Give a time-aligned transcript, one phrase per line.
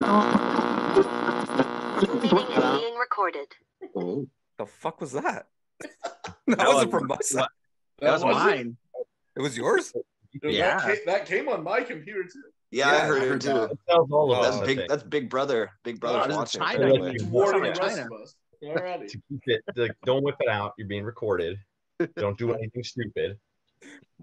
[0.00, 0.10] Meeting
[2.22, 3.48] is being recorded.
[3.96, 4.26] Oh,
[4.58, 5.46] The fuck was that?
[5.80, 7.48] that That wasn't was- from my side.
[8.00, 8.76] That was wasn't- mine.
[9.36, 9.92] It was yours.
[10.42, 10.76] Yeah.
[10.78, 12.42] That, came, that came on my computer too.
[12.70, 13.48] yeah, I heard I it too.
[13.52, 13.78] that.
[13.86, 14.78] That all of Oh, That's big.
[14.78, 14.88] think.
[14.90, 15.70] That's Big Brother.
[15.84, 16.60] Big Brother's this watching.
[16.60, 16.74] China.
[16.86, 17.14] apparently.
[17.14, 17.86] It's Warning the China.
[17.86, 18.34] rest of us.
[18.62, 19.08] Alrighty.
[19.08, 20.74] to keep it, like, don't whip it out.
[20.78, 21.58] You're being recorded.
[22.16, 23.38] Don't do anything stupid.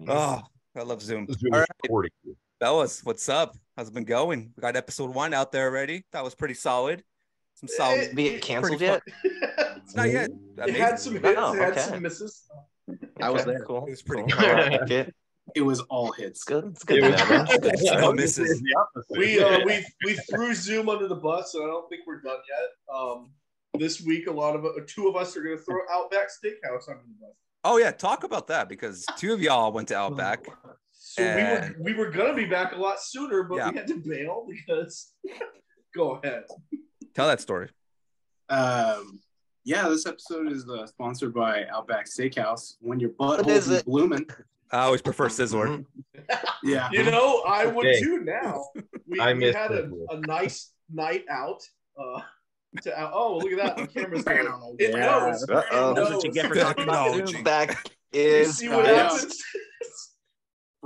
[0.06, 0.42] Oh,
[0.76, 1.26] I love Zoom.
[1.32, 2.12] Zoom All right,
[2.60, 3.56] fellas, what's up?
[3.76, 4.52] How's it been going?
[4.56, 6.04] We got episode one out there already.
[6.12, 7.04] That was pretty solid.
[7.54, 8.00] Some solid.
[8.00, 9.02] It- Be it canceled yet?
[9.22, 10.30] It's not yet.
[10.30, 10.74] it Amazing.
[10.80, 12.44] had some hits, Oh, it had some misses.
[13.20, 13.60] I was there.
[13.64, 13.84] Cool.
[13.86, 14.40] It was pretty cool.
[14.40, 14.72] good.
[14.80, 15.14] Like it.
[15.54, 16.38] It was all hits.
[16.40, 16.64] It's good.
[16.66, 16.98] It's good.
[16.98, 17.46] It was- know, man.
[17.50, 18.48] It's I no misses.
[18.48, 19.18] gonna say the opposite.
[19.18, 22.38] We uh, we we threw Zoom under the bus, and I don't think we're done
[22.48, 22.94] yet.
[22.94, 23.30] Um,
[23.78, 26.88] this week, a lot of uh, two of us are going to throw Outback Steakhouse
[26.88, 27.30] under the bus.
[27.62, 30.46] Oh yeah, talk about that because two of y'all went to Outback.
[31.16, 33.70] So And- we were we were going to be back a lot sooner, but Yeah.
[33.70, 35.12] we had to bail because.
[35.94, 36.44] Go ahead.
[37.14, 37.70] Tell that story.
[38.50, 39.20] Um,
[39.64, 42.74] yeah, this episode is uh, sponsored by Outback Steakhouse.
[42.80, 43.86] When your What butt is is it?
[43.86, 44.26] blooming,
[44.70, 45.86] I always prefer Sizzler.
[46.62, 48.00] yeah, You know, I would Okay.
[48.00, 48.66] too now.
[49.08, 51.62] We, I we had a, a nice night out.
[51.98, 52.20] Uh,
[52.82, 53.12] to out.
[53.14, 53.76] Oh, look at that!
[53.94, 54.76] The camera's going.
[54.80, 55.48] It knows.
[55.48, 55.92] Uh-oh.
[55.92, 57.32] It That's what you get for talking about Technology.
[57.32, 57.44] Zoom.
[57.44, 59.42] Back You see what happens?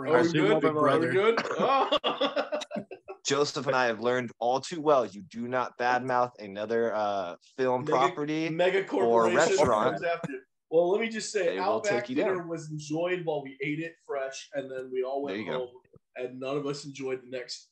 [0.00, 0.64] Bring Are we Zoom good?
[0.64, 1.12] over, Are we brother.
[1.12, 1.42] good?
[1.58, 2.58] Oh.
[3.26, 5.04] Joseph and I have learned all too well.
[5.04, 8.48] You do not badmouth another uh, film Mega- property.
[8.48, 9.90] Mega corporation or restaurant.
[9.96, 10.32] comes after.
[10.32, 10.40] you.
[10.70, 12.48] Well, let me just say, They Outback dinner down.
[12.48, 15.52] was enjoyed while we ate it fresh, and then we all went you go.
[15.58, 15.68] home,
[16.16, 17.68] and none of us enjoyed the next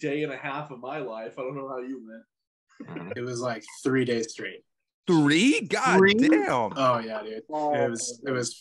[0.00, 1.38] day and a half of my life.
[1.38, 2.98] I don't know how you went.
[2.98, 3.16] Mhm.
[3.16, 4.64] It was like three days straight.
[5.06, 5.60] Three?
[5.62, 6.14] God Three?
[6.14, 6.72] damn.
[6.76, 7.32] Oh yeah, dude.
[7.34, 8.60] It was it was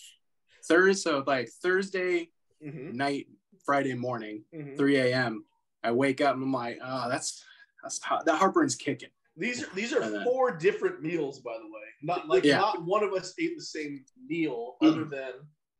[0.67, 2.29] Thursday, so like Thursday
[2.63, 3.27] Mhm, night,
[3.65, 4.77] Friday morning, mhm.
[4.77, 5.45] 3 a.m.
[5.83, 7.43] I wake up and I'm like, oh, that's
[7.81, 9.09] that's that heartburn's kicking.
[9.35, 11.81] These are these are then- four different meals, by the way.
[12.01, 12.57] Not like Yeah.
[12.59, 14.87] not one of us ate the same meal, Mm.
[14.91, 15.33] other than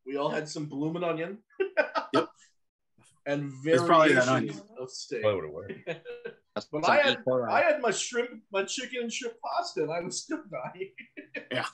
[0.06, 1.44] we all had some bloomin' onion.
[2.14, 2.30] Yep.
[3.26, 5.22] And It's probably variations of steak.
[5.24, 5.74] That would've worked.
[6.72, 10.22] But I had I had my shrimp, my chicken and shrimp pasta, and I was
[10.22, 10.92] still dying.
[11.50, 11.66] Yeah.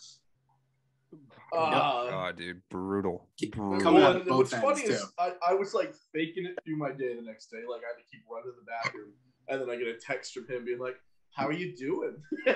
[1.52, 3.28] Uh, God, dude, brutal.
[3.38, 3.82] Keep brutal.
[3.82, 5.06] coming well, out of both what's ends, funny is.
[5.18, 7.64] I, I was like faking it through my day the next day.
[7.70, 9.12] Like I had to keep running to the bathroom,
[9.48, 10.96] and then I get a text from him being like,
[11.34, 12.18] "How are you doing?"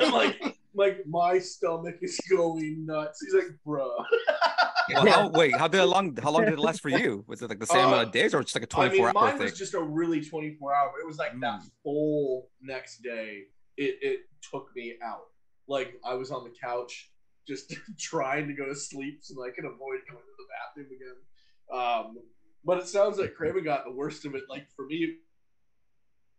[0.00, 3.22] I'm like, like my stomach is going nuts.
[3.24, 3.90] He's like, "Bro."
[4.92, 6.16] Well, how, wait, how did it long?
[6.16, 7.24] How long did it last for you?
[7.28, 8.90] Was it like the same Uh, amount of days, or just like a I mean,
[8.90, 9.44] twenty-four hour mine thing?
[9.44, 10.92] was just a really 24 hour.
[11.00, 13.44] It was like that whole next day.
[13.76, 14.20] It it
[14.50, 15.28] took me out.
[15.68, 17.11] Like I was on the couch
[17.46, 20.86] just trying to go to sleep so that I can avoid going to the bathroom
[20.96, 21.16] again.
[21.72, 22.16] Um,
[22.64, 24.44] but it sounds like Craven got the worst of it.
[24.48, 25.16] Like for me,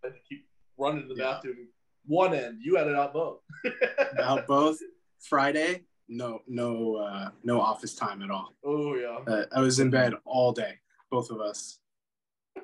[0.04, 0.46] I had to keep
[0.78, 1.34] running to the Yeah.
[1.34, 1.68] bathroom.
[2.06, 3.40] One end, you had it out both.
[4.14, 4.78] About both
[5.22, 8.56] Friday, no no uh, no office time at all.
[8.66, 9.20] oh yeah.
[9.26, 11.80] Uh, I was in bed all day, both of us.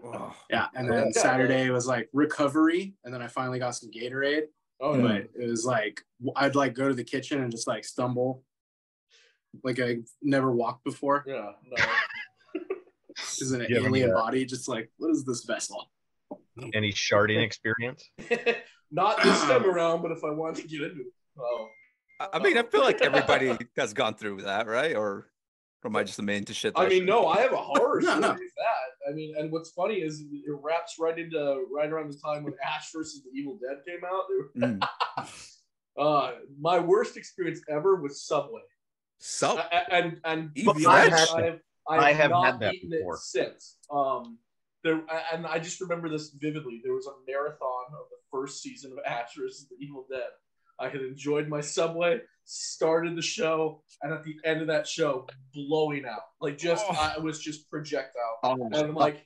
[0.04, 1.22] Oh, Yeah, and then Yeah.
[1.22, 4.48] Saturday was like recovery, and then I finally got some Gatorade.
[4.82, 5.02] Oh yeah.
[5.02, 6.02] But it was like
[6.36, 8.44] I'd like go to the kitchen and just like stumble,
[9.64, 11.24] like I never walked before.
[11.28, 11.52] Yeah.
[11.66, 11.86] No.
[13.18, 14.14] This is an Yeah, alien yeah.
[14.16, 15.92] body, just like what is this vessel?
[16.74, 18.10] Any sharding experience?
[18.92, 21.08] Not this time around, but if I wanted to get into it.
[21.38, 21.68] Oh.
[22.22, 24.96] I I mean, I feel like everybody has gone through that, right?
[24.96, 25.30] Or,
[25.84, 26.74] or am I just immune to shit?
[26.76, 27.08] I mean, shouldn't?
[27.08, 28.28] no, I have a horror No, story no.
[28.34, 29.10] that.
[29.10, 30.28] I mean, and what's funny is it
[30.62, 34.24] wraps right into right around the time when Ash versus the Evil Dead came out.
[34.58, 34.88] Mm.
[35.98, 36.32] Uh,
[36.62, 38.62] my worst experience ever was Subway,
[39.18, 41.60] So, A- a- and and Even I have, I have,
[41.90, 43.16] I have not had that eaten before.
[43.16, 43.80] it since.
[43.92, 44.38] Um,
[44.82, 45.02] there
[45.34, 46.80] and I just remember this vividly.
[46.86, 50.30] There was a marathon of the first season of Ash versus the Evil Dead.
[50.80, 55.28] I had enjoyed my Subway, started the show, and at the end of that show,
[55.54, 56.22] blowing out.
[56.42, 57.14] Like just Oh.
[57.16, 58.40] I was just projectile.
[58.44, 59.22] Oh, And I'm like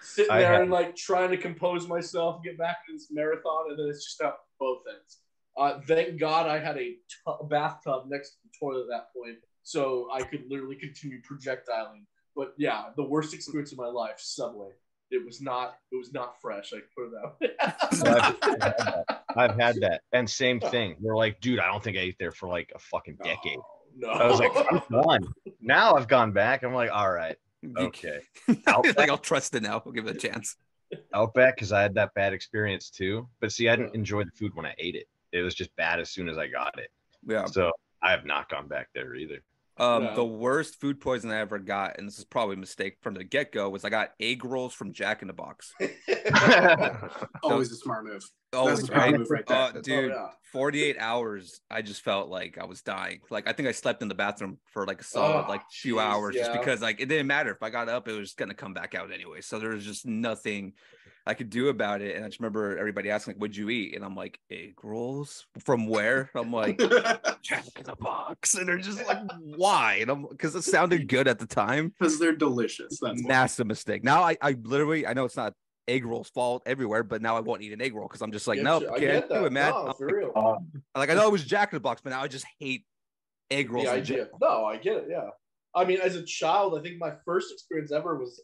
[0.00, 3.70] sitting there had- and like trying to compose myself, and get back into this marathon,
[3.70, 5.18] and then it's just out both ends.
[5.56, 6.96] Uh, thank God I had a
[7.44, 12.06] bathtub next to the toilet at that point, so I could literally continue projectiling.
[12.34, 14.70] But yeah, the worst experience of my life, Subway.
[15.12, 15.76] It was not.
[15.92, 16.72] It was not fresh.
[16.72, 18.10] I can put it that way.
[18.10, 19.24] I've, I've had that.
[19.36, 20.00] I've had that.
[20.12, 20.96] And same thing.
[21.00, 23.58] They're like, dude, I don't think I ate there for like a fucking decade.
[23.96, 24.08] No.
[24.08, 25.26] I was like, "Which one.
[25.60, 26.62] Now I've gone back.
[26.62, 27.36] I'm like, all right,
[27.76, 28.20] okay.
[28.66, 29.82] like I'll trust it now.
[29.84, 30.56] I'll give it a chance.
[31.14, 33.28] Outback because I had that bad experience too.
[33.40, 35.08] But see, I didn't enjoy the food when I ate it.
[35.32, 36.88] It was just bad as soon as I got it.
[37.26, 37.44] Yeah.
[37.44, 37.70] So
[38.02, 39.42] I have not gone back there either.
[39.78, 40.14] Um, Yeah.
[40.14, 43.24] the worst food poison I ever got, and this is probably a mistake from the
[43.24, 45.72] get go, was I got egg rolls from Jack in the Box.
[47.42, 48.22] Always a smart move.
[48.52, 49.18] Always, That's a smart right?
[49.18, 49.56] move right there.
[49.56, 50.28] Uh, dude, yeah.
[50.52, 53.20] 48 hours, I just felt like I was dying.
[53.30, 55.94] Like I think I slept in the bathroom for like a solid Oh, like few
[55.94, 58.54] jeez, hours just because like it didn't matter if I got up, it was gonna
[58.54, 59.40] come back out anyway.
[59.40, 60.74] So there was just nothing
[61.26, 62.16] I could do about it.
[62.16, 63.94] And I just remember everybody asking, like, what'd you eat?
[63.94, 66.30] And I'm like, egg rolls from where?
[66.34, 66.78] I'm like,
[67.42, 68.54] Jack in the box.
[68.54, 69.98] And they're just like, why?
[70.00, 71.94] And I'm because it sounded good at the time.
[71.98, 72.98] Because they're delicious.
[73.00, 73.28] That's why.
[73.28, 74.02] Massive mistake.
[74.02, 75.54] Now I, I literally I know it's not
[75.88, 78.48] egg rolls fault everywhere, but now I won't eat an egg roll because I'm just
[78.48, 79.70] like, Get nope, I can't do it, man.
[79.70, 80.32] No, for like, real.
[80.34, 82.84] Uh, like I know it was Jack in the Box, but now I just hate
[83.50, 83.86] egg rolls.
[83.86, 84.28] the in gen- idea.
[84.40, 85.06] No, I get it.
[85.08, 85.30] Yeah.
[85.74, 88.42] I mean, as a child, I think my first experience ever was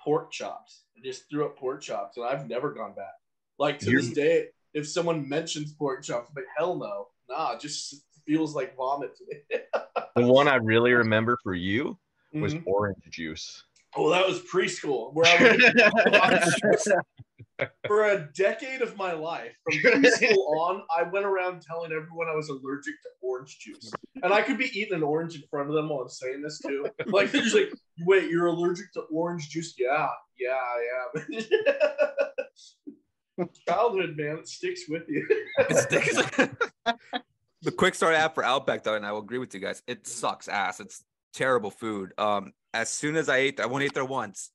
[0.00, 0.83] pork chops.
[1.04, 3.12] Just threw up pork chops, and I've never gone back.
[3.58, 7.60] Like to this day, if someone mentions pork chops, I'm like, hell no, nah, it
[7.60, 9.58] just feels like vomit to me.
[10.16, 11.98] The one I really remember for you
[12.32, 12.62] was Mhm.
[12.66, 13.64] orange juice.
[13.96, 16.92] Oh, that was preschool, where I was
[17.86, 22.34] for a decade of my life, from preschool on, I went around telling everyone I
[22.34, 23.92] was allergic to orange juice,
[24.22, 26.60] and I could be eating an orange in front of them while I'm saying this
[26.60, 26.88] too.
[27.06, 30.08] Like they're just like, "Wait, you're allergic to orange juice?" Yeah,
[30.38, 30.82] yeah, I
[33.38, 33.48] am.
[33.68, 35.26] Childhood, man, it sticks with you.
[35.68, 35.86] It's
[37.62, 39.82] the quick start app for Outback though, and I will agree with you guys.
[39.86, 40.80] It sucks ass.
[40.80, 41.02] It's
[41.32, 42.12] terrible food.
[42.18, 44.50] Um, as soon as I ate, I won't eat there once.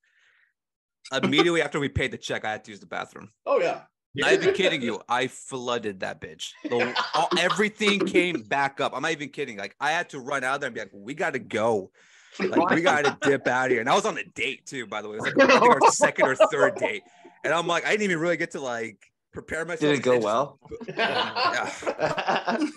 [1.12, 3.32] Immediately after we paid the check, I had to use the bathroom.
[3.46, 3.82] Oh yeah,
[4.14, 5.02] Not even kidding you.
[5.10, 6.52] I flooded that bitch.
[6.64, 8.94] The, all, everything came back up.
[8.96, 9.58] I'm not even kidding.
[9.58, 11.92] Like I had to run out of there and be like, "We got to go.
[12.40, 14.86] Like we got to dip out of here." And I was on a date too,
[14.88, 15.18] by the way.
[15.18, 17.04] It was like I our second or third date,
[17.44, 18.98] and I'm like, I didn't even really get to like
[19.34, 19.82] prepare myself.
[19.82, 20.60] Did it go just- well?
[20.88, 21.70] Yeah.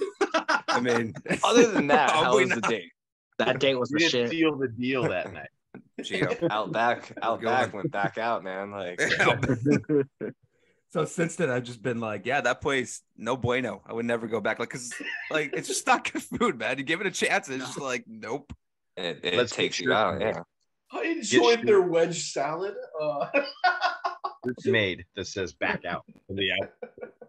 [0.69, 1.15] I mean,
[1.45, 2.93] Other than that, how Probably was the date?
[3.39, 4.31] That date was We the didn't shit.
[4.31, 5.49] seal the deal that night.
[6.01, 6.49] Gio.
[6.51, 7.83] Outback, Outback Going.
[7.83, 8.71] went back out, man.
[8.71, 9.01] Like
[10.91, 13.83] so since then, I've just been like, yeah, that place, no bueno.
[13.87, 14.59] I would never go back.
[14.59, 14.93] Like, cause
[15.31, 16.79] like it's just not good food, man.
[16.79, 18.53] You give it a chance, and it's just like, nope.
[18.97, 20.21] It, it Let's takes get you out.
[20.21, 20.43] Yeah.
[20.93, 22.75] I enjoyed Get their wedge salad.
[23.01, 23.27] Uh,
[24.45, 26.03] It's made that says back out.
[26.27, 26.71] For the out.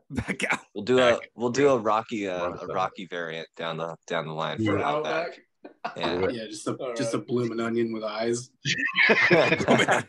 [0.10, 0.62] Back out.
[0.74, 4.34] We'll do a we'll do a rocky uh, a rocky variant down the down the
[4.34, 4.90] line for Yeah.
[4.90, 5.40] Outback.
[5.96, 6.28] Yeah.
[6.30, 8.50] Yeah, just a All just a blooming onion with eyes.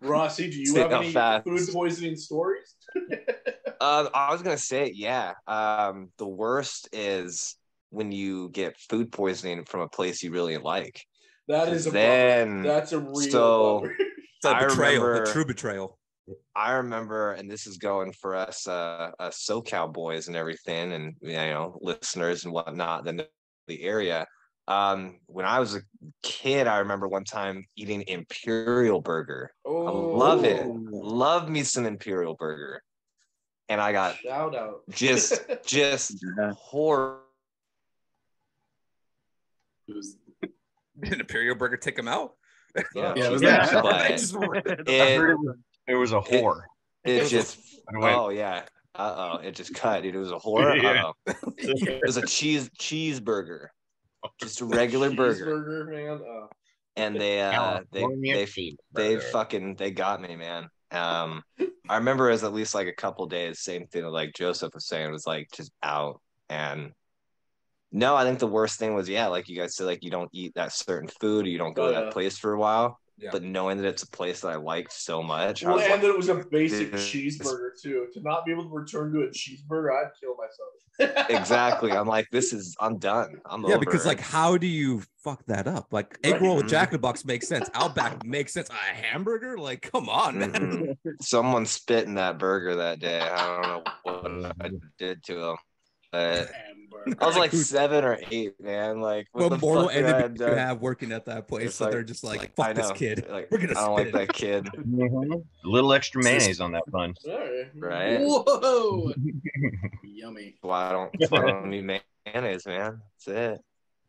[0.00, 2.76] Rossi, do you See have any fast- food poisoning stories?
[3.82, 5.32] Uh, I was gonna say, yeah.
[5.46, 7.56] Um, the worst is
[7.90, 11.00] when you get food poisoning from a place you really like.
[11.48, 12.62] That is a Then bummer.
[12.62, 13.94] That's a real so- bummer.
[14.42, 15.98] It's a I betrayal, remember- a true betrayal.
[16.56, 21.14] I remember, and this is going for us, uh, uh SoCal boys and everything, and
[21.20, 23.20] you know, listeners and whatnot, then
[23.66, 24.26] the area.
[24.68, 25.80] Um, when I was a
[26.22, 29.50] kid, I remember one time eating Imperial Burger.
[29.66, 30.62] I love it.
[30.64, 32.80] Oh, Love me some Imperial Burger,
[33.68, 34.82] and I got Shout out.
[34.88, 36.52] just just Yeah.
[36.56, 37.20] horror.
[39.90, 40.16] It was
[41.00, 42.32] Did Imperial Burger take him out?
[42.94, 43.66] Yeah, Yeah, it was Yeah.
[43.82, 44.08] that.
[44.10, 45.56] just- it, it was,
[45.88, 46.62] it was a whore.
[47.04, 47.58] it just
[48.00, 48.62] By oh yeah
[48.94, 51.04] uh oh it just cut dude it was a horror Yeah.
[51.26, 51.34] uh-oh.
[51.56, 53.66] it was a cheese cheeseburger
[54.40, 56.20] just a regular burger man.
[56.20, 56.46] Uh,
[56.96, 58.76] and they uh they California they, cheeseburger.
[58.94, 61.42] they fucking they got me man um
[61.88, 64.86] i remember it was at least like a couple days same thing like joseph was
[64.86, 66.92] saying it was like just out and
[67.92, 70.30] no i think the worst thing was yeah like you guys said like you don't
[70.32, 73.30] eat that certain food or you don't go to that place for a while Yeah.
[73.32, 75.92] but knowing that it's a place that i liked so much I well, was and
[75.92, 78.06] like, that it was a basic this- cheeseburger too.
[78.14, 80.70] To not be able to return to a cheeseburger, I'd kill myself.
[81.30, 85.02] exactly i'm like this is i'm done i'm Yeah, over because like, how do you
[85.24, 85.88] fuck that up?
[85.92, 86.42] Like, egg Right.
[86.42, 87.68] roll with Jack in the Box makes sense.
[87.74, 88.70] Outback makes sense.
[88.70, 89.58] A hamburger?
[89.58, 90.52] Like, come on, man.
[90.52, 90.96] Mhm.
[91.22, 93.20] Someone spit in that burger that day.
[93.20, 95.56] I don't know what I did to him.
[96.10, 96.50] But
[97.20, 99.00] I was like seven or eight, man.
[99.00, 101.66] Like, what What the mortal fuck did enemy do you have working at that place?
[101.66, 103.26] It's So like- they're just like, I fuck this kid.
[103.30, 104.28] Like, We're gonna I don't spit like it.
[104.28, 105.44] that kid, Mhm.
[105.64, 107.14] A little extra mayonnaise on that bun.
[107.28, 107.70] All right.
[107.74, 108.20] right?
[108.20, 109.12] Whoa!
[110.04, 110.56] Yummy.
[110.60, 111.84] Why I don't, that's I don't need
[112.26, 113.00] mayonnaise, man.
[113.26, 113.60] That's it.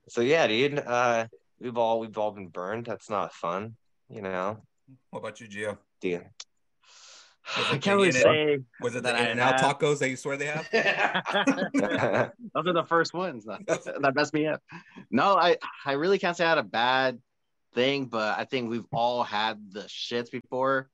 [0.10, 0.80] So yeah, dude.
[0.80, 1.28] Uh,
[1.60, 2.86] we've all we've all been burned.
[2.86, 3.76] That's not fun,
[4.10, 4.58] you know.
[5.12, 5.78] What about you, Gio?
[6.02, 6.26] Dude.
[7.58, 10.16] I can't really say Was it the That I In and Out tacos that you
[10.16, 10.70] swear they have?
[12.54, 14.62] those are the first ones that messed me up.
[15.10, 17.20] No, I I really can't say I had a bad
[17.74, 20.90] thing, but I think we've all had the shits before,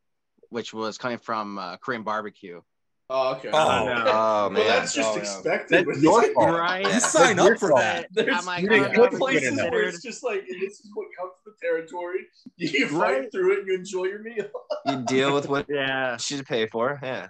[0.49, 2.61] which was coming from uh, Korean barbecue.
[3.09, 3.49] Oh, okay.
[3.53, 4.03] Oh, no.
[4.05, 5.21] Oh well, that's just Oh, yeah.
[5.21, 5.85] expected.
[5.87, 6.49] That's your fault.
[6.59, 6.83] Right?
[6.85, 8.07] You sign up for that.
[8.11, 10.91] There's, I'm like, You there's didn't put it places where it's just like this is
[10.93, 12.19] what counts the territory.
[12.57, 13.31] You fight Right.
[13.31, 14.45] through it and you enjoy your meal.
[14.85, 16.13] You deal with what Yeah.
[16.13, 16.99] you should pay for.
[17.01, 17.27] Yeah.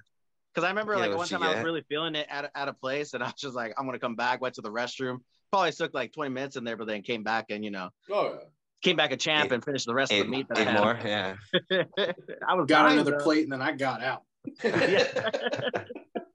[0.53, 2.57] Because I remember Yeah, like one you time I was really feeling it at, a-
[2.57, 4.72] at a place and I was just like, I'm gonna come back, went to the
[4.72, 5.17] restroom.
[5.51, 8.39] Probably took like 20 minutes in there, but then came back and you know, Oh,
[8.81, 10.72] came back a champ Eight- and finished the rest of the meat that eight I
[10.72, 10.81] had.
[10.84, 11.00] more.
[11.05, 11.36] Yeah.
[12.48, 13.24] I was Got dying, another though.
[13.24, 14.24] plate and then I got out.
[14.63, 15.07] Yeah.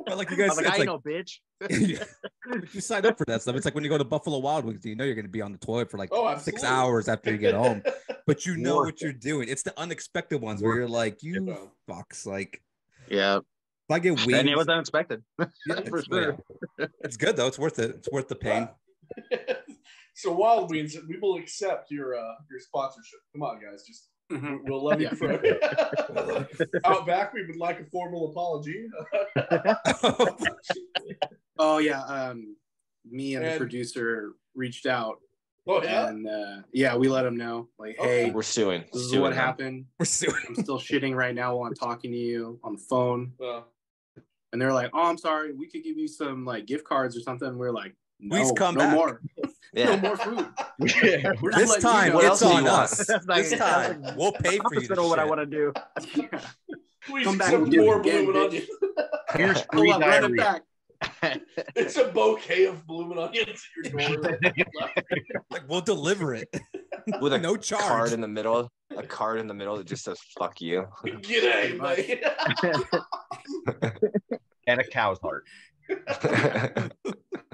[0.04, 2.74] But like you guys like, I it's ain't like, no bitch.
[2.74, 3.54] you sign up for that stuff.
[3.56, 5.40] It's like when you go to Buffalo Wild Wings, you know you're going to be
[5.40, 7.82] on the toilet for like Oh, six hours after you get home,
[8.26, 9.48] but you know Worth what you're doing.
[9.48, 11.56] It's the unexpected ones where you're like, you Yeah.
[11.88, 12.26] fucks.
[12.26, 12.60] Like,
[13.08, 13.36] Yeah.
[13.38, 13.42] if
[13.90, 15.22] I get wings, And it was unexpected.
[15.38, 15.46] yeah,
[15.88, 16.36] for it's, sure.
[16.78, 16.86] yeah.
[17.04, 17.46] it's good though.
[17.46, 17.90] It's worth it.
[17.96, 18.68] It's worth the pain.
[20.14, 23.20] so Wild Wings, we will accept your uh, your sponsorship.
[23.32, 24.60] Come on, guys, just Mhm.
[24.64, 25.14] we'll love you Yeah.
[25.14, 26.46] for
[26.84, 27.32] out back.
[27.34, 28.86] We would like a formal apology.
[31.58, 32.00] Oh yeah.
[32.02, 32.56] Um,
[33.08, 35.18] me and, And- the producer reached out
[35.68, 38.24] oh yeah, and uh, yeah, we let him know like, Okay.
[38.24, 38.84] hey, We're suing.
[38.92, 39.38] this is Suing what them.
[39.38, 39.84] happened.
[39.98, 40.34] We're suing.
[40.48, 43.32] I'm still shitting right now while I'm talking to you on the phone.
[43.40, 43.62] Uh,
[44.52, 45.52] And they're like, oh, I'm sorry.
[45.52, 47.56] We could give you some like gift cards or something.
[47.56, 49.20] we're like, no, Please come no back." more.
[49.74, 50.00] No Yeah.
[50.00, 50.46] more food.
[50.78, 51.00] We're just
[51.56, 52.18] This letting you time, know.
[52.20, 53.06] It's else do you on us.
[53.26, 54.80] This time, we'll pay for you.
[54.80, 55.72] Opposite To what I want to do.
[57.06, 58.66] please Come back accept and do it more again, blooming onions.
[59.34, 60.36] Here's Hold free on, run it diarrhea.
[60.36, 60.62] back.
[61.74, 64.38] It's a bouquet of blooming onions at your door.
[65.50, 66.48] Like we'll deliver it.
[67.20, 67.82] With a no charge.
[67.82, 71.76] card in the middle, a card in the middle that just says "fuck you." G'day,
[71.80, 72.22] mate.
[74.68, 75.44] and a cow's heart.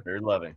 [0.04, 0.54] Very loving.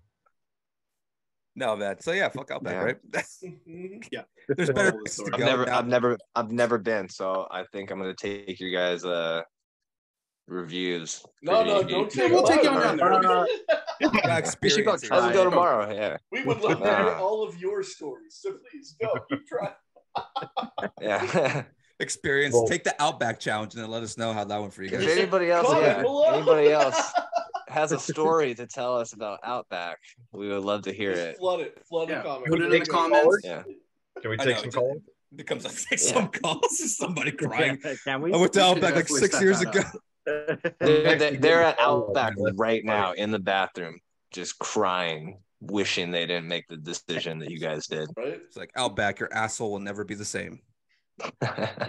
[1.55, 2.00] No, man.
[2.00, 2.84] So yeah, fuck Outback, Yeah.
[2.84, 4.05] right?
[4.12, 4.22] yeah.
[4.48, 5.29] There's better the to.
[5.34, 5.70] I've never.
[5.70, 9.41] I've never, I've never been, so I think I'm gonna take your guys' uh
[10.48, 11.24] reviews.
[11.41, 13.48] No, no, pretty- don't Yeah, take we'll take you on down there.
[14.10, 15.93] Got We should go try Let's go tomorrow.
[15.93, 18.38] Yeah, We would love to hear all of your stories.
[18.41, 19.13] So please go.
[19.29, 20.89] Keep trying.
[21.01, 21.63] yeah.
[22.00, 22.53] Experience.
[22.55, 24.89] Well- Take the Outback challenge and then let us know how that went for you
[24.89, 25.17] if guys.
[25.17, 26.03] anybody else, yeah,
[26.34, 27.12] anybody else
[27.72, 29.98] has a story to tell us about Outback,
[30.32, 31.38] we would love to hear Just it.
[31.38, 31.82] flood it.
[31.88, 32.50] Flood Yeah, the comments.
[32.50, 33.38] put it in the comments.
[33.44, 33.63] Yeah.
[34.22, 35.01] Can we take know, some calls?
[35.36, 36.98] becomes like take some calls.
[36.98, 37.78] Somebody crying.
[38.04, 38.34] Can we?
[38.34, 39.82] I went to We Outback like six years ago.
[40.25, 44.00] They're, they're, they're at oh, Outback right now in the bathroom,
[44.32, 48.10] just crying, wishing they didn't make the decision that you guys did.
[48.16, 48.40] Right?
[48.46, 50.62] It's like Outback, your asshole will never be the same.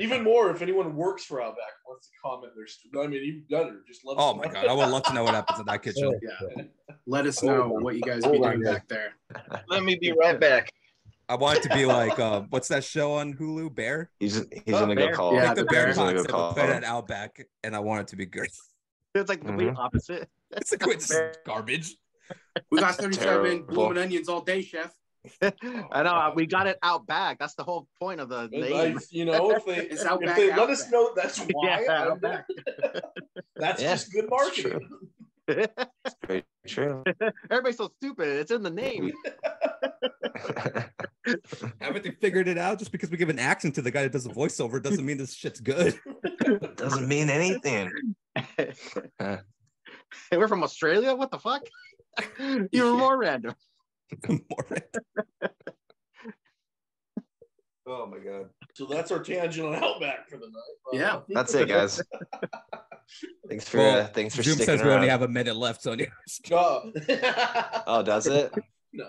[0.00, 3.04] Even more if anyone works for Outback wants to comment their story.
[3.06, 3.80] I mean, even better.
[3.86, 4.52] Just let Oh my know.
[4.52, 6.12] god, I would love to know what happens in that kitchen.
[6.22, 6.64] Yeah.
[7.06, 7.82] Let us know on.
[7.82, 8.74] what you guys Hold be doing guys.
[8.74, 9.12] back there.
[9.68, 10.70] Let me be right back.
[11.28, 13.74] I want it to be like uh, what's that show on Hulu?
[13.74, 14.10] Bear.
[14.20, 15.34] he's he's Oh, gonna go call.
[15.34, 16.52] Yeah, Like the the Bear he's gonna go call.
[16.54, 18.48] put it at Outback, and I want it to be good.
[19.14, 20.26] It's like the complete opposite.
[20.52, 21.12] It's like it's
[21.44, 21.96] garbage.
[22.70, 23.66] We got 37 Terrible.
[23.74, 24.90] blooming onions all day, chef.
[25.42, 26.32] I know oh.
[26.34, 27.38] we got it out back.
[27.38, 28.98] That's the whole point of the name.
[28.98, 30.92] I, you know, if they It's if Outback, they let us Outback.
[30.92, 32.46] know that's why, Yeah, I- Outback.
[33.56, 34.80] that's Yeah, just good that's true.
[35.48, 35.68] marketing.
[36.26, 37.04] Very true.
[37.50, 38.28] Everybody's so stupid.
[38.28, 39.12] It's in the name.
[41.80, 42.78] Haven't they figured it out?
[42.78, 45.18] Just because we give an accent to the guy that does the voiceover doesn't mean
[45.18, 45.98] this shit's good.
[46.76, 47.90] Doesn't mean anything.
[48.56, 48.72] Hey,
[50.32, 51.14] we're from Australia.
[51.14, 51.66] What the fuck?
[52.72, 53.54] You're more random.
[54.28, 54.66] More
[57.86, 58.48] oh my god.
[58.74, 60.92] So that's our tangent on Outback for the night.
[60.92, 61.20] Yeah.
[61.28, 62.00] That's it, guys.
[63.48, 65.82] Thanks for Well, uh, thanks for Zoom sticking says we only have a minute left,
[65.82, 65.94] so
[66.50, 66.92] Oh.
[67.86, 68.52] Oh, does it?
[68.92, 69.04] no.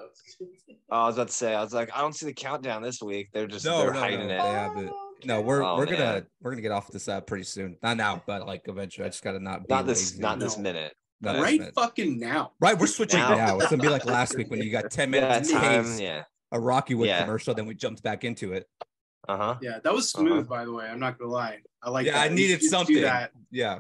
[0.90, 1.54] Oh, I was about to say.
[1.56, 3.30] I was like, I don't see the countdown this week.
[3.34, 4.42] They're just no, they're no, hiding no, it.
[4.42, 4.92] they have it.
[5.26, 7.78] No, we're Oh, we're gonna we're gonna get off this app pretty soon.
[7.82, 9.06] Not now, but like eventually.
[9.06, 10.22] I just gotta not be Not this, lazy.
[10.22, 10.94] not this minute.
[11.24, 11.74] Not this right minute.
[11.76, 12.52] fucking now.
[12.60, 13.36] Right, we're switching Now.
[13.36, 13.58] now.
[13.60, 15.84] It's gonna be like last week when you got ten Yeah, minutes time.
[15.86, 16.24] pace, Yeah.
[16.52, 17.22] a Rocky Wood Yeah.
[17.22, 18.68] commercial, then we jumped back into it.
[19.28, 19.56] Uh huh.
[19.62, 20.42] Yeah, that was smooth, Uh-huh.
[20.44, 20.86] by the way.
[20.86, 21.60] I'm not gonna lie.
[21.82, 22.06] I like.
[22.06, 22.32] yeah, that.
[22.32, 22.96] I needed should something.
[22.96, 23.32] Do that.
[23.52, 23.80] Yeah,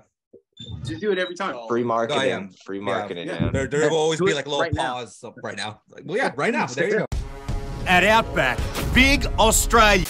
[0.85, 1.55] Just do it every time.
[1.67, 2.31] Free marketing.
[2.31, 2.49] am.
[2.65, 3.27] Free marketing.
[3.27, 3.39] Yeah.
[3.41, 3.53] man.
[3.53, 4.93] there, there will always be like a little right now.
[4.93, 5.81] pause so- right now.
[5.89, 6.67] Like, well, yeah, right now.
[6.67, 7.05] There you go.
[7.85, 8.57] At Outback,
[8.93, 10.02] Big Australia.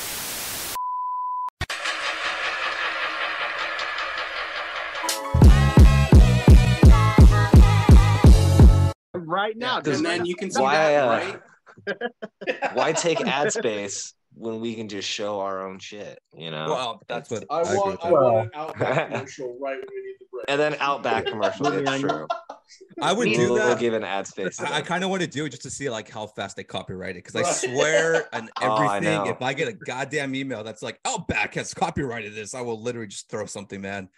[9.54, 10.10] Right now, Because dude.
[10.10, 12.72] Then you can see Why, that, uh, right?
[12.74, 16.20] Why take ad space when we can just show our own shit?
[16.36, 16.66] You know.
[16.70, 18.14] Well, that's what I agree want I that.
[18.14, 20.46] want an Outback commercial right when we need the break.
[20.48, 21.68] and then Outback commercial.
[21.68, 22.28] It's true.
[23.02, 23.80] I would We'll, do we'll that.
[23.80, 24.60] give an ad space.
[24.60, 26.64] I, I kind of want to do it just to see like how fast they
[26.64, 27.54] copyright it because I Right.
[27.54, 29.28] swear and Oh, I everything.
[29.28, 33.08] if I get a goddamn email that's like Outback has copyrighted this, I will literally
[33.08, 34.10] just throw something, man.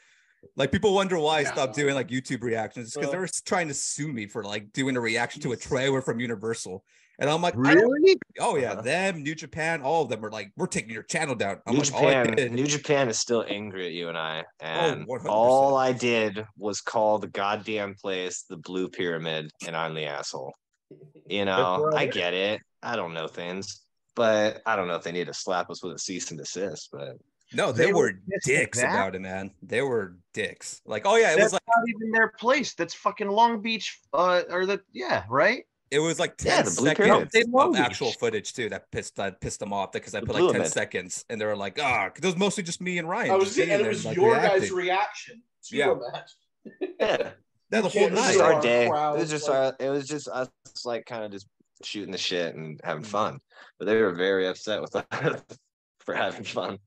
[0.56, 3.22] Like people wonder why I stopped doing like YouTube reactions because they Uh.
[3.22, 6.84] were trying to sue me for like doing a reaction to a trailer from Universal.
[7.18, 8.18] And I'm like, Really?
[8.40, 8.82] oh yeah, Uh-huh.
[8.82, 11.62] them, New Japan, all of them are like, we're taking your channel down.
[11.66, 15.30] I'm New like, Japan, New Japan is still angry at you and I, and 100%.
[15.30, 20.54] all I did was call the goddamn place the Blue Pyramid, and I'm the asshole.
[21.28, 22.62] You know, I get it.
[22.84, 23.82] I don't know things,
[24.16, 26.90] but I don't know if they need to slap us with a cease and desist.
[26.92, 27.16] But
[27.56, 28.90] no, they, They were were dicks that?
[28.92, 29.52] about it, man.
[29.64, 30.82] They were dicks.
[30.86, 32.74] Like, oh yeah, it That's was like not even their place.
[32.76, 34.00] That's fucking Long Beach.
[34.14, 35.64] Uh, or the yeah, right?
[35.92, 36.98] it was like 10 Yeah, the seconds
[37.32, 37.54] Pyramid.
[37.56, 40.42] Of actual footage too that pissed that pissed them off because I The put like
[40.44, 40.72] 10 Pyramid.
[40.72, 43.32] seconds and they were like, ah, 'cause it was mostly just me and Ryan.
[43.32, 44.60] I was just and it was like, your reacting.
[44.62, 45.92] guys' reaction to Yeah.
[45.92, 46.32] a match.
[47.00, 47.30] yeah,
[47.72, 48.28] Yeah, the whole it was night.
[48.34, 48.86] just Our our day.
[48.88, 49.76] It was just like- our.
[49.80, 50.50] It was just us,
[50.86, 51.48] like kind of just
[51.84, 53.08] shooting the shit and having Mm.
[53.08, 53.40] fun.
[53.78, 55.06] But they were very upset with us
[56.00, 56.80] for having fun.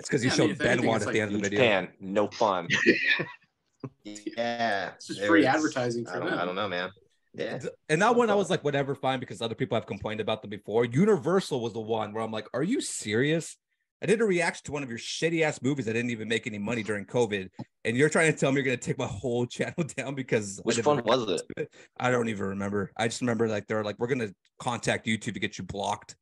[0.00, 1.42] It's because you Yeah, I mean, showed if anything, Benoit at like the end of
[1.42, 1.60] the video.
[1.60, 2.66] Japan, no fun.
[4.04, 6.90] yeah, It's just free was- advertising for I don't, I don't know, man.
[7.34, 7.60] Yeah.
[7.88, 10.50] And that one I was like, whatever, fine, because other people have complained about them
[10.50, 10.84] before.
[10.84, 13.56] Universal was the one where I'm like, are you serious?
[14.02, 16.46] I did a reaction to one of your shitty ass movies that didn't even make
[16.46, 17.50] any money during COVID,
[17.84, 20.62] and you're trying to tell me you're gonna take my whole channel down because I
[20.62, 21.72] Which did a one was reaction it?
[21.98, 22.90] I don't even remember.
[22.96, 26.16] I just remember like they're like, we're gonna contact YouTube to get you blocked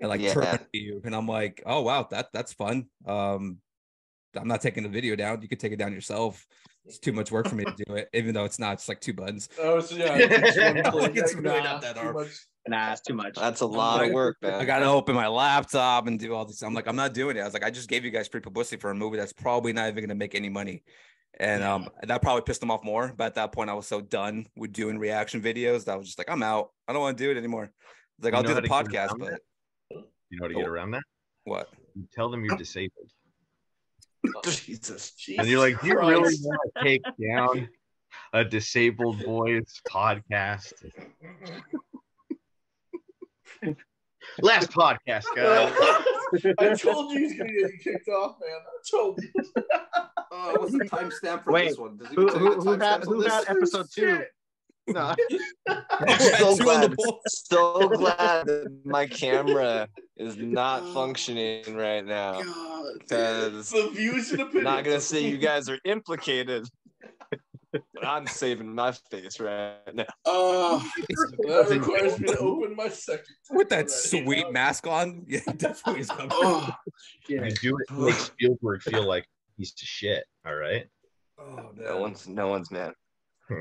[0.00, 0.32] and like Yeah.
[0.34, 1.00] terminate you.
[1.04, 2.86] And I'm like, oh wow, that that's fun.
[3.06, 3.58] Um,
[4.36, 5.42] I'm not taking the video down.
[5.42, 6.44] You could take it down yourself.
[6.86, 8.74] It's too much work for me to do it, even though it's not.
[8.74, 9.48] It's like two buttons.
[9.58, 12.28] Oh, so yeah, it's one Like, it's really Nah, not that hard.
[12.66, 13.36] Nah, it's too much.
[13.36, 14.54] That's a lot like- of work, man.
[14.54, 16.62] I gotta open my laptop and do all this.
[16.62, 17.40] I'm like, I'm not doing it.
[17.40, 19.72] I was like, I just gave you guys free publicity for a movie that's probably
[19.72, 20.82] not even gonna make any money.
[21.40, 23.12] And um that probably pissed them off more.
[23.16, 26.06] But at that point, I was so done with doing reaction videos that I was
[26.06, 26.70] just like, I'm out.
[26.88, 27.70] I don't want to do it anymore.
[28.20, 29.40] Like, You I'll know do the podcast, but that?
[30.30, 31.02] You know how to get around that?
[31.44, 31.68] what?
[31.94, 33.10] You tell them you're disabled.
[34.44, 35.10] Jesus.
[35.18, 35.38] Jesus.
[35.38, 37.68] And you're like, do you really want to take down
[38.32, 40.72] a disabled boys podcast?
[44.40, 45.72] Last podcast, guys.
[46.58, 48.50] I told you he's gonna get kicked off, man.
[48.50, 49.30] I told you.
[50.36, 51.96] Oh, what's the timestamp for Wait, this one?
[51.96, 54.24] Does Who, who, who had who had episode two?
[54.88, 55.14] No.
[56.38, 62.42] So Two on the glad, so glad that my camera is not functioning right now
[62.98, 64.64] because the views and opinions.
[64.64, 66.66] not gonna say you guys are implicated.
[67.72, 70.04] But I'm saving my face right now.
[70.26, 70.78] Oh,
[71.38, 73.24] That requires me to open my second.
[73.50, 73.90] With that Right.
[73.90, 76.28] sweet mask on, yeah, definitely is coming.
[76.32, 76.70] oh,
[77.28, 80.24] You do it to make Spielberg feel like he's to shit.
[80.46, 80.86] All right.
[81.38, 82.92] Oh, No one's no one's man.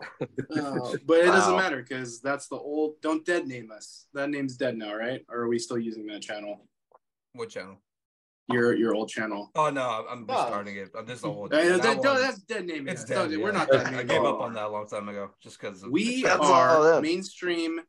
[0.00, 1.58] Oh, but it doesn't Wow.
[1.58, 3.00] matter because that's the old.
[3.00, 4.06] Don't dead name us.
[4.14, 5.24] That name's dead now, right?
[5.28, 6.66] Or are we still using that channel?
[7.32, 7.76] What channel?
[8.48, 9.50] Your your old channel.
[9.56, 10.34] Oh no, I'm Oh.
[10.34, 10.90] restarting it.
[10.96, 11.52] I'm just old.
[11.52, 12.88] Uh, that that- one's- that's dead name.
[12.88, 13.30] It's dead.
[13.32, 13.38] Yeah.
[13.38, 15.84] We're not I- dead I gave up on that a long time ago, just because
[15.84, 17.02] We That's are them.
[17.02, 17.80] mainstream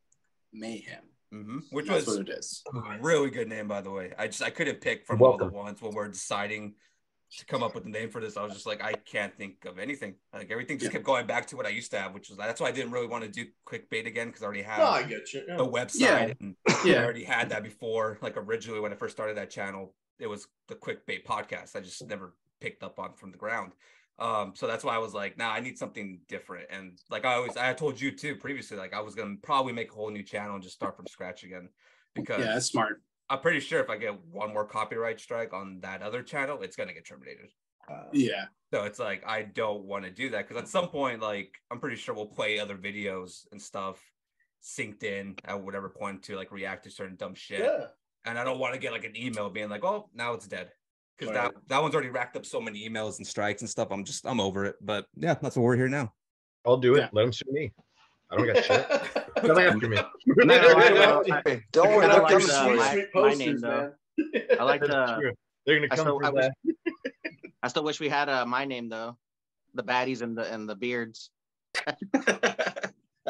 [0.54, 1.04] mayhem.
[1.32, 2.64] hmm which That's was what it is.
[2.74, 4.14] a really good name, by the way.
[4.18, 6.76] I just I couldn't pick from all the ones when we're deciding
[7.30, 8.38] to come up with the name for this.
[8.38, 10.16] I was just like, I can't think of anything.
[10.34, 10.94] Like everything just Yeah.
[10.98, 12.92] kept going back to what I used to have, which was that's why I didn't
[12.92, 15.44] really want to do clickbait again because I already had No, I get you.
[15.48, 15.58] yeah.
[15.58, 16.34] the website Yeah.
[16.40, 18.18] and I already had that before.
[18.22, 21.76] Like originally when I first started that channel, it was the clickbait podcast.
[21.76, 23.74] I just never picked up on from the ground.
[24.20, 26.66] Um, so that's why I was like, nah, I need something different.
[26.72, 29.92] And like I always I told you too previously, like I was gonna probably make
[29.92, 31.70] a whole new channel and just start from scratch again.
[32.16, 33.04] Because Yeah, that's smart.
[33.30, 36.76] I'm pretty sure if I get one more copyright strike on that other channel, it's
[36.76, 37.50] gonna get terminated.
[37.90, 38.46] Um, yeah.
[38.74, 41.80] So it's like I don't want to do that because at some point, like I'm
[41.80, 44.02] pretty sure we'll play other videos and stuff
[44.64, 47.62] synced in at whatever point to like react to certain dumb shit.
[47.62, 47.88] Yeah.
[48.26, 50.72] And I don't want to get like an email being like, "Oh, now it's dead,"
[51.18, 51.54] because Right.
[51.54, 53.88] that that one's already racked up so many emails and strikes and stuff.
[53.92, 54.76] I'm just I'm over it.
[54.82, 56.14] But yeah, that's what we're here now.
[56.66, 57.00] I'll do it.
[57.00, 57.10] Yeah.
[57.14, 57.72] Let him sue me.
[58.32, 58.88] I don't got shit.
[59.42, 59.98] Come after me.
[60.28, 61.24] No, I know.
[61.30, 63.60] Uh, I- Don't worry, I they're like coming the- uh, to my- Sweet my name,
[63.60, 63.92] though.
[64.18, 64.44] man.
[64.60, 64.98] I like the.
[64.98, 65.20] Uh,
[65.66, 66.50] they're gonna I come still, for I, wish.
[67.64, 69.18] I still wish we had uh, my name though,
[69.74, 71.30] the baddies and the and the beards.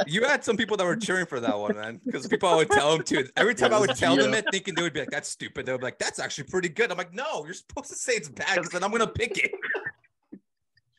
[0.05, 2.69] You had some people that were cheering for that one, man, because people I would
[2.69, 3.27] tell them to.
[3.35, 5.71] Every time I would tell them it, thinking they would be like, "That's stupid." They
[5.71, 8.29] would be like, "That's actually pretty good." I'm like, "No, you're supposed to say it's
[8.29, 9.49] bad because then I'm gonna pick it."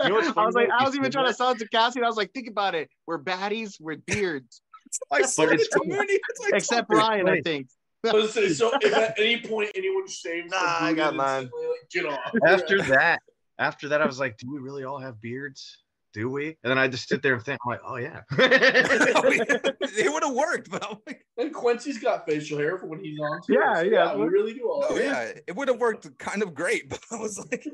[0.02, 0.74] You know what's I was like, though?
[0.74, 2.02] I You was even said trying to that, sound sarcastic.
[2.02, 2.88] I was like, think about it.
[3.06, 3.76] We're baddies.
[3.80, 4.60] We're beards.
[5.12, 5.80] I said it's it to.
[5.84, 6.12] Mooney.
[6.12, 7.42] It's like, Except Ryan, I funny.
[7.42, 7.68] think.
[8.06, 11.42] I was gonna so if at any point anyone shaves, Nah, the I got mine.
[11.44, 12.20] Like, get off.
[12.46, 13.20] After that,
[13.58, 15.78] after that, I was like, do we really all have beards?
[16.14, 16.46] Do we?
[16.62, 18.20] And then I just sit there and think, I'm like, oh yeah.
[18.38, 23.02] Oh, it would have worked, but I'm like, And Quincy's got facial hair for when
[23.02, 23.40] he's on.
[23.42, 23.54] Too.
[23.54, 24.14] Yeah, So, yeah.
[24.16, 24.84] We really do all.
[24.88, 25.04] oh that.
[25.04, 26.88] yeah, it would have worked kind of great.
[26.88, 27.66] But I was like,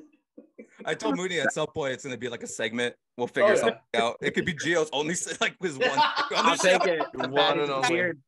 [0.87, 2.94] I told Mooney at some point it's gonna be like a segment.
[3.16, 3.61] We'll oh, figure Oh, yeah.
[3.61, 4.16] something out.
[4.20, 5.88] It could be Geo's only like his one.
[6.37, 7.03] I'll take it.
[7.12, 7.88] The One baddie and with only.
[7.88, 8.18] beard.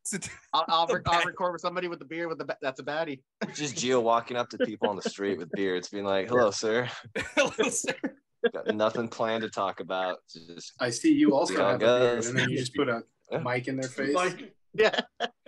[0.53, 2.79] I'll, I'll, The rec- I'll record with somebody with the beard with the ba- that's
[2.79, 3.21] a baddie.
[3.53, 6.89] Just Geo walking up to people on the street with beards, being like, "Hello, sir.
[7.35, 7.51] Hello,
[8.53, 10.19] Got nothing planned to talk about.
[10.31, 13.03] Just I see you also Yeah, have a beard, and then you just put a
[13.31, 13.39] Yeah.
[13.39, 14.13] mic in their face.
[14.15, 14.97] Like, Yeah.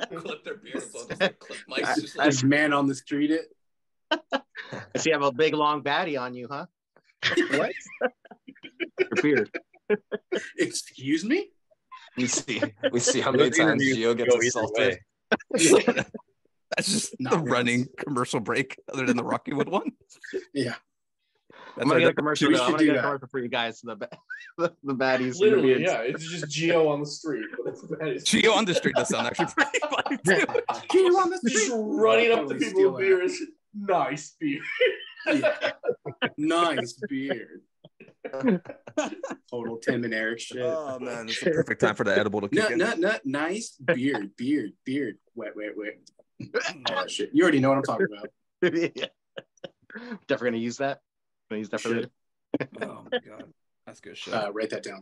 [0.09, 1.35] clip their beards on clip
[1.69, 1.95] mics.
[2.01, 3.45] Just like, Just man on the street it.
[4.11, 6.65] I see you have a big long baddie on you, huh?
[7.51, 7.71] What?
[8.99, 9.49] Your beard.
[10.57, 11.49] Excuse me?
[12.17, 14.99] we see we see how many times interviews Gio gets go assaulted.
[16.75, 17.49] that's just Not the once.
[17.51, 19.91] running commercial break, other than the Rockywood one.
[20.53, 20.75] Yeah.
[21.77, 22.49] I'm gonna get a commercial.
[22.49, 22.55] we.
[22.55, 23.01] I'm should gonna do get a that.
[23.03, 23.79] commercial for you guys.
[23.81, 24.09] The ba-
[24.57, 25.39] the, the baddies.
[25.39, 25.83] literally, beards.
[25.83, 26.01] yeah.
[26.01, 27.45] It's just Geo on the street.
[27.63, 28.21] But it's the.
[28.25, 30.45] Geo on the street does sound actually pretty funny too.
[30.93, 31.79] You on the street, Just street?
[31.81, 33.07] running up to people steal with that.
[33.07, 33.39] beers.
[33.75, 34.59] Nice beer.
[35.27, 35.71] Yeah.
[36.37, 37.61] nice beard.
[39.49, 40.61] Total Tim and Eric shit.
[40.61, 42.77] Oh man, it's the perfect time for the edible to kick Nut, in.
[42.77, 45.17] nut, nut, nice beard, beard, beard.
[45.35, 45.93] Wait, wait, wait.
[46.91, 47.31] Oh, shit.
[47.33, 48.29] You already know what I'm talking about.
[48.73, 49.07] yeah.
[50.27, 51.01] Definitely gonna use that.
[51.49, 52.09] Gonna use that for later.
[52.81, 53.45] Oh my god,
[53.85, 54.33] that's good shit.
[54.33, 55.01] Uh, write that down.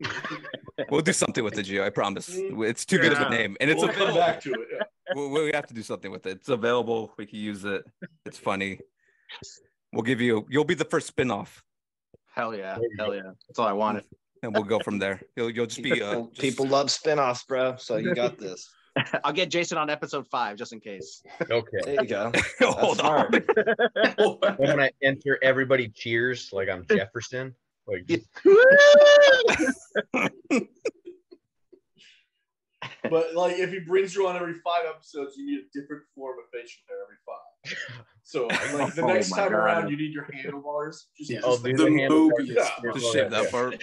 [0.90, 1.84] we'll do something with the Geo.
[1.84, 2.30] I promise.
[2.32, 4.60] It's too good of a name, and it's we'll come back to it.
[4.72, 4.82] Yeah.
[5.14, 6.38] we, we have to do something with it.
[6.38, 7.12] It's available.
[7.16, 7.84] We can use it.
[8.24, 8.80] It's funny.
[9.92, 10.46] We'll give you.
[10.50, 11.62] You'll be the first spin-off,
[12.34, 12.76] Hell yeah.
[12.98, 13.22] Hell yeah.
[13.48, 14.04] That's all I wanted.
[14.42, 15.22] and we'll go from there.
[15.36, 15.92] You'll you'll just be.
[15.92, 17.76] Uh, People, just- people love spin-offs, bro.
[17.76, 18.68] So you got this.
[19.24, 21.22] I'll get Jason on episode five just in case.
[21.50, 21.78] Okay.
[21.84, 22.32] There you go.
[22.60, 23.30] Hold on.
[24.56, 27.54] When I'm enter everybody cheers like I'm Jefferson.
[27.86, 28.10] Like
[33.10, 36.38] But like, if he brings you on every five episodes, you need a different form
[36.38, 37.52] of facial hair every five.
[38.22, 39.56] So like the Oh next my time God.
[39.58, 41.06] around, you need your handlebars.
[41.16, 41.40] Just, Yeah.
[41.44, 42.30] Oh, just the dude, the handle.
[42.30, 42.68] Mobius.
[42.84, 42.92] Yeah.
[42.94, 43.82] Just shave that part.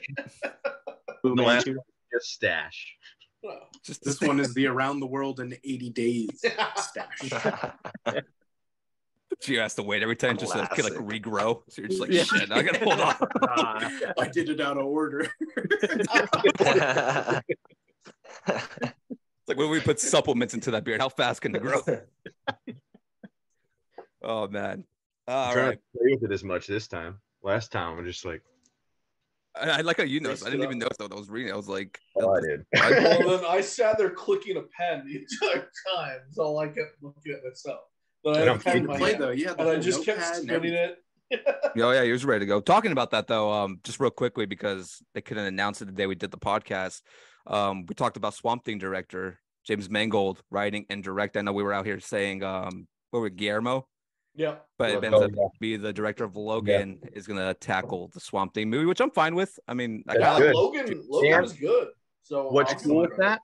[1.24, 1.78] Boom No, Manchu.
[2.14, 2.96] just stash.
[3.42, 6.44] well, Just This one is the around the world in 80 days
[6.76, 7.32] stash.
[9.42, 11.64] Geo has to wait every time just to like regrow.
[11.70, 12.24] So you're just like, Yeah.
[12.24, 12.52] shit.
[12.52, 13.16] I gotta hold on.
[13.42, 15.28] Uh, I did it out of order.
[18.48, 21.82] It's like when we put supplements into that beard, how fast can it grow?
[24.24, 24.86] Oh man.
[25.28, 25.80] I'm All trying right.
[25.80, 27.20] to play with it as much this time.
[27.44, 28.42] Last time I'm just like,
[29.56, 30.44] I, I like how you noticed.
[30.46, 30.82] I didn't it even up.
[30.84, 31.52] notice that I was reading.
[31.54, 32.66] I was like, oh, I did.
[32.74, 36.18] well, then I sat there clicking a pen the entire time.
[36.26, 37.82] That's all I kept looking at myself.
[38.24, 39.30] But I And had I'm a pen in You my played hand, though.
[39.32, 40.98] Yeah, had the and I just kept notepad spinning it.
[41.76, 42.62] Oh yeah, he was ready to go.
[42.62, 46.06] Talking about that though, um, just real quickly because they couldn't announce it the day
[46.06, 47.02] we did the podcast.
[47.48, 51.36] Um, we talked about Swamp Thing director James Mangold writing and direct.
[51.38, 53.88] I know we were out here saying um, what were Guillermo,
[54.36, 54.56] Yeah.
[54.78, 55.14] but it Logan.
[55.14, 59.00] ends up be the director of Logan is gonna tackle the Swamp Thing movie, which
[59.02, 59.60] I'm fine with.
[59.68, 60.56] I mean, I kind Yeah, of good.
[60.56, 61.04] Logan.
[61.08, 61.42] Logan Yeah.
[61.42, 61.88] was good.
[62.24, 63.42] So What's I'll cool with that?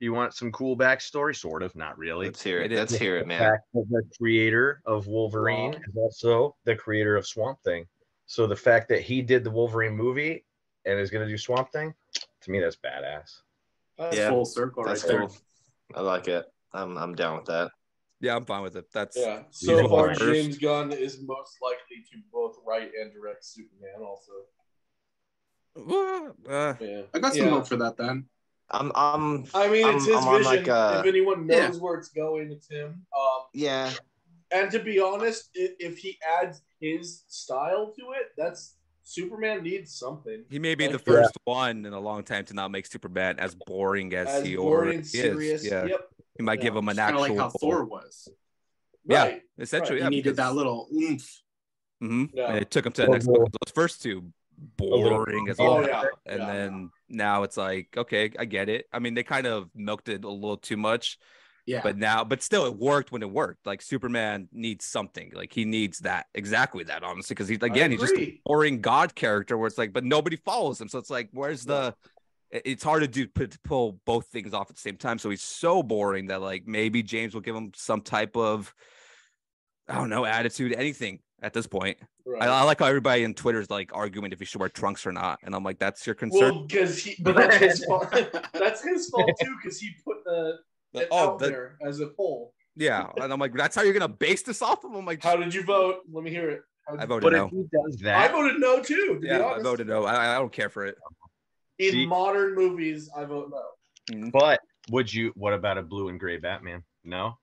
[0.00, 1.34] You want some cool backstory?
[1.34, 2.26] Sort of, not really.
[2.26, 2.66] Let's hear it.
[2.66, 2.78] It is.
[2.78, 3.40] Let's hear it, man.
[3.40, 5.78] fact that the creator of Wolverine Wow.
[5.88, 7.84] is also the creator of Swamp Thing.
[8.26, 10.44] So the fact that he did the Wolverine movie
[10.84, 11.92] and is going to do Swamp Thing,
[12.42, 13.40] to me, that's badass.
[13.98, 14.16] credit.
[14.16, 14.28] Yeah.
[14.28, 15.20] Full circle right That's there.
[15.26, 15.36] cool.
[15.96, 16.46] I like it.
[16.72, 17.72] I'm I'm down with that.
[18.20, 18.86] Yeah, I'm fine with it.
[18.92, 19.42] That's Yeah.
[19.50, 20.20] So far, first.
[20.20, 24.02] James Gunn is most likely to both write and direct Superman.
[24.04, 24.32] Also.
[26.48, 27.02] uh, Yeah.
[27.14, 27.50] I got some Yeah.
[27.50, 28.28] hope for that then.
[28.70, 30.44] I'm I'm I mean, it's I'm- his I'm vision.
[30.44, 31.68] like, uh, if anyone Yeah.
[31.68, 33.06] knows where it's going, it's him.
[33.16, 33.92] Um, yeah.
[34.50, 39.94] and to be honest, i- if he adds his style to it, that's Superman needs
[39.94, 40.44] something.
[40.50, 43.38] he may be the Like, first one in a long time to not make Superman
[43.38, 45.12] as boring as, As he boring already and is.
[45.12, 45.64] serious.
[45.64, 46.10] Yeah, Yep.
[46.38, 46.78] He might give Yeah.
[46.78, 48.28] him an Kind of actual like how Thor was.
[49.04, 49.22] Yeah.
[49.24, 49.42] Right.
[49.58, 49.96] essentially.
[50.00, 50.04] Right.
[50.04, 51.42] Yeah, he needed that little oomph.
[52.02, 52.30] Mhm.
[52.32, 52.48] Yeah.
[52.50, 53.48] And it took him to the next level.
[53.50, 54.32] Those first two
[54.76, 55.86] boring as Oh well.
[55.88, 56.04] yeah.
[56.26, 56.52] And yeah.
[56.52, 58.86] then now it's like, okay, I get it.
[58.92, 61.18] I mean, they kind of milked it a little too much,
[61.66, 61.80] Yeah.
[61.82, 63.66] but now, but still, it worked when it worked.
[63.66, 65.32] Like Superman needs something.
[65.34, 69.14] Like he needs that exactly that, honestly, because he's again, he's just a boring god
[69.14, 70.88] character where it's like, but nobody follows him.
[70.88, 71.94] So it's like, where's the?
[72.50, 75.18] It- It's hard to do to pull both things off at the same time.
[75.18, 78.72] So he's so boring that like maybe James will give him some type of,
[79.88, 81.98] I don't know, attitude, anything at this point.
[82.26, 82.42] Right.
[82.42, 85.06] I, I like how everybody in Twitter is like arguing if he should wear trunks
[85.06, 86.54] or not, and I'm like, that's your concern.
[86.54, 88.10] well, because he, but that's his fault.
[88.52, 90.58] that's his fault too, because he put the
[90.92, 92.52] But- it oh, out that- there as a poll.
[92.76, 94.92] yeah, and I'm like, that's how you're gonna base this off of.
[94.94, 96.00] I'm like, How did you vote?
[96.12, 96.60] Let me hear it.
[96.98, 97.46] I voted But no.
[97.46, 99.14] if he does I voted no too.
[99.14, 100.04] To be Yeah, I voted no.
[100.04, 100.96] I, I don't care for it.
[101.78, 103.62] In See- modern movies, I vote no.
[104.16, 104.32] Mhm.
[104.32, 104.60] but
[104.90, 105.32] would you?
[105.36, 106.82] What about a blue and gray Batman?
[107.04, 107.38] No.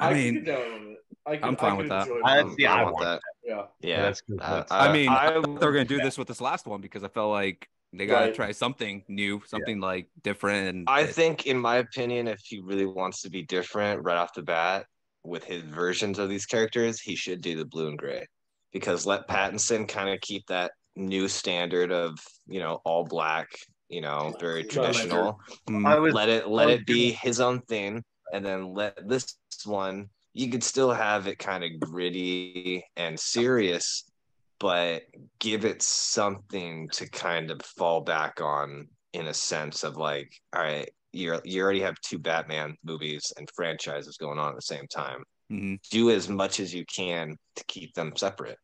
[0.00, 0.98] I can mean, get down with it.
[1.24, 2.08] I can, I'm fine I with that.
[2.24, 2.46] I- it.
[2.58, 3.20] yeah, I want want that.
[3.44, 3.66] yeah.
[3.80, 4.40] Yeah, that's good.
[4.40, 6.80] Uh, I mean, I, I- thought they were gonna do this with this last one
[6.80, 8.34] because I felt like they gotta Right.
[8.34, 10.68] try something new, something like different.
[10.68, 14.34] And I think, in my opinion, if he really wants to be different right off
[14.34, 14.86] the bat
[15.24, 18.26] with his versions of these characters, he should do the blue and gray
[18.72, 23.48] because let Pattinson kind of keep that new standard of you know all black,
[23.88, 25.40] you know, very traditional.
[25.68, 28.02] Mm, I was let it let was it be his own thing,
[28.32, 30.08] and then let this one.
[30.34, 34.10] You could still have it kind of gritty and serious,
[34.58, 35.02] but
[35.40, 40.62] give it something to kind of fall back on in a sense of like, all
[40.62, 44.86] right, you're you already have two Batman movies and franchises going on at the same
[44.88, 45.22] time.
[45.50, 45.78] mhm.
[45.90, 48.58] Do as much as you can to keep them separate,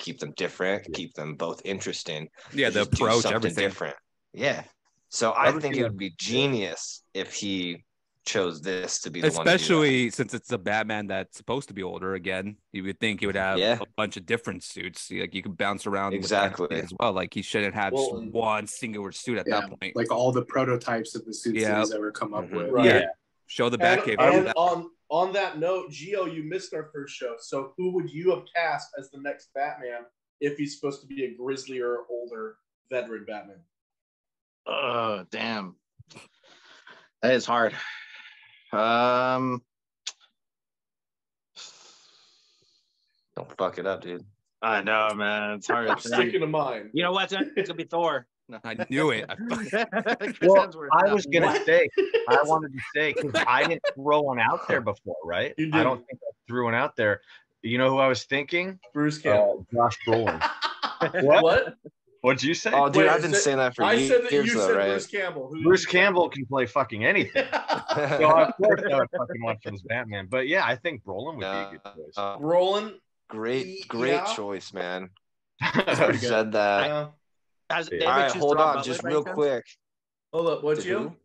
[0.00, 2.28] keep them different, keep them both interesting.
[2.52, 3.64] yeah, the just do approach, everything.
[3.64, 3.96] different.
[4.32, 4.62] Yeah.
[5.10, 7.84] So I Everything think it would be genius if he
[8.26, 9.32] chose this to be the one.
[9.32, 9.54] to do that.
[9.54, 13.26] Especially since it's a Batman that's supposed to be older again, you would think he
[13.26, 13.78] would have Yeah.
[13.80, 15.10] a bunch of different suits.
[15.10, 16.68] Like you could bounce around Exactly.
[16.82, 17.12] As well.
[17.12, 19.96] Like he shouldn't have just Well, one singular suit at Yeah, that point.
[19.96, 21.70] like all the prototypes of the suits Yeah.
[21.76, 22.52] that he's ever come up Mhm.
[22.56, 22.70] with.
[22.70, 22.84] Right.
[22.84, 23.06] Yeah.
[23.46, 24.16] Show the And, Batcave.
[24.20, 27.34] and on on that note, Geo, you missed our first show.
[27.38, 30.04] So who would you have cast as the next Batman
[30.40, 32.56] if he's supposed to be a grislier, older,
[32.90, 33.60] veteran Batman?
[34.66, 35.76] Oh, damn.
[37.22, 37.74] That is hard.
[38.72, 39.62] Um,
[43.38, 44.24] Don't fuck it up, dude.
[44.60, 45.52] I know, man.
[45.52, 45.88] It's hard.
[45.90, 46.90] I'm to sticking to mine.
[46.92, 47.32] You know what?
[47.32, 48.26] It's gonna be Thor.
[48.48, 48.58] No.
[48.64, 49.26] I knew it.
[49.28, 49.34] I
[50.42, 51.66] Well, I was gonna What?
[51.66, 51.88] say,
[52.28, 55.54] I wanted to say because I didn't throw one out there before, right?
[55.58, 57.20] You I don't think I threw one out there.
[57.62, 58.78] You know who I was thinking?
[58.94, 59.66] Bruce Uh, Campbell.
[59.74, 60.40] Josh Brolin.
[61.24, 61.42] what?
[61.42, 61.74] what?
[62.20, 62.72] What'd you say?
[62.72, 64.54] Oh, dude, Wait, I've been said- saying that for I years, I said that you
[64.54, 64.88] though, said right?
[64.88, 65.48] Bruce Campbell.
[65.52, 67.44] Who Bruce Campbell can play fucking anything.
[67.52, 70.26] so of course I would fucking want for this Batman.
[70.30, 72.14] But yeah, I think Brolin would be a good choice.
[72.16, 72.94] Uh, Brolin.
[73.28, 74.34] great, great Yeah.
[74.34, 75.10] choice, man.
[75.60, 76.28] I've pretty good.
[76.28, 76.86] said that.
[76.86, 77.06] Yeah.
[77.70, 77.98] Has- Yeah.
[77.98, 79.34] did All anybody right, choose hold on, Butler just real chance?
[79.34, 79.64] quick.
[80.32, 80.62] Hold up.
[80.64, 80.98] What's Did you?
[80.98, 81.16] who?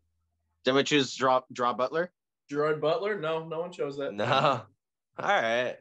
[0.66, 2.12] Did we choose Draw Draw Butler?
[2.50, 3.20] Gerard Butler?
[3.20, 4.14] No, no one chose that.
[4.14, 4.26] No.
[4.26, 4.66] All
[5.28, 5.78] right.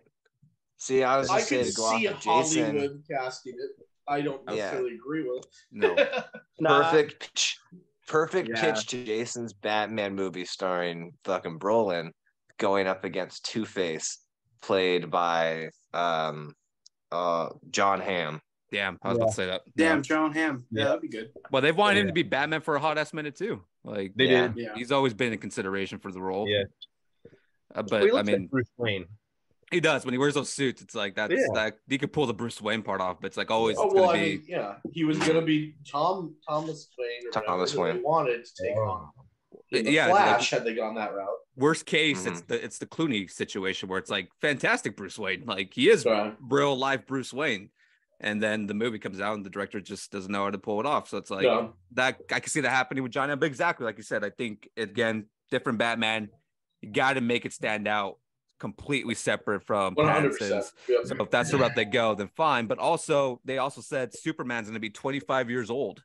[0.76, 2.64] See, I was I just saying can to go off see of Jason.
[2.76, 3.86] Hollywood casting it.
[4.08, 4.54] I don't Yeah.
[4.54, 5.46] necessarily agree with.
[5.70, 5.94] no.
[6.60, 7.58] Perfect pitch.
[8.08, 8.60] Perfect Yeah.
[8.60, 12.10] pitch to Jason's Batman movie starring fucking Brolin
[12.58, 14.18] going up against Two Face,
[14.60, 16.54] played by um
[17.12, 18.40] uh Jon Hamm.
[18.72, 19.62] Damn, I was about to say that.
[19.76, 20.64] Damn, Jon Hamm.
[20.70, 20.84] Yeah, Yeah.
[20.88, 21.30] that'd be good.
[21.50, 22.10] Well, they've wanted him Yeah.
[22.10, 23.62] to be Batman for a hot ass minute too.
[23.84, 24.48] Like They Yeah.
[24.48, 24.56] did.
[24.56, 24.74] Yeah.
[24.74, 26.48] he's always been in consideration for the role.
[26.48, 26.62] Yeah.
[27.74, 29.06] Uh, Well, he but I looks like mean, Bruce Wayne.
[29.70, 30.80] he does when he wears those suits.
[30.82, 31.46] It's like that's Yeah.
[31.54, 33.94] that he could pull the Bruce Wayne part off, but it's like always Oh it's
[33.94, 34.36] well, gonna I be.
[34.38, 37.28] mean, yeah, he was gonna be Tom Thomas Wayne.
[37.28, 38.02] Or Thomas whatever they Wayne.
[38.10, 39.10] wanted to take on
[39.70, 41.28] in the Yeah, Flash had they gone that route.
[41.56, 42.32] Worst case, Mm-hmm.
[42.32, 46.04] it's the it's the Clooney situation where it's like fantastic Bruce Wayne, like he is
[46.06, 46.34] Right.
[46.40, 47.70] real life Bruce Wayne,
[48.22, 50.80] and then the movie comes out and the director just doesn't know how to pull
[50.80, 51.08] it off.
[51.08, 51.68] So it's like Yeah.
[51.92, 53.34] that I can see that happening with Johnny.
[53.36, 56.30] But exactly like you said, I think again, different Batman.
[56.80, 58.18] You got to make it stand out,
[58.58, 60.64] completely separate from One hundred percent.
[60.88, 61.08] Pattinson's.
[61.10, 62.66] So if that's the route they go, then fine.
[62.66, 66.02] But also, they also said Superman's going to be 25 years old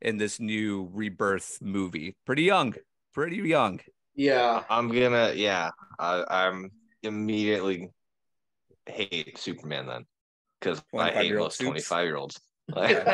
[0.00, 2.14] in this new rebirth movie.
[2.26, 2.74] Pretty young,
[3.14, 3.80] pretty young.
[4.14, 4.62] Yeah.
[4.70, 6.70] I'm gonna yeah, I, I'm
[7.02, 7.90] immediately
[8.86, 10.06] hate Superman then.
[10.66, 12.40] Because I hate 25-year-old most 25 year olds.
[12.74, 13.04] Did,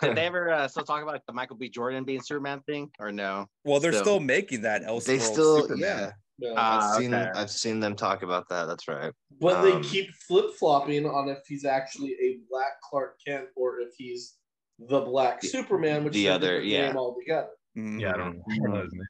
[0.00, 1.68] did they ever uh, still talk about the Michael B.
[1.68, 3.46] Jordan being Superman thing, or no?
[3.64, 4.02] well, they're Still.
[4.04, 5.78] still, making that Elseworld they still Superman.
[5.80, 6.10] yeah.
[6.38, 6.54] yeah.
[6.56, 7.30] Ah, I've seen okay.
[7.38, 8.66] I've seen them talk about that.
[8.66, 9.12] That's right.
[9.40, 13.78] but um, they keep flip flopping on if he's actually a black Clark Kent or
[13.78, 14.34] if he's
[14.80, 16.86] the black The- Superman, which the is other- different yeah.
[16.88, 17.48] name altogether.
[17.78, 18.00] Mhm.
[18.00, 19.06] Yeah, I don't, know his name.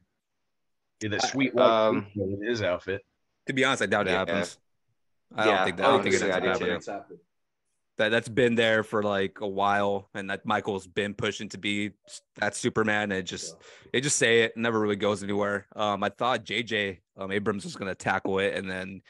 [1.03, 3.01] Yeah, that I- sweet white um, suit his outfit.
[3.47, 4.19] To be honest, I doubt it Yeah.
[4.19, 4.59] happens.
[5.35, 5.87] I Yeah, don't think that.
[5.87, 6.53] I don't think it honestly, ends I up do too.
[6.53, 6.77] happening.
[6.77, 7.19] It's happening.
[7.99, 11.93] That that's been there for like a while, and that Michael's been pushing to be
[12.37, 13.05] that Superman.
[13.05, 13.55] And it just
[13.93, 15.67] they just say it, never really goes anywhere.
[15.77, 19.03] Um, I thought JJ um, Abrams was gonna tackle it, and then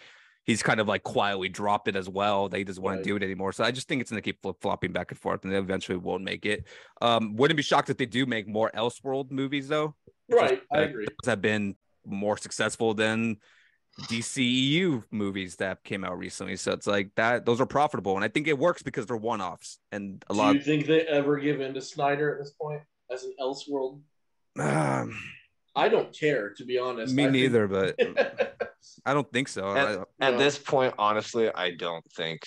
[0.44, 2.48] he's kind of like quietly dropped it as well.
[2.48, 3.04] They doesn't want Right.
[3.04, 3.52] to do it anymore.
[3.52, 5.96] So I just think it's gonna keep flip flopping back and forth, and they eventually
[5.98, 6.66] won't make it.
[7.00, 9.94] Um, wouldn't be shocked if they do make more Elseworld movies though.
[10.28, 11.06] Right, I agree.
[11.06, 13.36] those have been more successful than
[14.00, 16.56] DCEU movies that came out recently.
[16.56, 19.78] So it's like that; those are profitable, and I think it works because they're one-offs.
[19.90, 22.52] And a Do lot, Do you think they ever give in to Snyder at this
[22.52, 24.00] point as an Elseworld?
[24.58, 25.16] um,
[25.74, 27.14] I don't care, to be honest.
[27.14, 27.96] me I think- neither, but
[29.06, 29.74] I don't think so.
[29.74, 29.88] At,
[30.20, 30.38] I- at No.
[30.38, 32.42] this point, honestly, I don't think,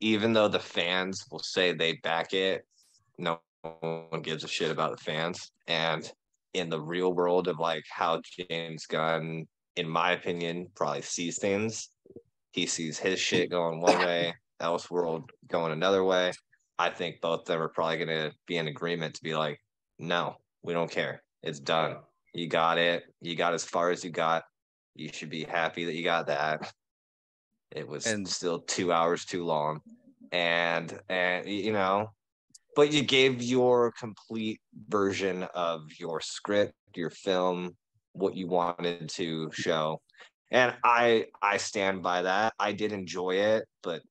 [0.00, 2.66] even though the fans will say they back it,
[3.18, 3.40] no
[3.80, 5.50] one gives a shit about the fans.
[5.68, 6.10] And
[6.54, 11.88] in the real world of like how James Gunn in my opinion, probably sees things.
[12.52, 16.32] He sees his shit going one way, Elseworld going another way.
[16.78, 19.60] I think both of them are probably going to be in agreement to be like,
[19.98, 21.22] no, we don't care.
[21.42, 21.96] It's done.
[22.34, 23.04] You got it.
[23.20, 24.44] You got as far as you got.
[24.94, 26.72] You should be happy that you got that.
[27.70, 29.80] It was And- still two hours too long,
[30.32, 32.10] and and you know,
[32.76, 37.74] but you gave your complete version of your script, your film,
[38.12, 40.00] what you wanted to show,
[40.50, 42.54] and I I stand by that.
[42.58, 44.02] I did enjoy it, but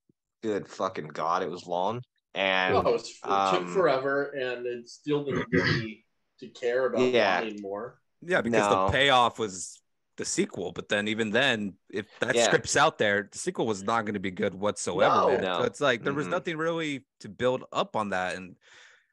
[0.43, 2.01] good fucking god, it was long,
[2.33, 6.05] and No, it, was, it took um, forever, and it still didn't get me
[6.39, 7.41] to care about Yeah.
[7.41, 7.99] anymore.
[8.21, 8.85] Yeah, because No.
[8.87, 9.79] the payoff was
[10.17, 12.45] the sequel, but then even then, if that Yeah.
[12.45, 15.13] script's out there, the sequel was not going to be good whatsoever.
[15.15, 15.37] No.
[15.37, 15.57] No.
[15.59, 16.31] So it's like there was Mhm.
[16.31, 18.55] nothing really to build up on that, and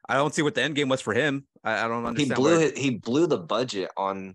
[0.09, 1.47] I don't see what the end game was for him.
[1.63, 2.31] I, I don't understand.
[2.33, 2.79] he blew why- it.
[2.79, 4.35] He blew the budget on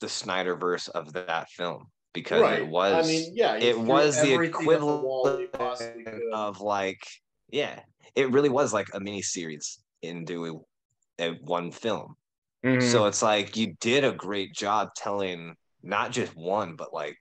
[0.00, 2.60] the Snyderverse of that film because right.
[2.60, 6.60] it was I mean, yeah, it was the everything the wall that he equivalent of
[6.60, 7.02] like
[7.50, 7.80] yeah,
[8.14, 10.64] it really was like a mini series into
[11.18, 12.16] a, one film.
[12.64, 12.82] Mhm.
[12.82, 17.16] So it's like you did a great job telling not just one, but like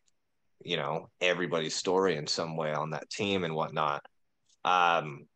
[0.64, 4.04] you know everybody's story in some way on that team and whatnot.
[4.66, 5.28] Um,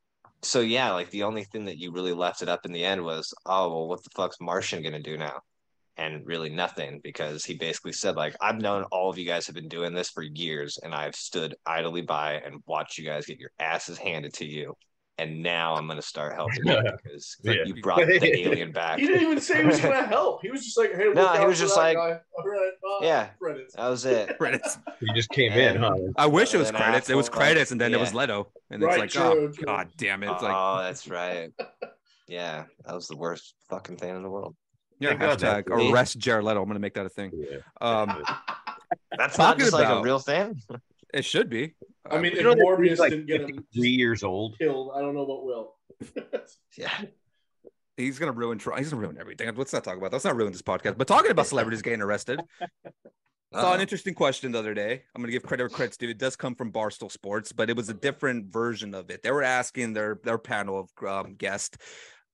[0.41, 3.03] so yeah, like the only thing that you really left it up in the end
[3.03, 5.41] was, oh well, what the fuck's Martian gonna do now?
[5.95, 9.53] And really nothing because he basically said like, I've known all of you guys have
[9.53, 13.39] been doing this for years, and I've stood idly by and watched you guys get
[13.39, 14.73] your asses handed to you.
[15.19, 17.53] And now I'm gonna start helping you because Yeah.
[17.67, 18.97] you brought the alien back.
[18.97, 20.41] He didn't even say he was going to help.
[20.41, 22.19] He was just like, "Hey, look No, he out was just that like- guy.
[22.39, 23.05] all right, bye.
[23.05, 23.25] Yeah.
[23.39, 24.35] credits." That was it.
[24.39, 24.79] credits.
[24.99, 25.93] He just came in, huh?
[26.17, 27.11] I wish it was Then credits.
[27.11, 28.11] It was credits, and then it was.
[28.15, 29.65] Leto, and Right, it's like, oh true, true.
[29.65, 30.31] god damn it!
[30.31, 31.51] It's oh, like, that's right.
[32.27, 34.55] Yeah, that was the worst fucking thing in the world.
[34.99, 36.61] Yeah, Thank God that- hashtag arrest Jared Leto.
[36.61, 37.31] I'm gonna make that a thing.
[37.33, 37.57] Yeah.
[37.81, 38.23] Um,
[39.17, 40.61] That's not Talking just like a real thing.
[41.13, 41.73] it should be.
[42.09, 44.57] I mean, Uh, if You know that Morbius like didn't get him 53 years old.
[44.59, 45.75] killed, I don't know what will.
[46.77, 46.91] Yeah.
[47.97, 48.57] he's gonna ruin.
[48.57, 49.51] Tr- He's gonna ruin everything.
[49.55, 50.11] Let's not talk about.
[50.11, 50.15] that.
[50.17, 50.97] Let's not ruin this podcast.
[50.97, 52.41] But talking about celebrities getting arrested,
[53.53, 55.03] saw an interesting question the other day.
[55.15, 56.09] I'm gonna give credit where credit's due.
[56.09, 59.21] It does come from Barstool Sports, but it was a different version of it.
[59.23, 61.77] They were asking their their panel of um, guests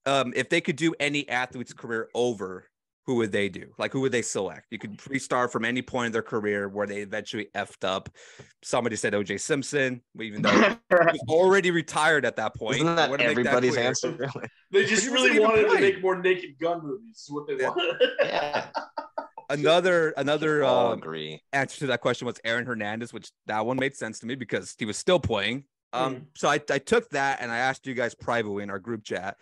[0.06, 2.66] um, if they could do any athlete's career over.
[3.06, 3.74] Who would they do?
[3.80, 4.68] Like, who would they select?
[4.70, 8.08] You could restart from any point in their career where they eventually effed up.
[8.62, 12.76] Somebody said OJ Simpson, we even though he was already retired at that point.
[12.76, 13.88] Isn't that everybody's clear.
[13.88, 14.12] answer?
[14.12, 14.48] Really?
[14.72, 17.22] They just really wanted to make more Naked Gun movies.
[17.22, 17.70] Is what they Yeah.
[17.70, 18.10] wanted.
[18.20, 18.68] Yeah.
[19.50, 21.42] Another another um, agree.
[21.52, 24.76] answer to that question was Aaron Hernandez, which that one made sense to me because
[24.78, 25.64] he was still playing.
[25.94, 26.26] Um, Mhm.
[26.36, 29.38] so I, I took that and I asked you guys privately in our group chat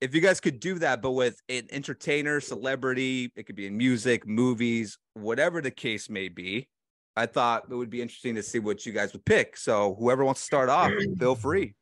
[0.00, 3.76] if you guys could do that, but with an entertainer, celebrity, it could be in
[3.76, 6.68] music, movies, whatever the case may be.
[7.16, 9.56] I thought it would be interesting to see what you guys would pick.
[9.56, 11.74] So whoever wants to start off, feel free.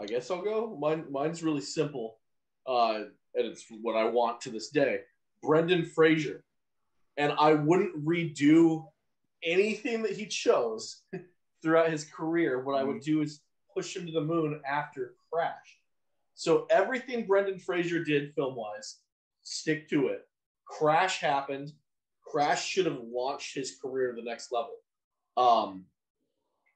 [0.00, 0.76] I guess I'll go.
[0.80, 2.18] Mine, mine's really simple,
[2.66, 5.00] uh, and it's what I want to this day.
[5.42, 6.42] Brendan Fraser,
[7.16, 8.86] and I wouldn't redo
[9.42, 11.02] anything that he chose
[11.62, 12.62] throughout his career.
[12.62, 13.40] What I would do is
[13.74, 15.77] push him to the moon after Crash.
[16.38, 19.00] So everything Brendan Fraser did film wise,
[19.42, 20.20] stick to it.
[20.68, 21.72] Crash happened.
[22.22, 24.76] Crash should have launched his career to the next level.
[25.36, 25.86] Um,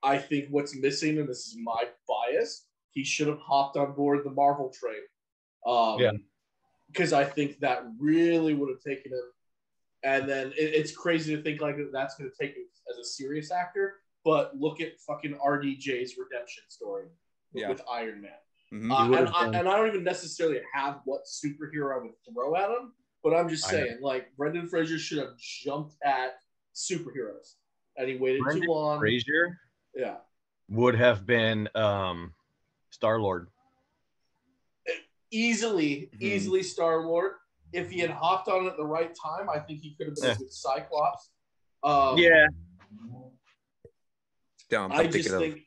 [0.03, 4.25] I think what's missing, and this is my bias, he should have hopped on board
[4.25, 5.03] the Marvel train.
[5.65, 6.11] Um, Yeah.
[6.89, 9.31] Because I think that really would have taken him.
[10.03, 13.05] And then it, it's crazy to think like that's going to take him as a
[13.05, 14.01] serious actor.
[14.25, 17.07] But look at fucking RDJ's redemption story
[17.53, 17.69] Yeah.
[17.69, 18.33] with Iron Man.
[18.73, 18.91] Mhm.
[18.91, 22.71] Uh, and, I, and I don't even necessarily have what superhero I would throw at
[22.71, 26.37] him, but I'm just saying, like Brendan Fraser should have jumped at
[26.75, 27.57] superheroes,
[27.99, 28.99] and he waited Brendan too long.
[28.99, 29.59] Fraser
[29.95, 30.17] Yeah,
[30.71, 32.35] would have been um,
[32.91, 33.49] Star Lord.
[35.31, 36.23] easily, Mhm.
[36.23, 37.35] easily Star Lord.
[37.75, 40.25] If he had hopped on at the right time, I think he could have been
[40.25, 40.33] Yeah.
[40.35, 41.31] a good Cyclops.
[41.83, 42.47] Um, Yeah.
[44.69, 45.63] Damn, I'm I just think, yeah,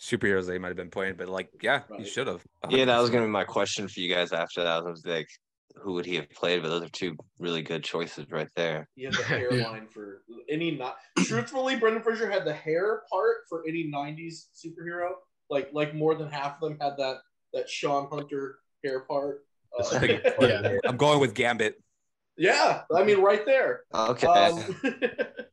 [0.00, 2.06] superheroes they might have been playing, but like, yeah, he Right.
[2.06, 2.42] should have.
[2.70, 4.78] Yeah, that was gonna be my question for you guys after that.
[4.78, 5.28] I was like,
[5.76, 6.62] who would he have played?
[6.62, 8.88] But those are two really good choices right there.
[8.96, 10.96] he had the hairline for any not.
[11.18, 15.10] Truthfully, Brendan Fraser had the hair part for any '90s superhero.
[15.48, 17.18] Like, like more than half of them had that
[17.52, 19.44] that Shawn Hunter hair part.
[19.78, 20.00] Uh,
[20.40, 20.78] Yeah.
[20.84, 21.74] I'm going with Gambit.
[22.36, 23.82] yeah, I mean, right there.
[23.94, 24.26] Okay.
[24.26, 24.76] Um,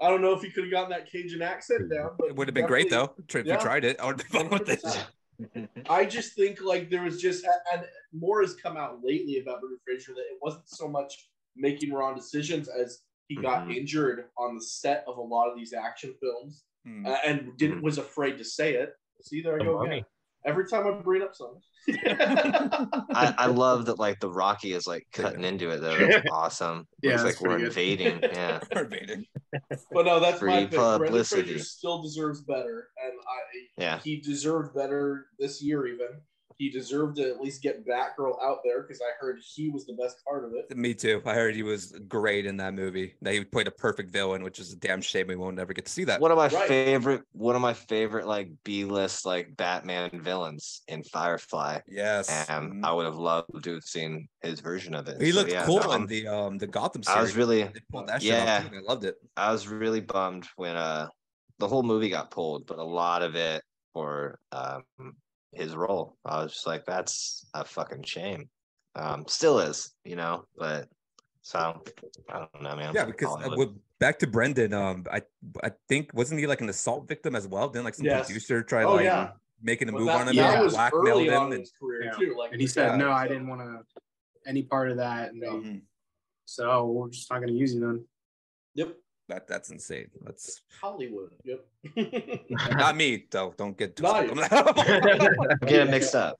[0.00, 2.48] I don't know if he could have gotten that Cajun accent down, but It would
[2.48, 3.14] have been great though.
[3.28, 3.54] If yeah.
[3.54, 4.82] you tried it, I would have been fun with it.
[4.82, 5.68] 100%.
[5.90, 9.78] I just think like there was just and more has come out lately about Brendan
[9.84, 13.76] Fraser that it wasn't so much making wrong decisions as he got Mhm.
[13.76, 17.04] injured on the set of a lot of these action films Hmm.
[17.06, 18.94] uh, and didn't was afraid to say it.
[19.22, 19.96] See, there I go Mummy.
[19.98, 20.06] again.
[20.46, 21.60] Every time I bring up something.
[22.08, 25.96] I, I love that like the Rocky is like cutting into it though.
[26.08, 26.86] That's awesome.
[27.02, 27.68] Yeah, Looks like we're good.
[27.68, 28.20] invading.
[28.22, 28.60] Yeah.
[28.70, 29.24] Invading.
[29.92, 30.70] But no, that's my Free pick.
[30.72, 31.42] Brendan publicity.
[31.52, 33.98] Fraser still deserves better, and I Yeah.
[34.00, 35.86] he deserved better this year.
[35.86, 36.08] Even
[36.58, 39.92] he deserved to at least get Batgirl out there because I heard he was the
[39.94, 40.74] best part of it.
[40.76, 41.20] Me too.
[41.26, 43.14] I heard he was great in that movie.
[43.22, 45.84] That he played a perfect villain, which is a damn shame we won't ever get
[45.86, 46.20] to see that.
[46.20, 46.68] One of my Right.
[46.68, 51.80] favorite one of my favorite like B list like Batman villains in Firefly.
[51.86, 52.48] Yes.
[52.48, 52.84] And Mhm.
[52.84, 55.20] I would have loved to have seen his version of it.
[55.20, 57.16] he So, looked yeah, cool no, in the um the Gotham series.
[57.16, 58.62] I was really that shit yeah.
[58.64, 58.72] off.
[58.72, 59.16] I loved it.
[59.36, 61.08] I was really bummed when uh
[61.58, 64.84] the whole movie got pulled, but a lot of it for um
[65.56, 66.16] his role.
[66.24, 68.48] I was just like, that's a fucking shame.
[68.94, 70.88] Um, still is, you know, but
[71.42, 71.82] so
[72.30, 72.94] I don't know, man.
[72.94, 73.58] Yeah, because uh, Hollywood.
[73.58, 75.22] with, back to Brendan, um, I
[75.62, 77.68] I think wasn't he like an assault victim as well?
[77.68, 78.26] Didn't like some Yes.
[78.26, 79.30] producer try Oh, like yeah.
[79.60, 81.52] making a But move that, on him that and was blackmailed him?
[81.52, 82.10] And, his career Yeah.
[82.18, 82.36] too.
[82.38, 83.82] Like And he said, yeah, no, I didn't want to
[84.46, 85.32] any part of that.
[85.32, 85.82] And they, Mhm.
[86.46, 88.04] so we're just not going to use you then.
[88.74, 88.96] Yep,
[89.28, 90.08] that that's insane.
[90.22, 91.30] That's Hollywood.
[91.44, 91.66] Yep.
[92.72, 93.54] not me though.
[93.56, 94.50] Don't get Not twisted.
[95.66, 96.38] get it mixed up.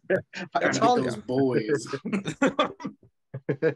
[0.61, 1.87] That's all- those boys.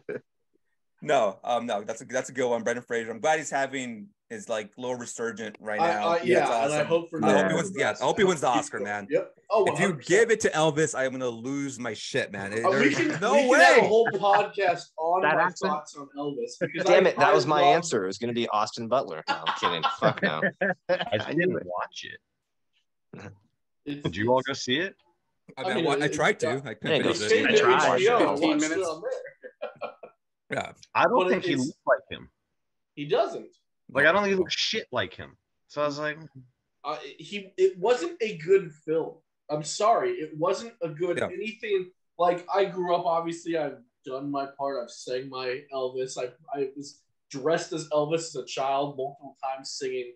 [1.02, 3.10] no, um, no, that's a that's a good one, Brendan Fraser.
[3.10, 6.08] I'm glad he's having his like little resurgent right now.
[6.10, 7.72] I- yeah, That's and I hope for I hope he wins.
[7.76, 7.94] Yeah.
[8.00, 8.88] I hope he wins the Oscar, going.
[8.90, 9.06] man.
[9.10, 9.34] Yep.
[9.50, 12.52] Oh, If you give it to Elvis, I'm gonna lose my shit, man.
[12.64, 15.72] Oh, we There's can, no we can have a whole podcast on That my accent?
[15.72, 16.52] thoughts on Elvis.
[16.60, 18.04] Because Damn I- it, that I was my love- answer.
[18.04, 19.24] It was gonna be Austin Butler.
[19.28, 19.82] No, I'm kidding.
[19.98, 20.42] Fuck no.
[20.88, 22.20] I didn't watch it.
[23.84, 24.94] it's- Did you all go see it?
[25.58, 26.46] I, I mean, I, mean, wa- I tried to.
[26.46, 26.52] yeah.
[26.64, 27.46] I Yeah, couldn't go It's finish see it.
[27.46, 27.58] been it.
[27.58, 27.98] to I tried.
[27.98, 28.90] 15 watched it minutes.
[30.50, 32.28] Yeah, I don't But think he looks like him.
[32.94, 33.48] He doesn't.
[33.92, 35.36] Like I don't think he looks shit like him.
[35.68, 36.18] So I was like,
[36.84, 39.16] Uh, he it wasn't a good film.
[39.48, 41.26] I'm sorry, it wasn't a good Yeah.
[41.26, 41.90] anything.
[42.18, 44.82] Like I grew up, obviously, I've done my part.
[44.82, 46.18] I've sang my Elvis.
[46.18, 50.14] I I was dressed as Elvis as a child multiple times singing.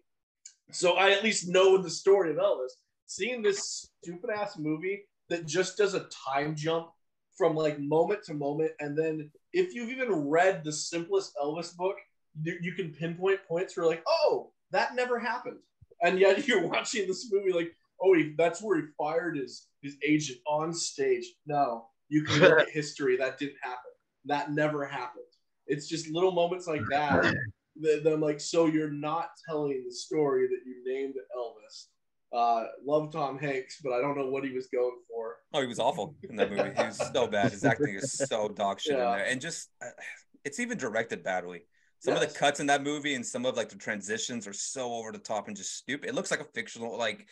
[0.72, 2.72] So I at least know the story of Elvis.
[3.06, 6.88] Seeing this stupid ass movie that just does a time jump
[7.36, 11.96] from like moment to moment, and then if you've even read the simplest Elvis book,
[12.42, 15.58] you, you can pinpoint points where like, oh, that never happened
[16.04, 19.96] and yet you're watching this movie like, oh, he, that's where he fired his his
[20.06, 21.24] agent on stage.
[21.46, 23.16] No, you can look at history.
[23.16, 23.90] That didn't happen.
[24.26, 25.24] That never happened.
[25.66, 27.22] It's just little moments like that
[27.80, 31.86] that, that I'm like, so you're not telling the story that you named Elvis.
[32.34, 35.36] Uh, love Tom Hanks, but I don't know what he was going for.
[35.52, 36.70] Oh, he was awful in that movie.
[36.76, 37.52] He was so bad.
[37.52, 39.90] His acting is so dog shit in there, and just uh,
[40.44, 41.66] it's even directed badly.
[42.00, 44.92] Some of the cuts in that movie and some of like the transitions are so
[44.92, 46.08] over the top and just stupid.
[46.08, 47.26] It looks like a fictional, like,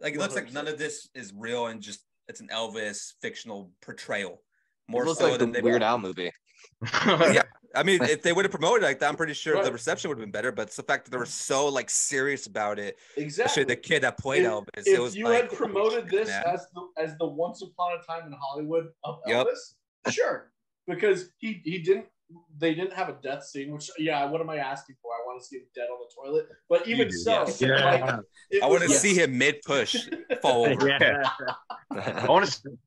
[0.00, 0.52] like it looks like 100%.
[0.52, 4.42] none of this is real and just it's an Elvis fictional portrayal.
[4.86, 6.30] More It looks so like than the Weird Al movie.
[6.82, 7.42] yeah,
[7.78, 10.18] I mean, if they would have promoted like that, I'm pretty sure the reception would
[10.18, 10.50] have been better.
[10.52, 13.64] But it's the fact that they were so like serious about it, Exactly.
[13.64, 14.68] the kid that played If- Elvis.
[14.76, 16.42] if it was you like, had promoted holy this man.
[16.46, 19.46] as the as the Once Upon a Time in Hollywood of Yep.
[19.46, 20.50] Elvis, sure,
[20.86, 22.06] because he he didn't
[22.58, 23.72] they didn't have a death scene.
[23.72, 25.10] Which yeah, what am I asking for?
[25.12, 26.46] I want to see him dead on the toilet.
[26.68, 27.60] But even do, so, yes.
[27.60, 27.84] Yeah.
[27.84, 28.02] like,
[28.62, 29.96] I want to was- see him mid push
[30.42, 30.88] fall over.
[30.88, 31.22] Yeah.
[31.92, 32.78] I want to.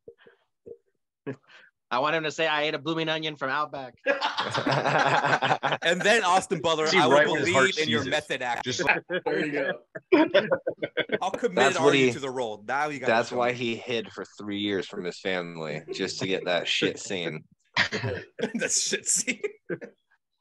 [1.92, 3.96] I want him to say I ate a blooming onion from Outback.
[5.84, 8.12] And then Austin Butler, See I will right when his heart believe in your seizes.
[8.12, 8.64] method act.
[8.64, 8.82] Just
[9.26, 9.74] there you go.
[11.22, 12.64] I'll commit That's what he- to the role.
[12.68, 13.08] Now you got.
[13.08, 16.98] That's why he hid for three years from his family just to get that shit
[17.00, 17.44] scene.
[17.76, 19.42] that shit scene.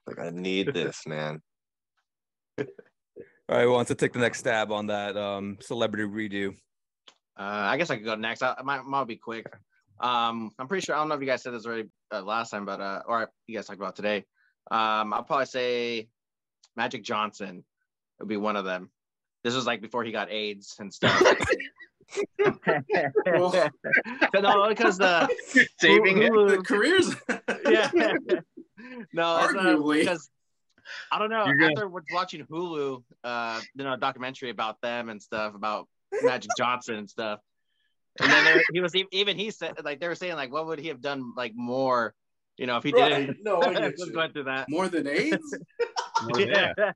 [0.06, 1.40] Like I need this, man.
[2.58, 2.66] All
[3.48, 6.50] right, who wants to take the next stab on that um celebrity redo?
[7.38, 8.42] Uh, I guess I could go next.
[8.42, 9.46] I, I might, might be quick.
[10.00, 10.94] Um, I'm pretty sure.
[10.94, 13.30] I don't know if you guys said this already uh, last time, but uh, or
[13.46, 14.24] you guys talked about today.
[14.70, 16.08] Um, I'll probably say
[16.76, 17.64] Magic Johnson
[18.18, 18.90] would be one of them.
[19.44, 21.22] This was like before he got AIDS and stuff.
[23.26, 23.54] Well,
[24.34, 25.28] no, because the
[25.78, 26.32] saving it.
[26.32, 27.14] the careers.
[27.70, 27.88] yeah.
[29.12, 30.00] no, uh, Arguably.
[30.00, 30.28] because
[31.12, 31.46] I don't know.
[31.46, 35.86] You're gonna- After watching Hulu, uh, you know, a documentary about them and stuff about
[36.22, 37.40] Magic Johnson and stuff,
[38.20, 40.78] and then there, he was even he said like they were saying like what would
[40.78, 42.14] he have done like more,
[42.56, 43.26] you know, if he Right.
[43.26, 44.12] didn't No, I get was you.
[44.12, 44.68] going through that.
[44.68, 45.58] More than AIDS?
[46.36, 46.74] Yeah.
[46.76, 46.92] yeah.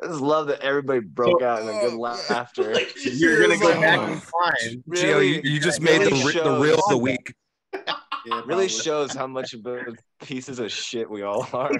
[0.00, 2.72] I just love that everybody broke out in a good oh, laughter.
[2.72, 4.54] Like, You're gonna go like, back and find.
[4.62, 4.84] time.
[4.94, 7.34] Gio, you, you just made the, really re- the real of the week.
[7.74, 9.86] Yeah, really shows how much of a
[10.22, 11.72] pieces of shit we all are.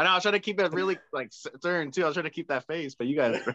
[0.00, 2.04] I know I was trying to keep it really like stern too.
[2.04, 3.38] I was trying to keep that face, but you guys.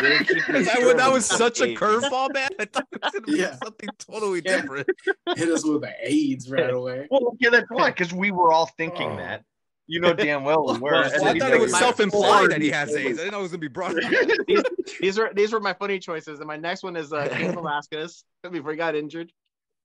[0.00, 2.50] Really that, was, that was Stern such a curveball, man.
[2.60, 3.56] I thought it was gonna be Yeah.
[3.64, 4.60] something totally Yeah.
[4.60, 4.86] different.
[5.36, 7.08] hit us with the AIDS right away.
[7.10, 9.42] Well, yeah, that's why, because we were all thinking that.
[9.88, 10.92] You know damn well we were.
[10.92, 13.18] Well, and Well, then I thought it was we- self-implied that he has AIDS.
[13.18, 14.08] I didn't know it was gonna be brought up.
[14.46, 14.62] these,
[15.00, 18.22] these were these were my funny choices, and my next one is uh, Cain Velasquez
[18.52, 19.32] before he got injured.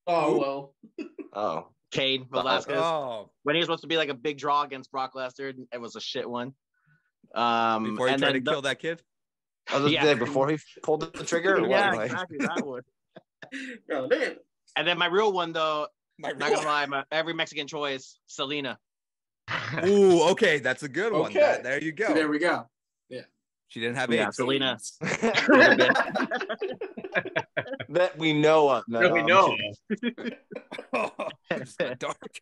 [0.06, 0.76] Oh well.
[1.34, 4.92] Oh, Cain Velasquez Oh, when he was supposed to be like a big draw against
[4.92, 6.54] Brock Lesnar, it was a shit one.
[7.36, 9.02] Um, before he and tried to the- kill that kid.
[9.72, 10.04] I was Yeah.
[10.04, 11.56] there before he pulled the trigger.
[11.58, 11.70] Or what?
[11.70, 12.82] yeah, Like- exactly that one.
[13.92, 14.36] Oh, man.
[14.76, 15.88] And then my real one though,
[16.18, 18.80] My not gonna lie, my every Mexican choice, Selena.
[19.86, 21.24] Ooh, okay, that's a good one.
[21.30, 21.40] Okay.
[21.40, 22.08] That- there you go.
[22.08, 22.68] So there we go.
[23.10, 23.22] Yeah.
[23.68, 24.38] She didn't have Yeah, AIDS.
[24.38, 24.78] Selena.
[27.90, 28.84] That we know of.
[28.88, 29.56] No, That we know.
[29.90, 30.32] kidding.
[31.52, 32.40] It's dark.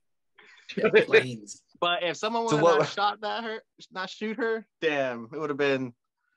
[1.06, 1.62] Planes.
[1.80, 5.28] But if someone would So have what- not shot that her, not shoot her, damn,
[5.34, 5.94] it would have been.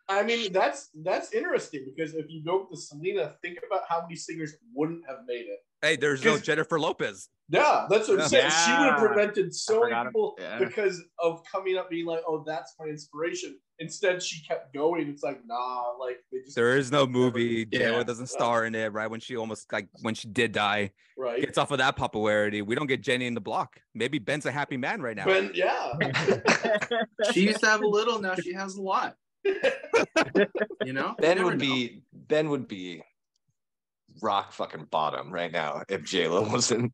[0.09, 4.03] I mean, that's that's interesting because if you go with the Selena, think about how
[4.03, 5.61] many singers wouldn't have made it.
[5.81, 7.29] Hey, there's no 'Cause- Jennifer Lopez.
[7.49, 8.51] Yeah, that's what I'm saying.
[8.51, 10.59] She would have prevented so many people yeah.
[10.59, 15.09] because of coming up being like, "Oh, that's my inspiration." Instead, she kept going.
[15.09, 17.67] It's like, nah, like they just There is no movie.
[17.71, 17.79] Yeah.
[17.79, 19.11] J-Lo doesn't star in it, right?
[19.11, 21.41] When she almost like when she did die, right.
[21.41, 22.63] gets off of that popularity.
[22.63, 23.81] We don't get Jenny in the block.
[23.95, 25.25] Maybe Ben's a happy man right now.
[25.25, 25.93] But yeah,
[27.33, 29.17] She used to have a little, now she has a lot.
[30.85, 31.15] You know?
[31.19, 31.65] Ben never would know.
[31.65, 33.03] be Ben would be
[34.21, 36.93] rock fucking bottom right now if J Lo wasn't.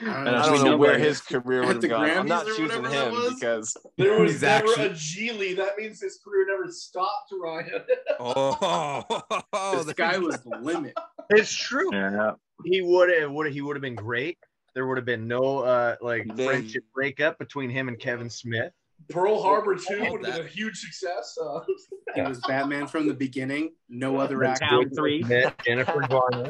[0.00, 0.42] I don't I know.
[0.42, 2.10] Don't know know where his career At would have the gone.
[2.10, 3.34] I'm not choosing him was?
[3.34, 5.56] because there was He's never actually- a Gigli.
[5.56, 7.82] That means his career never stopped, Ryan.
[8.20, 9.04] Oh,
[9.52, 10.94] the there sky you was the limit.
[11.30, 11.90] It's true.
[11.92, 12.32] Yeah.
[12.64, 14.38] He would have would he would have been great.
[14.74, 18.72] There would have been no uh like Then- friendship breakup between him and Kevin Smith.
[19.10, 21.36] Pearl Harbor Two would have been a huge success.
[21.42, 21.60] Uh,
[22.14, 23.72] He was Batman from the beginning.
[23.88, 24.64] No other The actor.
[24.64, 25.22] Town Three.
[25.22, 26.48] Smith, Jennifer Garner.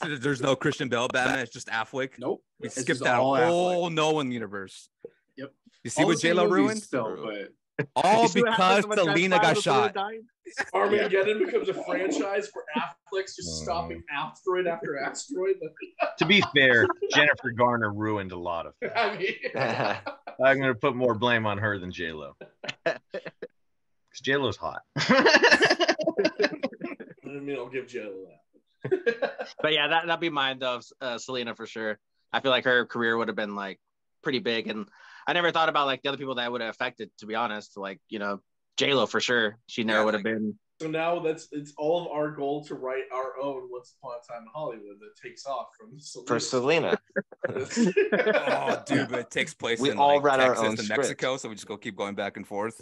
[0.18, 1.40] There's no Christian Bale Batman.
[1.40, 2.12] It's just Affleck.
[2.18, 2.42] Nope.
[2.58, 4.88] We It's skipped just that all whole Nolan universe.
[5.36, 5.52] Yep.
[5.82, 6.82] You see All what the same J Lo movies ruined?
[6.82, 7.52] Still, but
[7.96, 9.94] All You see what because happens when guys Selena got shot.
[9.94, 10.26] balloon dying?
[10.74, 13.64] Armageddon becomes a franchise where Affleck's just Mm.
[13.64, 15.56] stopping asteroid after asteroid.
[16.18, 18.92] To be fair, Jennifer Garner ruined a lot of things.
[18.96, 19.34] I mean,
[20.46, 22.36] I'm gonna put more blame on her than J Lo.
[22.84, 23.00] Because
[24.22, 24.82] J Lo's hot.
[24.98, 26.08] I
[27.24, 29.46] mean, I'll give Joe that.
[29.60, 31.98] But yeah, that that'd be mine though, uh, Selena for sure.
[32.32, 33.80] I feel like her career would have been like
[34.22, 34.86] pretty big, and
[35.26, 37.10] I never thought about like the other people that would have affected.
[37.18, 38.40] To be honest, like you know,
[38.76, 39.58] J Lo for sure.
[39.66, 40.58] She never Yeah, would have like- been.
[40.80, 44.32] So now that's it's all of our goal to write our own Once Upon a
[44.32, 45.96] Time in Hollywood that takes off from
[46.26, 46.98] for Selena.
[47.48, 50.78] Oh, dude, but it takes place We in all like, read our Texas own and
[50.80, 50.98] script.
[51.00, 52.80] Mexico, so we just go keep going back and forth.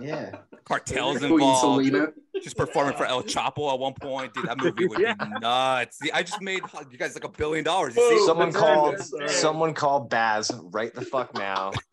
[0.00, 0.30] yeah.
[0.64, 1.84] Cartels Queen involved.
[1.86, 2.08] Selena.
[2.42, 4.46] Just performing for El Chapo at one point, dude.
[4.46, 5.14] That movie would Yeah.
[5.14, 5.98] be nuts.
[5.98, 7.96] See, I just made you guys like a billion dollars.
[7.96, 8.16] You see?
[8.16, 8.26] Boom.
[8.26, 11.72] Someone called it, someone called Baz right the fuck now.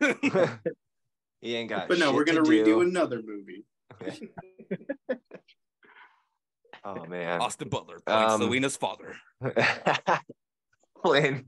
[1.40, 2.80] he ain't got But no, shit we're gonna to redo do.
[2.82, 3.64] another movie.
[6.84, 7.40] Oh man.
[7.40, 9.16] Austin Butler, playing Um, Selena's father.
[11.04, 11.46] Playing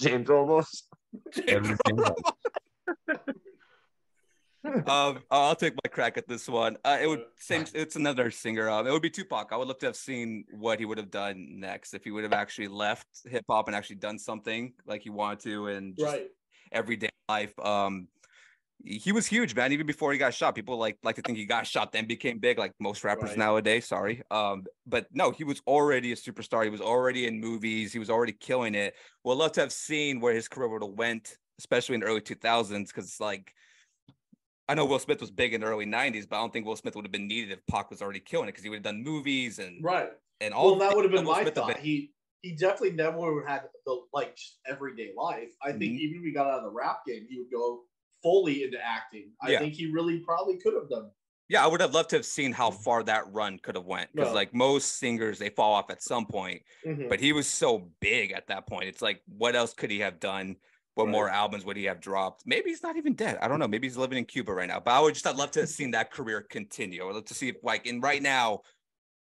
[0.00, 0.82] James Olmos.
[1.46, 2.20] Everything else.
[4.86, 6.76] um, I'll take my crack at this one.
[6.84, 7.66] Uh, it would same.
[7.74, 8.70] It's another singer.
[8.70, 9.52] Um, it would be Tupac.
[9.52, 12.24] I would love to have seen what he would have done next if he would
[12.24, 16.12] have actually left hip hop and actually done something like he wanted to and just
[16.12, 16.28] right.
[16.70, 17.58] everyday life.
[17.58, 18.08] Um,
[18.84, 19.72] he was huge, man.
[19.72, 22.38] Even before he got shot, people like like to think he got shot, then became
[22.38, 23.38] big, like most rappers Right.
[23.38, 23.86] nowadays.
[23.86, 26.64] Sorry, um, but no, he was already a superstar.
[26.64, 27.92] He was already in movies.
[27.92, 28.94] He was already killing it.
[29.24, 32.20] Would love to have seen where his career would have went, especially in the early
[32.20, 33.54] two thousands, because like.
[34.68, 36.76] I know Will Smith was big in the early '90s, but I don't think Will
[36.76, 38.84] Smith would have been needed if Pac was already killing it because he would have
[38.84, 40.10] done movies and Right.
[40.40, 40.70] and all.
[40.70, 41.74] Well, that would have been Will my Smith thought.
[41.74, 45.52] been- He he definitely never would have had the like everyday life.
[45.62, 45.98] I think Mhm.
[45.98, 47.84] even if he got out of the rap game, he would go
[48.22, 49.32] fully into acting.
[49.42, 49.58] I Yeah.
[49.60, 51.10] think he really probably could have done.
[51.48, 54.10] Yeah, I would have loved to have seen how far that run could have went
[54.14, 54.34] because Yeah.
[54.34, 56.62] like most singers, they fall off at some point.
[56.86, 57.08] Mhm.
[57.08, 58.84] but he was so big at that point.
[58.88, 60.56] It's like, what else could he have done?
[60.94, 62.42] What more albums would he have dropped?
[62.46, 63.38] Maybe he's not even dead.
[63.40, 63.66] I don't know.
[63.68, 64.78] Maybe he's living in Cuba right now.
[64.78, 67.06] But I would just, I'd love to have seen that career continue.
[67.08, 68.60] I'd love to see, if, like, in right now,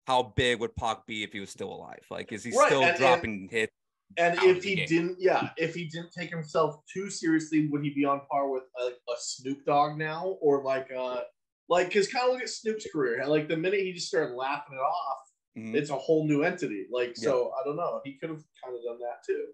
[0.06, 2.06] how big would Pac be if he was still alive?
[2.10, 3.74] Like, is he Right, still and- and- dropping hits?
[4.18, 4.88] And if he game.
[4.88, 8.64] didn't, yeah, if he didn't take himself too seriously, would he be on par with
[8.84, 11.22] like a Snoop Dogg now, or like uh,
[11.70, 13.26] like because kind of look at Snoop's career.
[13.28, 15.18] Like the minute he just started laughing it off,
[15.58, 15.76] Mhm.
[15.76, 16.88] It's a whole new entity.
[16.92, 18.00] Like so, I don't know.
[18.06, 19.48] He could have kind of done that too,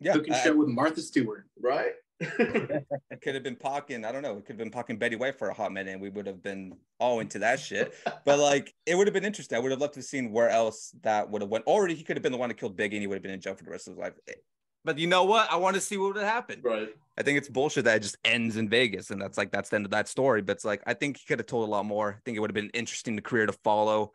[0.00, 1.44] yeah, Cooking I- show with Martha Stewart.
[1.60, 1.92] right?
[2.20, 4.04] It could have been Pockin.
[4.04, 4.38] I don't know.
[4.38, 6.42] It could have been Pockin Betty White for a hot minute, and we would have
[6.42, 7.94] been all into that shit.
[8.24, 9.56] But like, it would have been interesting.
[9.56, 11.66] I would have loved to have seen where else that would have went.
[11.66, 13.32] Already, he could have been the one that killed Biggie, and he would have been
[13.32, 14.14] in jail for the rest of his life.
[14.84, 15.50] But you know what?
[15.50, 16.62] I want to see what would have happened.
[16.64, 16.88] right.
[17.18, 19.76] I think it's bullshit that it just ends in Vegas, and that's like that's the
[19.76, 20.42] end of that story.
[20.42, 22.16] But it's like I think he could have told a lot more.
[22.18, 24.12] I think it would have been interesting the career to follow.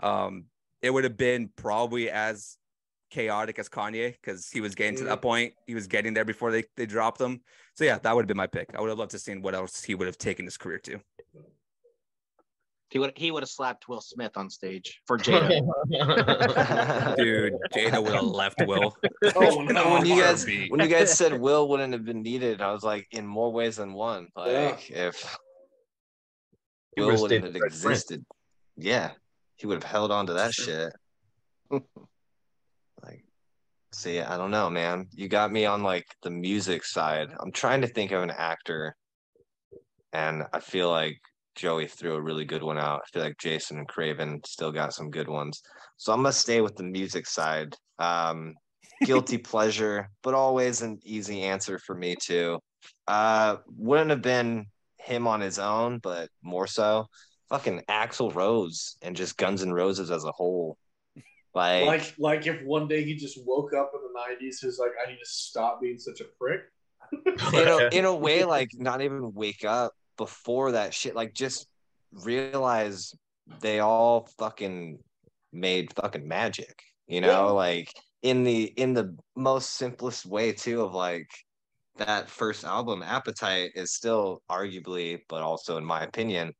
[0.00, 0.46] Um,
[0.82, 2.56] it would have been probably as
[3.14, 5.22] chaotic as Kanye because he was getting to that mm.
[5.22, 5.54] point.
[5.66, 7.40] He was getting there before they they dropped him.
[7.74, 8.74] So yeah, that would have been my pick.
[8.74, 11.00] I would have loved to seen what else he would have taken his career to.
[12.90, 15.60] He would he would have slapped Will Smith on stage for Jada.
[17.16, 18.96] Dude, Jada would have left Will.
[19.36, 19.94] Oh, no.
[19.94, 20.70] when you guys heartbeat.
[20.70, 23.76] when you guys said Will wouldn't have been needed, I was like, in more ways
[23.76, 24.28] than one.
[24.36, 24.42] Yeah.
[24.42, 25.38] Like if
[26.94, 27.84] He Will would've wouldn't have the Fresh Prince.
[27.84, 28.26] existed,
[28.76, 29.12] yeah,
[29.56, 30.92] he would have held on to that shit.
[33.94, 35.06] See, I don't know, man.
[35.12, 37.28] You got me on like the music side.
[37.40, 38.96] I'm trying to think of an actor,
[40.12, 41.18] and I feel like
[41.54, 43.02] Joey threw a really good one out.
[43.04, 45.62] I feel like Jason and Craven still got some good ones.
[45.96, 47.74] So I'm gonna stay with the music side.
[47.98, 48.54] Um,
[49.04, 52.58] guilty pleasure, but always an easy answer for me too.
[53.06, 54.66] Uh, wouldn't have been
[54.98, 57.06] him on his own, but more so,
[57.48, 60.76] fucking Axl Rose and just Guns and Roses as a whole.
[61.54, 64.90] Like, Like like if one day he just woke up in the '90s, he's like,
[65.04, 66.62] I need to stop being such a prick.
[67.54, 71.14] in a, in a way, like not even wake up before that shit.
[71.14, 71.68] Like just
[72.12, 73.14] realize
[73.60, 74.98] they all fucking
[75.52, 76.74] made fucking magic.
[77.06, 77.52] You know, Yeah.
[77.52, 77.92] like
[78.22, 80.82] in the in the most simplest way too.
[80.82, 81.28] Of like
[81.98, 86.52] that first album, Appetite, is still arguably, but also in my opinion,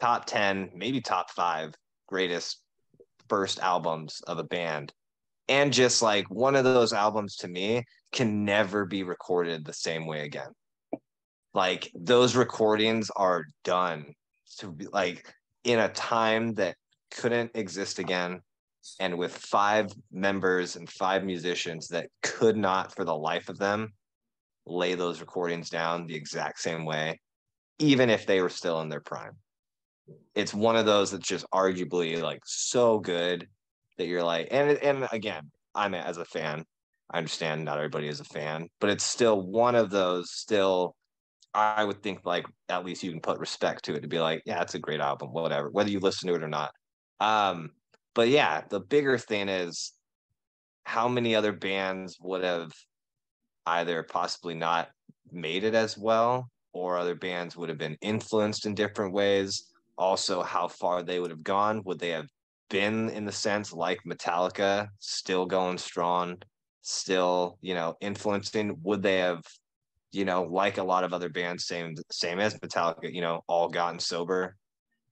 [0.00, 1.72] top ten, maybe top five
[2.08, 2.62] greatest
[3.28, 4.92] first albums of a band.
[5.48, 10.06] And just like one of those albums to me can never be recorded the same
[10.06, 10.50] way again.
[11.54, 14.12] Like those recordings are done
[14.58, 15.26] to be like
[15.64, 16.76] in a time that
[17.10, 18.40] couldn't exist again
[19.00, 23.92] and with five members and five musicians that could not for the life of them
[24.66, 27.18] lay those recordings down the exact same way
[27.78, 29.36] even if they were still in their prime
[30.34, 33.48] it's one of those that's just arguably like so good
[33.96, 36.64] that you're like and and again i'm as a fan
[37.10, 40.94] i understand not everybody is a fan but it's still one of those still
[41.54, 44.42] i would think like at least you can put respect to it to be like
[44.46, 46.70] yeah it's a great album whatever whether you listen to it or not.
[47.20, 47.70] Um
[48.14, 49.92] but yeah the bigger thing is
[50.84, 52.72] how many other bands would have
[53.66, 54.88] either possibly not
[55.30, 59.64] made it as well or other bands would have been influenced in different ways
[59.98, 62.28] also how far they would have gone would they have
[62.70, 66.36] been in the sense like metallica still going strong
[66.82, 69.42] still you know influencing would they have
[70.12, 73.68] you know like a lot of other bands same same as metallica you know all
[73.68, 74.56] gotten sober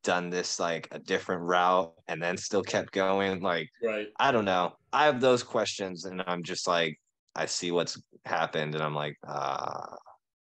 [0.03, 4.09] done this like a different route and then still kept going like Right.
[4.19, 4.75] I don't know.
[4.93, 6.99] I have those questions, and I'm just like,
[7.35, 9.97] I see what's happened, and I'm like, uh,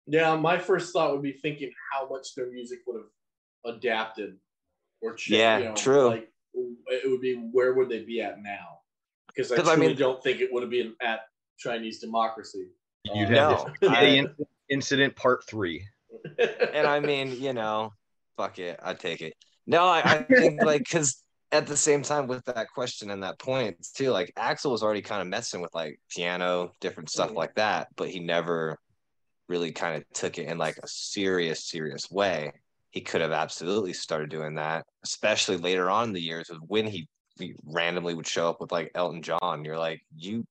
[0.08, 3.10] Yeah, my first thought would be thinking how much their music would have
[3.66, 4.38] adapted
[5.02, 5.40] or changed.
[5.40, 6.08] Yeah, you know, true.
[6.10, 8.80] Like it would be where would they be at now?
[9.28, 11.22] Because I 'Cause, I truly mean- don't think it would have been at
[11.58, 12.70] Chinese democracy.
[13.04, 14.26] You'd Uh, have no, I-
[14.70, 15.86] incident part three.
[16.40, 17.92] and I mean, you know,
[18.38, 19.34] fuck it, I take it.
[19.68, 23.38] No, I, I think like because at the same time with that question and that
[23.40, 27.36] point too, like Axl was already kind of messing with like piano, different stuff Mhm.
[27.36, 28.80] like that, but he never
[29.48, 32.52] really kind of took it in like a serious, serious way.
[32.96, 36.88] He could have absolutely started doing that, especially later on in the years of when
[36.88, 39.66] he, he randomly would show up with like Elton John.
[39.66, 40.48] You're like, you,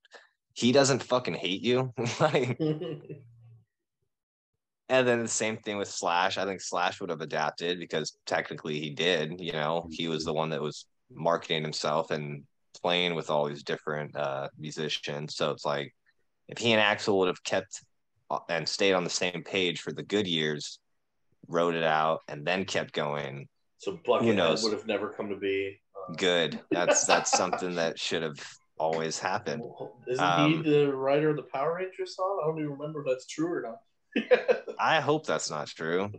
[0.53, 1.93] he doesn't fucking hate you.
[2.21, 6.37] like, and then the same thing with Slash.
[6.37, 9.41] I think Slash would have adapted because technically he did.
[9.41, 12.45] You know, he was the one that was marketing himself and
[12.83, 15.37] playing with all these different uh, musicians.
[15.37, 15.95] So it's like
[16.49, 17.83] if he and Axl would have kept
[18.31, 20.79] uh, and stayed on the same page for the good years,
[21.49, 23.49] wrote it out, and then kept going.
[23.79, 24.63] so Buckethead Who knows?
[24.63, 25.81] would have never come to be.
[25.97, 26.61] Uh, Good.
[26.71, 28.39] That's that's something that should have
[28.79, 29.63] always happened.
[30.09, 32.41] Isn't Um, he the writer of the Power Rangers song?
[32.43, 33.79] I don't even remember if that's true or not.
[34.79, 36.11] I hope that's not true.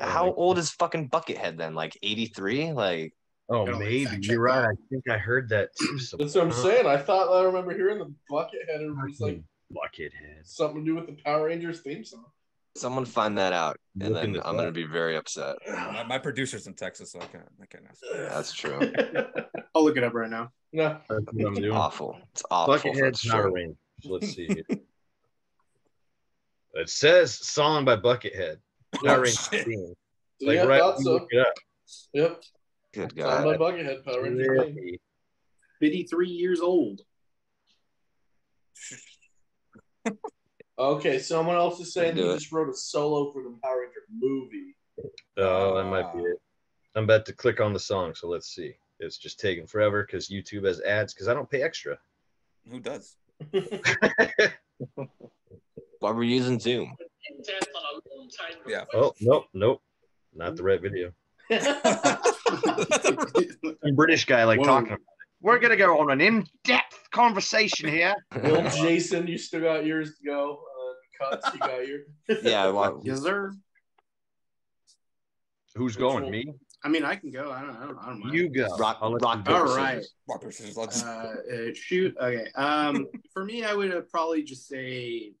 [0.00, 1.74] How old is fucking Buckethead then?
[1.74, 2.72] Like 83?
[2.72, 3.14] Like
[3.50, 4.64] Oh, Gotta maybe fact you're right.
[4.64, 5.98] I think I heard that too.
[6.18, 6.86] That's what I'm saying.
[6.86, 8.80] I thought I remember hearing the Buckethead.
[8.80, 10.44] It was like Buckethead.
[10.44, 12.24] something to do with the Power Rangers theme song.
[12.76, 15.56] Someone find that out, and Looking then I'm gonna be very upset.
[15.68, 17.44] My, my producer's in Texas, so I can't.
[17.62, 18.00] I can't ask.
[18.12, 18.80] That's true.
[19.74, 20.50] I'll look it up right now.
[20.72, 20.98] no.
[21.08, 21.70] That's what I'm doing.
[21.70, 22.18] awful.
[22.32, 22.76] It's awful.
[22.78, 23.32] for Buckethead's sure.
[23.32, 23.76] Power Rangers.
[24.04, 24.48] Let's see.
[26.74, 28.56] it says song by Buckethead.
[29.04, 29.66] Power Rangers oh, shit.
[29.66, 29.94] theme.
[30.40, 31.12] Yeah, Like right thought when you so.
[31.12, 31.54] look it up.
[32.12, 32.42] Yep.
[32.92, 33.44] Good On God.
[33.46, 34.50] my Buckethead Power Ranger.
[34.50, 35.00] Really?
[35.80, 37.02] 53 years old.
[40.78, 42.34] Okay, someone else is saying he it.
[42.34, 44.74] just wrote a solo for the Power Ranger movie.
[45.36, 46.40] Oh, that might be uh, it.
[46.96, 48.74] I'm about to click on the song, so let's see.
[49.00, 51.98] It's just taking forever because YouTube has ads because I don't pay extra.
[52.70, 53.16] Who does?
[53.50, 54.52] Why
[56.00, 56.94] we're using Zoom?
[58.66, 58.84] Yeah.
[58.94, 59.82] Oh, nope, nope.
[60.34, 61.12] Not the right video.
[63.82, 64.66] Some British guy like Whoa.
[64.66, 65.06] talking about it.
[65.40, 68.14] We're gonna go on an in-depth conversation here.
[68.42, 70.60] Bill Jason, you still got yours to go.
[70.60, 72.00] Uh, cuts, you got your.
[72.42, 72.68] Yeah.
[72.70, 73.52] Well, yes, sir.
[75.76, 76.30] Who's going?
[76.30, 76.52] Me?
[76.84, 77.50] I mean, I can go.
[77.50, 77.76] I don't.
[77.76, 78.34] I don't, I don't mind.
[78.34, 78.66] You go.
[78.76, 79.48] Rock- I'll rock.
[79.48, 80.04] All paper, right.
[80.28, 82.14] Rock, paper, scissors, let's- Uh, uh, shoot.
[82.20, 82.50] Okay.
[82.56, 85.32] Um, for me, I would uh, probably just say.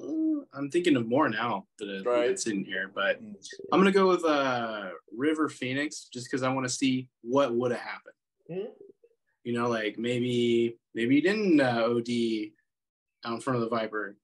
[0.00, 2.30] Uh, I'm thinking of more now that it- Right.
[2.30, 3.18] it's in here, but
[3.72, 7.72] I'm gonna go with uh, River Phoenix just because I want to see what would
[7.72, 8.68] have happened.
[9.46, 12.50] You know, like maybe maybe he didn't uh, OD
[13.24, 14.16] out in front of the Viper.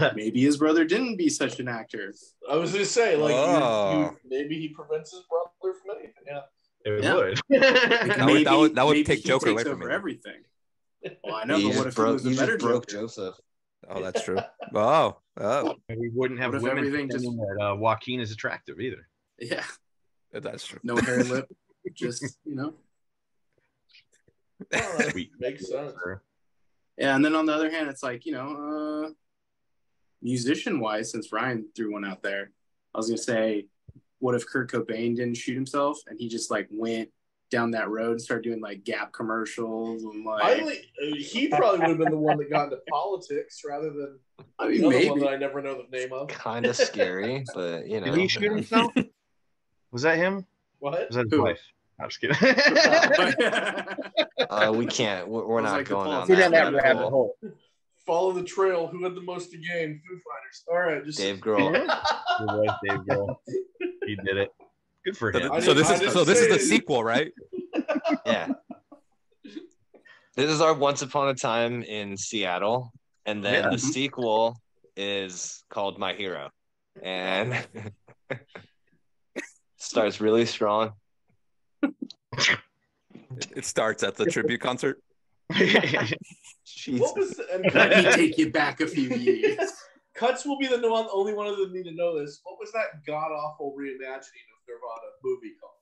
[0.16, 2.12] maybe his brother didn't be such an actor.
[2.50, 4.00] I was gonna say, like, Oh.
[4.00, 6.24] you, maybe he prevents his brother from anything.
[6.26, 6.40] Yeah.
[6.84, 7.14] It Yeah.
[7.14, 7.38] would.
[7.50, 9.94] That would- that would- that would maybe take he Joker takes away from over me.
[9.94, 10.42] everything.
[11.24, 12.08] Well, I know, you but what if broke.
[12.08, 13.02] he was You a better just broke Joker?
[13.02, 13.34] Joseph.
[13.88, 14.38] Oh, that's true.
[14.74, 18.32] Oh, oh, And we wouldn't have What if women everything just- that uh, Joaquin is
[18.32, 19.08] attractive either.
[19.38, 19.64] Yeah,
[20.32, 20.80] that's true.
[20.82, 21.48] no hair lip,
[21.94, 22.74] just you know.
[24.70, 25.92] Well, that makes sense.
[26.98, 29.10] Yeah, and then on the other hand, it's like you know, uh,
[30.20, 32.50] musician wise, since Ryan threw one out there,
[32.94, 33.66] I was gonna say,
[34.18, 37.10] what if Kurt Cobain didn't shoot himself and he just like went
[37.50, 41.48] down that road and started doing like Gap commercials and like I only, uh, he
[41.48, 44.18] probably would have been the one that got into politics rather than
[44.58, 46.28] I mean other one maybe that I never know the name of.
[46.28, 48.06] Kind of scary, but you know.
[48.06, 48.92] Did he shoot himself?
[49.90, 50.46] Was that him?
[50.78, 51.08] What?
[51.08, 51.42] Was that his Who?
[51.42, 51.60] wife?
[52.00, 52.36] I'm just kidding.
[54.50, 55.28] Uh, we can't.
[55.28, 57.36] We're, we're not like going Paul down Get that, that rabbit rabbit hole.
[58.04, 58.86] Follow the trail.
[58.86, 60.00] Who had the most to gain?
[60.06, 60.64] Foo Fighters.
[60.70, 61.72] All right, just Dave Grohl.
[61.72, 61.86] Good
[62.46, 63.36] wife, Dave Grohl.
[64.04, 64.50] He did it.
[65.06, 65.52] Good for So, him.
[65.52, 66.60] I th- so this is so this is the it.
[66.60, 67.32] sequel, right?
[68.26, 68.48] Yeah.
[70.36, 72.92] This is our Once Upon a Time in Seattle,
[73.26, 73.70] and then Yeah.
[73.70, 74.60] the sequel
[74.96, 76.50] is called My Hero,
[77.02, 77.54] and
[79.78, 80.92] starts really strong.
[81.82, 82.58] It,
[83.56, 85.02] it starts at the tribute concert.
[85.52, 87.00] Jeez.
[87.00, 89.58] What was the, and let me take you back a few years.
[90.14, 92.40] cuts will be the one, only one of them need to know this.
[92.44, 95.72] What was that god awful reimagining of Nirvana movie called?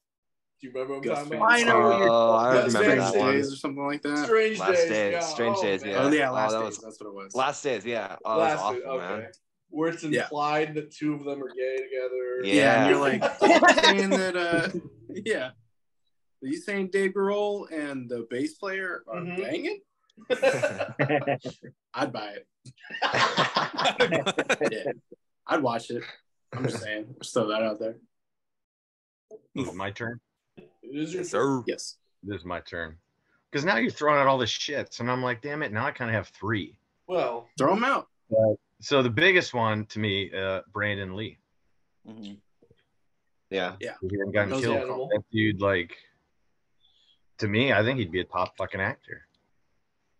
[0.61, 1.51] Do you remember what I'm talking about?
[1.53, 3.35] I know what you're Oh, I remember very that Strange one.
[3.35, 4.27] Days or something like that.
[4.27, 4.89] Strange Last Days.
[4.91, 5.21] Days, yeah.
[5.21, 5.91] Strange oh, Days, man.
[5.93, 5.99] yeah.
[6.03, 6.67] Oh yeah, Oh, last that days.
[6.67, 7.35] was- That's what it was.
[7.35, 8.17] Last days, yeah.
[8.25, 9.21] Oh, that was Last awful, okay.
[9.23, 9.27] man.
[9.71, 10.23] Where it's Yeah.
[10.25, 12.45] implied that two of them are gay together.
[12.45, 12.55] Yeah.
[12.55, 13.41] yeah, and you're like
[13.85, 14.37] saying that.
[14.37, 14.69] uh
[15.25, 15.51] Yeah,
[16.43, 19.37] are you saying Dave Grohl and the bass player are Mhm.
[19.37, 19.81] banging?
[21.95, 22.47] I'd buy it.
[24.71, 24.93] Yeah,
[25.47, 26.03] I'd watch it.
[26.53, 27.15] I'm just saying.
[27.23, 27.97] Just throw that out there.
[29.55, 30.21] Is it my turn?
[30.57, 31.63] It is your Yes, sir.
[31.67, 31.97] Yes.
[32.23, 32.97] This is my turn.
[33.51, 34.99] Because now you're throwing out all this shit.
[35.01, 36.77] And I'm like, damn it, now I kind of have three.
[37.07, 38.09] Well, Throw them out.
[38.81, 41.39] So the biggest one to me, uh, Brandon Lee.
[42.07, 42.39] Mhm.
[43.51, 43.77] yeah.
[43.81, 45.11] He hadn't gotten Those killed.
[45.11, 45.97] That dude, like,
[47.41, 49.27] to me, I think he'd be a top fucking actor.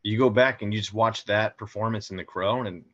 [0.03, 2.85] You go back and you just watch that performance in The Crow, and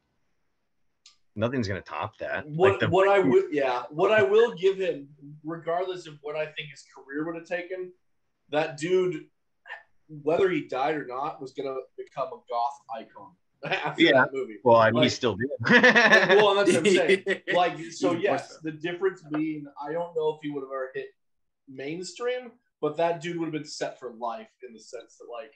[1.35, 2.49] nothing's gonna top that.
[2.49, 5.09] what like the, what I would yeah, what I will give him,
[5.45, 7.93] regardless of what I think his career would have taken,
[8.51, 9.27] that dude,
[10.09, 13.33] whether he died or not, was gonna become a goth icon
[13.87, 14.13] after Yeah.
[14.13, 14.57] that movie.
[14.65, 15.49] well, I mean, he like- still did.
[15.71, 17.25] well, that's what I'm saying.
[17.55, 21.07] Like, so yes, the difference being, I don't know if he would have ever hit
[21.69, 22.51] mainstream,
[22.81, 25.53] but that dude would have been set for life in the sense that, like,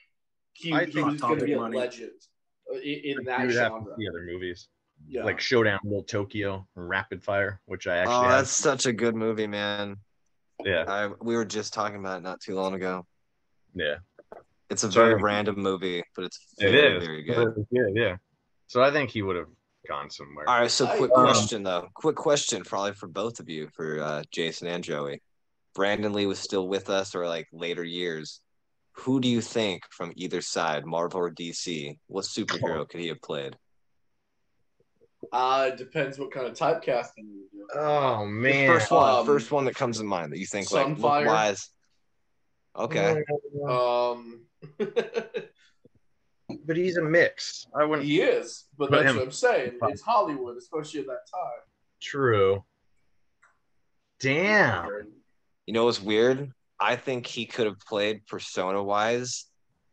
[0.53, 1.77] he, I he was going to be a Topic money.
[1.77, 2.11] legend
[2.73, 3.95] uh, in, in that would have to genre.
[3.97, 4.67] see other movies
[5.07, 5.23] Yeah.
[5.23, 8.31] like Showdown, Little Tokyo, Rapid Fire, which I actually Oh, have.
[8.31, 9.95] that's such a good movie, man.
[10.65, 13.05] yeah, I we were just talking about it not too long ago.
[13.75, 13.95] yeah.
[14.69, 15.09] It's a Sorry.
[15.11, 17.05] very random movie, but it's It very, is.
[17.05, 17.67] very good.
[17.71, 18.15] Yeah, yeah.
[18.67, 19.49] So I think he would have
[19.85, 20.47] gone somewhere.
[20.47, 21.89] All right, so I- quick um, question though.
[21.93, 25.21] Quick question, probably for both of you, for uh, Jason and Joey.
[25.73, 28.41] Brandon Lee was still with us, or like later years.
[28.97, 33.21] Who do you think from either side, Marvel or DC, what superhero could he have
[33.21, 33.55] played?
[35.31, 37.67] Uh, it depends what kind of typecasting you do.
[37.79, 38.67] Oh man.
[38.67, 40.97] First one, Um, first one that comes to mind that you think like Sunfire.
[41.21, 41.69] look wise.
[42.77, 43.23] Okay.
[43.67, 44.41] Um,
[46.65, 47.65] But he's a mix.
[47.73, 48.05] I wouldn't.
[48.05, 49.79] he is, but that's him- what I'm saying.
[49.83, 51.61] It's Hollywood, especially at that time.
[52.01, 52.65] True.
[54.19, 55.07] Damn.
[55.71, 56.51] You know what's weird?
[56.81, 59.45] I think he could have played persona wise.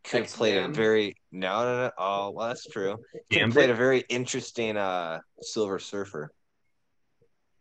[0.03, 0.73] Could have played a X-Man?
[0.73, 1.91] very no no no.
[1.97, 2.97] Oh well, that's true.
[3.31, 6.33] Could have played a very interesting uh Silver Surfer.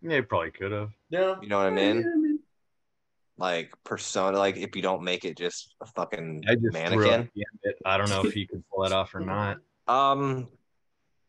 [0.02, 0.90] Yeah, he probably could have.
[1.10, 1.36] Yeah.
[1.40, 2.40] You know what I mean?
[3.36, 4.36] Like persona.
[4.36, 7.30] Like if you don't make it just a fucking I just mannequin.
[7.86, 9.58] I don't know if he could pull it off or not.
[9.86, 10.48] Um,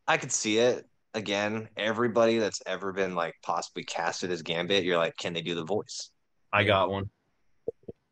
[0.07, 0.87] I could see it.
[1.13, 5.53] Again, everybody that's ever been like possibly casted as Gambit, you're like, can they do
[5.53, 6.09] the voice?
[6.51, 7.09] I got one.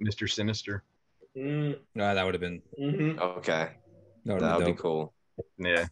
[0.02, 0.30] Mr.
[0.30, 0.84] Sinister.
[1.36, 3.70] Mm, No, that would have been hmm Okay,
[4.26, 5.14] that would that would been be cool.
[5.58, 5.86] Yeah.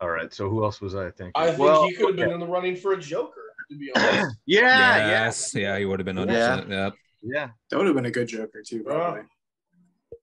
[0.00, 0.32] All right.
[0.32, 1.32] So who else was I thinking?
[1.36, 3.90] I think Well, he could have been in the running for a Joker, to be
[3.96, 4.36] honest.
[4.46, 6.62] Yeah, yes, yeah, he would have been on Yeah.
[6.68, 6.84] yeah.
[6.84, 6.94] Yep.
[7.22, 7.48] yeah.
[7.70, 9.22] That would have been a good Joker too, probably.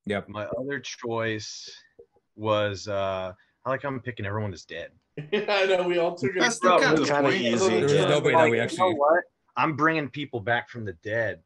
[0.06, 0.30] Yep.
[0.30, 1.70] My other choice
[2.36, 3.32] was uh
[3.66, 4.92] I like how I'm picking everyone is dead.
[5.34, 6.40] I know we all took it.
[6.40, 7.80] That's Bro, kind of easy.
[7.80, 8.10] There was Yeah.
[8.10, 8.90] nobody that we actually.
[8.90, 9.24] You know what?
[9.56, 11.42] I'm bringing people back from the dead.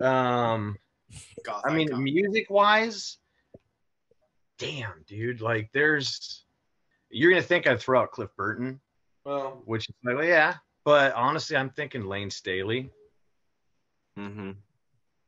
[0.00, 0.76] Um
[1.44, 2.04] Goth I mean, icon.
[2.04, 3.18] music wise,
[4.58, 5.40] damn, dude.
[5.40, 6.44] Like, there's
[7.10, 8.80] you're gonna think I'd throw out Cliff Burton,
[9.24, 10.54] Well, which is like, well, yeah.
[10.84, 12.90] But honestly, I'm thinking Layne Staley.
[14.16, 14.52] hmm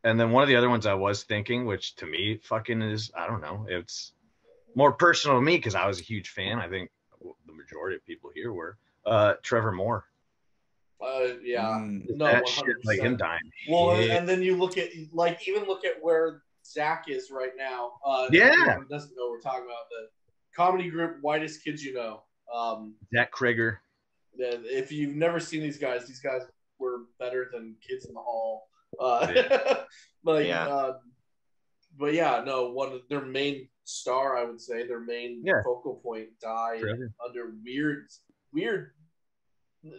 [0.02, 3.10] And then one of the other ones I was thinking, which to me fucking is,
[3.16, 4.12] I don't know, it's
[4.74, 6.58] more personal to me because I was a huge fan.
[6.58, 6.90] I think
[7.46, 8.78] the majority of people here were.
[9.06, 10.04] Uh, Trevor Moore.
[11.04, 11.64] Uh, yeah.
[11.64, 12.48] Mm, No, that 100%.
[12.66, 13.40] shit, like him dying.
[13.68, 17.52] Well, and, and then you look at like even look at where Zach is right
[17.56, 17.92] now.
[18.04, 18.54] Uh, Yeah.
[18.60, 20.08] everyone doesn't know what we're talking about the
[20.56, 22.22] comedy group Whitest Kids You Know.
[22.54, 23.78] Um, Zach Cregger.
[24.36, 26.42] if you've never seen these guys, these guys
[26.78, 28.68] were better than Kids in the Hall.
[28.98, 29.26] Uh,
[30.24, 30.66] like, Yeah.
[30.66, 30.98] uh,
[31.98, 35.62] but yeah, no, one of their main star, I would say, their main Yeah.
[35.64, 37.12] focal point died Trevor.
[37.24, 38.06] under weird,
[38.52, 38.92] weird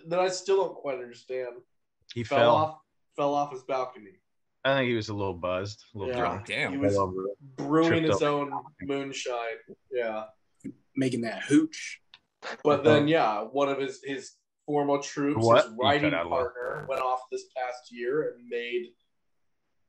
[0.07, 1.55] that I still don't quite understand.
[2.13, 2.55] He Fell, fell.
[2.55, 2.77] off,
[3.15, 4.19] fell off his balcony.
[4.63, 6.19] I think he was a little buzzed, a little Yeah.
[6.19, 6.45] drunk.
[6.47, 6.71] Damn.
[6.71, 7.38] He was Fell over it.
[7.57, 8.21] brewing his up.
[8.23, 9.57] own moonshine.
[9.91, 10.25] Yeah.
[10.95, 12.01] making that hooch.
[12.63, 12.81] But uh-huh.
[12.83, 14.31] then, yeah, one of his his
[14.65, 15.63] former troops, What?
[15.65, 16.39] his You writing cut out a lot.
[16.53, 18.93] partner, went off this past year and made.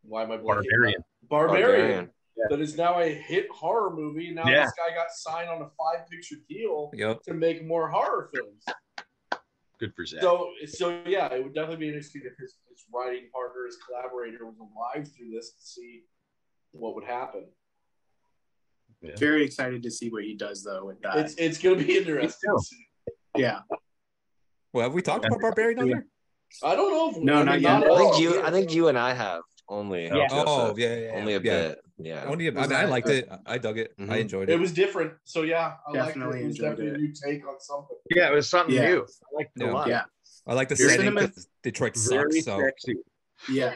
[0.02, 0.44] Why am I blanking?
[0.46, 1.04] Barbarian.
[1.22, 1.70] Barbarian.
[1.78, 2.10] Barbarian.
[2.36, 2.44] Yeah.
[2.50, 4.30] That is now a hit horror movie.
[4.32, 4.64] Now Yeah.
[4.64, 7.22] this guy got signed on a five picture deal Yep.
[7.22, 8.62] to make more horror films.
[9.78, 10.22] Good for Zach.
[10.22, 14.46] So, so yeah, it would definitely be interesting if his, his writing partner, his collaborator,
[14.46, 16.04] was alive through this to see
[16.72, 17.46] what would happen.
[19.02, 19.16] Yeah.
[19.16, 21.18] Very excited to see what he does though with that.
[21.18, 22.50] It's it's going to be interesting.
[22.50, 22.56] too.
[22.56, 22.86] to see.
[23.36, 23.60] yeah.
[24.72, 26.06] Well, have we talked about Barbarian on there?
[26.62, 27.10] I don't know.
[27.10, 27.82] If, No, I not yet.
[27.82, 28.42] at I think you.
[28.42, 30.06] I think you and I have only.
[30.06, 30.28] Yeah.
[30.30, 31.12] Oh, yeah, yeah, yeah.
[31.14, 31.68] only a yeah.
[31.68, 31.78] bit.
[31.98, 32.24] Yeah.
[32.26, 33.28] Only a, I Was mean, I liked it.
[33.46, 33.94] I dug it.
[33.98, 34.20] I Mhm.
[34.20, 34.60] enjoyed It it.
[34.60, 35.14] was different.
[35.24, 36.42] So yeah, I liked Definitely it.
[36.42, 36.94] It was enjoyed definitely it.
[36.94, 37.96] a new take on something.
[38.10, 38.88] yeah, it was something Yeah.
[38.88, 39.02] new.
[39.02, 39.70] I liked it Yeah.
[39.70, 39.88] a lot.
[39.88, 40.04] Yeah.
[40.46, 42.44] I like the Your setting cinema- because Detroit sucks.
[42.44, 42.94] So sexy.
[43.50, 43.74] Yeah.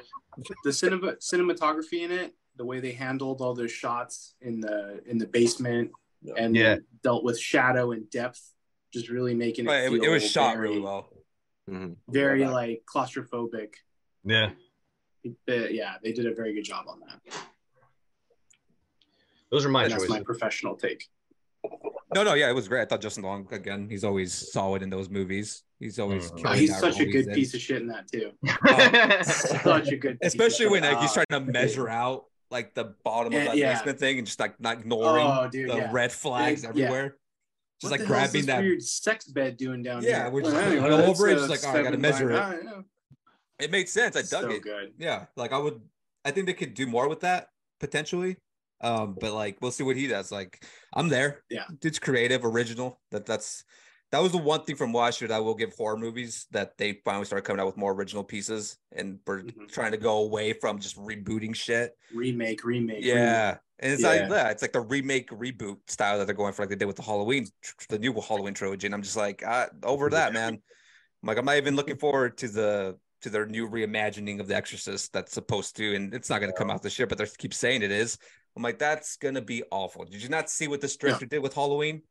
[0.65, 5.19] The cinema cinematography in it, the way they handled all those shots in the in
[5.19, 5.91] the basement
[6.37, 6.77] and Yeah.
[7.03, 8.53] dealt with shadow and depth,
[8.93, 9.69] just really making it.
[9.69, 11.09] But it, it feel was shot very, really well.
[11.69, 11.97] Mhm.
[12.09, 13.75] Very like claustrophobic.
[14.25, 14.51] Yeah.
[15.47, 17.21] But, yeah, they did a very good job on that.
[19.51, 20.17] Those are my and that's choices.
[20.17, 21.07] my professional take.
[22.15, 22.83] No, no, yeah, it was great.
[22.83, 23.89] I thought Justin Long again.
[23.89, 25.63] He's always solid in those movies.
[25.79, 26.43] He's always Mhm.
[26.47, 27.35] Oh, he's such a good in.
[27.35, 28.33] piece of shit in that too.
[29.63, 30.19] Such a good.
[30.21, 30.71] piece especially shit.
[30.71, 33.75] when like, he's Uh, trying to measure out like the bottom of Yeah, that yeah.
[33.75, 35.89] basement thing and just like not ignoring Oh, dude, the yeah.
[35.93, 36.71] red flags Yeah.
[36.71, 37.17] everywhere.
[37.81, 38.61] Just what like the hell's grabbing this that.
[38.63, 40.31] weird sex bed doing down Yeah, here.
[40.33, 42.55] we're just Well, going anyway, over it, just like, all right, I gotta measure by
[42.57, 42.65] it.
[42.65, 42.85] nine,
[43.61, 44.17] It made sense.
[44.17, 44.63] I dug so it.
[44.63, 44.95] good.
[44.99, 45.81] Yeah, like I would.
[46.25, 47.49] I think they could do more with that
[47.79, 48.37] potentially.
[48.81, 50.33] Um, but like we'll see what he does.
[50.33, 51.43] Like I'm there.
[51.51, 51.65] Yeah.
[51.83, 53.01] it's creative, original.
[53.11, 53.65] That that's
[54.11, 57.01] that was the one thing from Watch It I will give horror movies that they
[57.05, 59.71] finally started coming out with more original pieces and we're Mhm.
[59.71, 61.97] trying to go away from just rebooting shit.
[62.13, 63.05] Remake, remake.
[63.05, 63.59] Yeah.
[63.79, 64.29] And it's like Yeah.
[64.29, 64.51] that.
[64.53, 67.03] It's like the remake reboot style that they're going for, like they did with the
[67.03, 67.47] Halloween,
[67.89, 68.87] the new Halloween trilogy.
[68.89, 70.55] And I'm just like, ah, over that, man.
[70.55, 74.57] I'm like, I'm not even looking forward to the to their new reimagining of The
[74.57, 77.27] Exorcist that's supposed to, and it's not going to come out this year, but they
[77.37, 78.17] keep saying it is.
[78.57, 80.05] I'm like, that's going to be awful.
[80.05, 82.03] Did you not see what this director did with Halloween?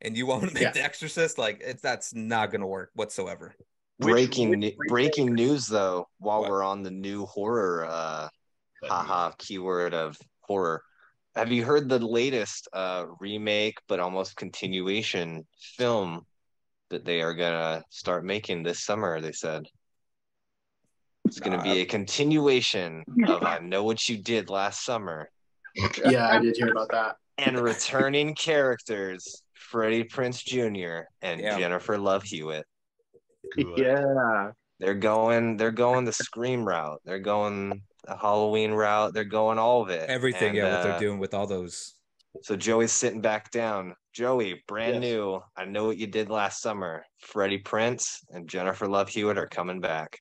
[0.00, 0.70] And you want to make Yeah.
[0.70, 1.38] The Exorcist?
[1.38, 3.54] Like, it's that's not going to work whatsoever.
[4.00, 6.50] Breaking which ne- remake- breaking news though while What?
[6.50, 8.28] we're on the new horror uh
[8.84, 10.84] haha keyword of horror
[11.34, 15.44] have you heard the latest uh remake but almost continuation
[15.76, 16.24] film
[16.90, 19.20] that they are gonna start making this summer.
[19.20, 19.66] They said
[21.24, 25.28] it's gonna be a continuation of "I Know What You Did Last Summer"
[26.10, 27.16] Yeah, I did hear about that.
[27.38, 31.06] and returning characters Freddie Prinze Jr.
[31.22, 31.58] and Yeah.
[31.58, 32.64] Jennifer Love Hewitt.
[33.54, 33.66] Good.
[33.76, 34.50] Yeah.
[34.80, 35.56] They're going.
[35.56, 37.00] They're going the Scream route.
[37.04, 39.12] They're going the Halloween route.
[39.12, 40.08] They're going all of it.
[40.08, 41.94] Everything, And, yeah, what uh, they're doing with all those.
[42.42, 43.94] So Joey's sitting back down.
[44.12, 45.12] Joey, brand Yes.
[45.12, 45.40] new.
[45.56, 47.04] I know what you did last summer.
[47.20, 50.18] Freddie Prinze and Jennifer Love Hewitt are coming back.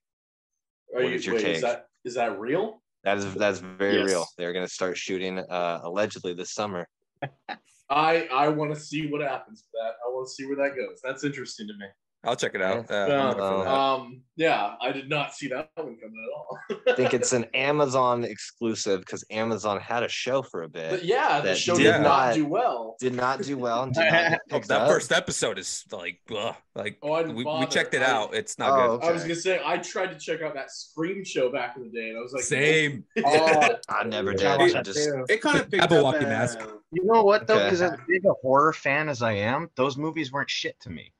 [0.95, 1.55] Are What you, is your wait, take?
[1.57, 2.81] Is that is that real?
[3.07, 4.05] That is that's very Yes.
[4.05, 4.25] real.
[4.37, 6.85] They're gonna start shooting uh allegedly this summer.
[7.89, 9.93] I I want to see what happens with that.
[10.05, 10.99] I want to see where that goes.
[11.01, 11.85] That's interesting to me.
[12.27, 12.85] I'll check it out.
[12.89, 12.95] Yeah.
[12.95, 13.21] Uh, Yeah.
[13.23, 13.73] I'm up for that.
[13.73, 16.59] Um, yeah, I did not see that one coming at all.
[16.87, 20.91] I think it's an Amazon exclusive because Amazon had a show for a bit.
[20.91, 22.95] But yeah, the That show did did not not- do well.
[22.99, 24.87] Did not do well and did not Oh, that up.
[24.89, 28.35] first episode is like, ugh, like Oh, I didn't we, we checked it I- out.
[28.35, 29.07] It's not Oh, good.
[29.07, 31.89] I was gonna say I tried to check out that Scream show back in the
[31.89, 33.05] day, and I was like, Same.
[33.25, 34.41] Oh, I never did.
[34.41, 35.25] Yeah, I watched I that just too.
[35.29, 36.03] It kind of picked Apple up.
[36.03, 36.59] Walking uh, Mask.
[36.91, 37.55] You know what though?
[37.55, 37.63] Okay.
[37.65, 41.11] Because as big a horror fan as I am, those movies weren't shit to me.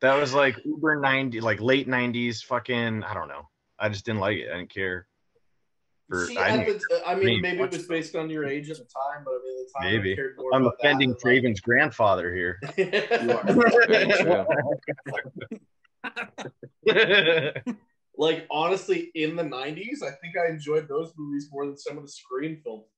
[0.00, 3.02] That was like Uber ninety, like late nineties, fucking.
[3.02, 3.48] I don't know.
[3.78, 4.48] I just didn't like it.
[4.52, 5.06] I didn't care.
[6.08, 8.46] For See, I didn't, the- I mean, mean, maybe it watch was based on your
[8.46, 10.12] age at the time, but I mean, at the time, Maybe.
[10.12, 11.20] I cared more I'm about offending that.
[11.20, 12.58] Craven's grandfather here.
[12.78, 13.44] You are.
[13.52, 14.12] very
[16.84, 17.62] true.
[18.16, 22.04] like honestly, in the '90s, I think I enjoyed those movies more than some of
[22.04, 22.90] the Scream films at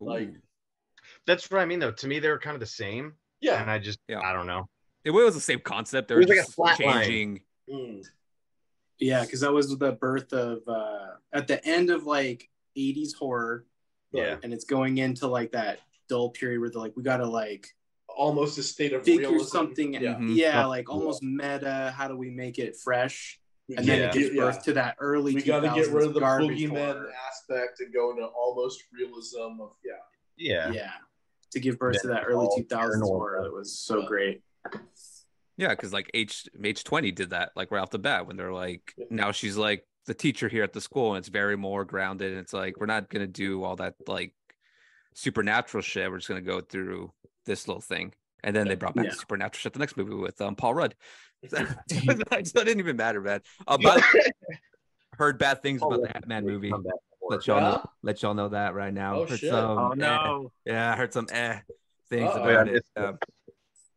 [0.00, 0.18] the time.
[0.28, 0.40] Like, Ooh.
[1.26, 1.92] That's what I mean, though.
[1.92, 4.20] To me, they were kind of the same, yeah, and I just, Yeah.
[4.20, 4.68] I don't know.
[5.06, 6.08] It was the same concept.
[6.08, 7.04] They It were was like a just flat line.
[7.04, 7.40] changing.
[7.72, 8.04] Mm.
[8.98, 13.66] Yeah, because that was the birth of uh at the end of like 80s horror,
[14.12, 14.38] Yeah.
[14.42, 15.78] and it's going into like that
[16.08, 17.68] dull period where they're like, we gotta like
[18.08, 19.46] almost a state of figure realism.
[19.48, 20.68] something Yeah, yeah, Mhm.
[20.70, 21.94] like almost meta.
[21.96, 23.38] How do we make it fresh?
[23.68, 24.42] we And then it gives yeah.
[24.42, 25.34] birth to that early.
[25.36, 27.12] We got to get rid of the 2000s garbage boogeyman horror.
[27.28, 29.92] aspect and go into almost realism of yeah.
[30.36, 30.72] Yeah.
[30.72, 30.92] Yeah.
[31.52, 34.42] To give birth to that early all 2000s horror that was so great.
[35.56, 38.52] Yeah, because like H H twenty did that like right off the bat when they're
[38.52, 42.30] like now she's like the teacher here at the school and it's very more grounded
[42.32, 44.32] and it's like we're not gonna do all that like
[45.14, 46.10] supernatural shit.
[46.10, 47.12] We're just gonna go through
[47.46, 48.12] this little thing.
[48.44, 49.10] And then they brought back Yeah.
[49.12, 50.94] the supernatural shit the next movie with um Paul Rudd.
[51.48, 53.40] so it didn't even matter, man.
[53.66, 54.02] Uh, but
[55.18, 56.72] heard bad things about the Ant Man movie.
[57.28, 57.70] Let y'all Yeah?
[57.70, 57.90] know.
[58.02, 59.16] Let y'all know that right now.
[59.16, 59.50] Oh, Heard shit.
[59.50, 60.52] some, Oh eh, no.
[60.64, 61.60] yeah, I heard some eh
[62.08, 62.42] things Uh-oh.
[62.42, 62.84] about Yeah, it.
[62.96, 63.18] Um,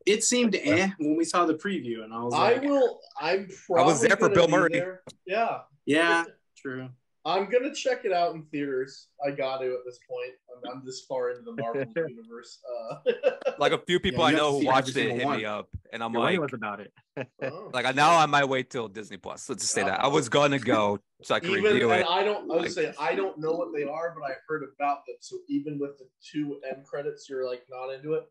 [0.09, 2.99] It seemed eh when we saw the preview, and I was like, I will.
[3.21, 3.93] I'm I probably.
[3.93, 4.69] was there for Bill Murray.
[4.73, 5.03] there.
[5.27, 6.23] Yeah, yeah,
[6.57, 6.89] true.
[7.25, 9.07] I'm gonna check it out in theaters.
[9.23, 10.31] I got to at this point.
[10.51, 12.59] I'm, I'm this far into the Marvel universe.
[12.73, 13.11] Uh,
[13.59, 15.37] like a few people you I know who watched it hit one.
[15.37, 16.91] me up, and I'm Yeah, what like, was about it?
[17.43, 17.69] oh.
[17.73, 19.47] like now I might wait till Disney Plus.
[19.47, 22.07] Let's just say that I was gonna go so I could even review and it.
[22.09, 22.49] I don't.
[22.49, 25.17] I was Like- saying I don't know what they are, but I heard about them.
[25.19, 28.23] So even with the two end credits, you're like not into it.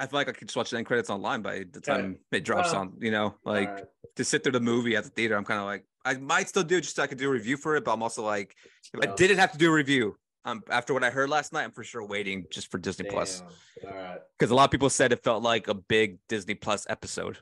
[0.00, 2.42] I feel like I could just watch the end credits online by the time it
[2.44, 2.94] drops on.
[3.00, 3.84] You know, like Alright.
[4.16, 5.36] to sit through the movie at the theater.
[5.36, 7.32] I'm kind of like I might still do it just so I could do a
[7.32, 8.56] review for it, but I'm also like
[8.94, 10.16] if I didn't have to do a review.
[10.46, 13.42] Um, after what I heard last night, I'm for sure waiting just for Disney Plus
[13.82, 13.92] Damn.
[13.94, 14.18] Right.
[14.38, 17.36] because a lot of people said it felt like a big Disney Plus episode.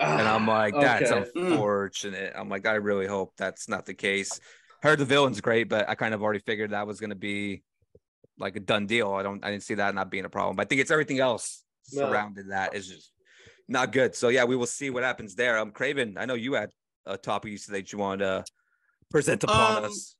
[0.00, 1.30] and I'm like, that's Okay.
[1.36, 1.52] Mm.
[1.52, 2.32] unfortunate.
[2.36, 4.40] I'm like, I really hope that's not the case.
[4.82, 7.62] Heard the villain's great, but I kind of already figured that was going to be
[8.36, 9.12] like a done deal.
[9.12, 10.56] I don't, I didn't see that not being a problem.
[10.56, 11.62] But I think it's everything else
[11.92, 12.02] No.
[12.08, 13.12] surrounding that is just
[13.68, 14.14] not good.
[14.14, 15.58] So yeah, we will see what happens there.
[15.58, 16.70] Um, Craven, I know you had
[17.06, 18.44] a topic you said that you wanted to
[19.10, 20.14] present upon Um, us.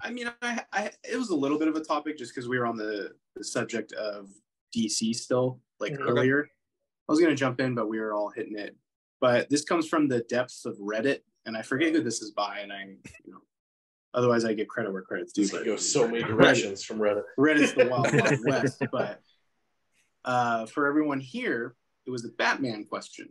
[0.00, 2.58] I mean, I, I it was a little bit of a topic just because we
[2.58, 4.28] were on the, the subject of
[4.76, 6.00] DC still, like Mhm.
[6.08, 6.44] earlier.
[7.08, 8.76] I was gonna jump in, but we were all hitting it.
[9.20, 12.58] But this comes from the depths of Reddit, and I forget who this is by,
[12.58, 12.82] and I,
[13.24, 13.38] you know,
[14.12, 15.48] otherwise I get credit where credit's due.
[15.48, 17.22] But could go so many Reddit- directions from Reddit.
[17.38, 18.82] Reddit's the wild, wild west.
[18.92, 19.22] But
[20.26, 21.74] uh, for everyone here,
[22.04, 23.28] it was a Batman question,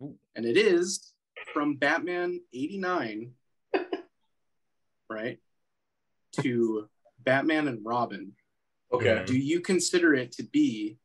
[0.00, 1.12] and it is
[1.52, 3.32] from Batman '89,
[5.10, 5.38] right,
[6.40, 6.88] to
[7.20, 8.32] Batman and Robin.
[8.92, 9.22] Okay.
[9.26, 10.96] Do you consider it to be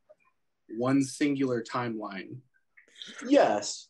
[0.78, 2.38] one singular timeline?
[3.28, 3.88] Yes.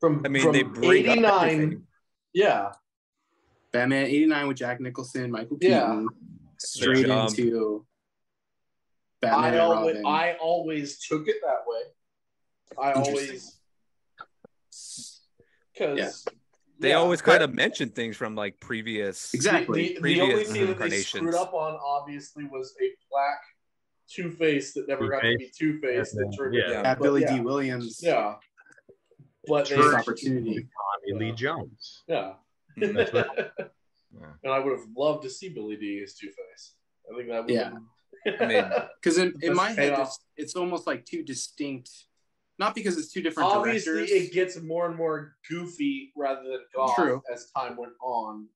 [0.00, 1.48] From I mean, from they bring up 89.
[1.50, 1.82] everything.
[2.34, 2.72] Yeah.
[3.72, 5.80] Batman '89 with Jack Nicholson, Michael Yeah.
[5.80, 6.08] Keaton,
[6.58, 7.86] straight into
[9.20, 10.06] Batman I and always Robin.
[10.06, 11.80] I always took it that way.
[12.78, 13.58] I always
[15.72, 16.26] because
[16.78, 19.32] They always kind of mention things from like previous.
[19.34, 19.88] Exactly.
[19.88, 23.38] The, the, the only Previous thing that they screwed up on obviously was a black
[24.08, 26.14] Two Face that never got to be Two Face.
[26.14, 26.60] And That turned yeah.
[26.64, 27.34] into- Yeah, Billy yeah.
[27.36, 28.00] Dee Williams.
[28.02, 28.34] Yeah.
[29.48, 30.66] But they, First opportunity.
[31.08, 32.02] Tommy Lee Jones.
[32.08, 32.34] yeah.
[32.78, 32.92] Hmm.
[32.94, 33.54] That's what-
[34.18, 34.26] Yeah.
[34.44, 36.74] And I would have loved to see Billy Dee as Two Face.
[37.12, 37.50] I think that would.
[37.54, 37.70] Yeah.
[38.40, 38.64] I mean,
[39.02, 41.90] Because in, in my head, it's, it's almost like two distinct.
[42.58, 44.10] Not because it's two different Obviously, directors.
[44.10, 47.22] it gets more and more goofy rather than goth True.
[47.32, 48.46] as time went on.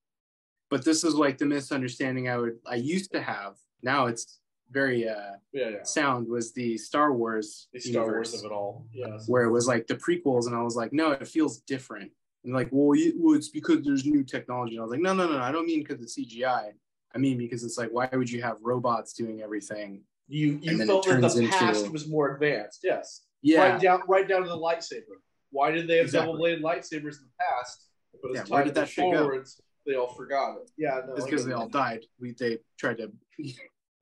[0.71, 3.57] but this is like the misunderstanding I would I used to have.
[3.83, 4.39] Now it's
[4.71, 5.83] very uh Yeah, yeah.
[5.83, 8.87] sound was the Star Wars The Star universe, Wars of it all.
[8.93, 9.29] Yes.
[9.29, 12.11] where it was like the prequels, and I was like, no, it feels different.
[12.45, 14.77] And like, well, you, well, it's because there's new technology.
[14.77, 16.71] And I was like, no, no, no, I don't mean because it's CGI.
[17.15, 20.03] I mean because it's like, why would you have robots doing everything?
[20.29, 22.81] You you felt that the past into- was more advanced.
[22.85, 23.23] Yes.
[23.43, 25.17] Yeah, Right down right down to the lightsaber.
[25.51, 26.27] Why did they have Exactly.
[26.27, 27.87] double bladed lightsabers in the past?
[28.23, 29.19] But as Yeah, time did that went shit go?
[29.23, 30.71] forwards, they all forgot it.
[30.77, 31.15] Yeah, no.
[31.15, 32.05] it's because they all died.
[32.21, 33.11] We they tried to.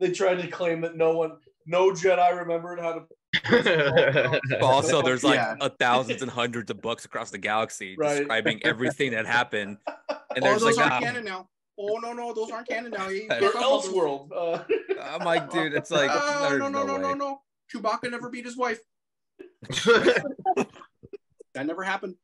[0.01, 3.07] They tried to claim that no one, no Jedi remembered how to.
[4.49, 5.57] but also there's like Yeah.
[5.61, 8.19] a thousands and hundreds of books across the galaxy Right.
[8.19, 9.79] describing everything that happened.
[10.09, 11.49] And oh, there's those like, aren't nah, canon now.
[11.81, 13.09] Oh no, no, those aren't canon now.
[13.09, 13.93] You They're They're can't talk about those.
[13.95, 14.29] Elseworld.
[14.35, 14.65] Uh,
[15.01, 17.01] I'm like, dude, it's like, Oh, there's no, no, no, way.
[17.03, 17.41] no, no.
[17.73, 18.81] Chewbacca never beat his wife.
[21.55, 22.15] That never happened.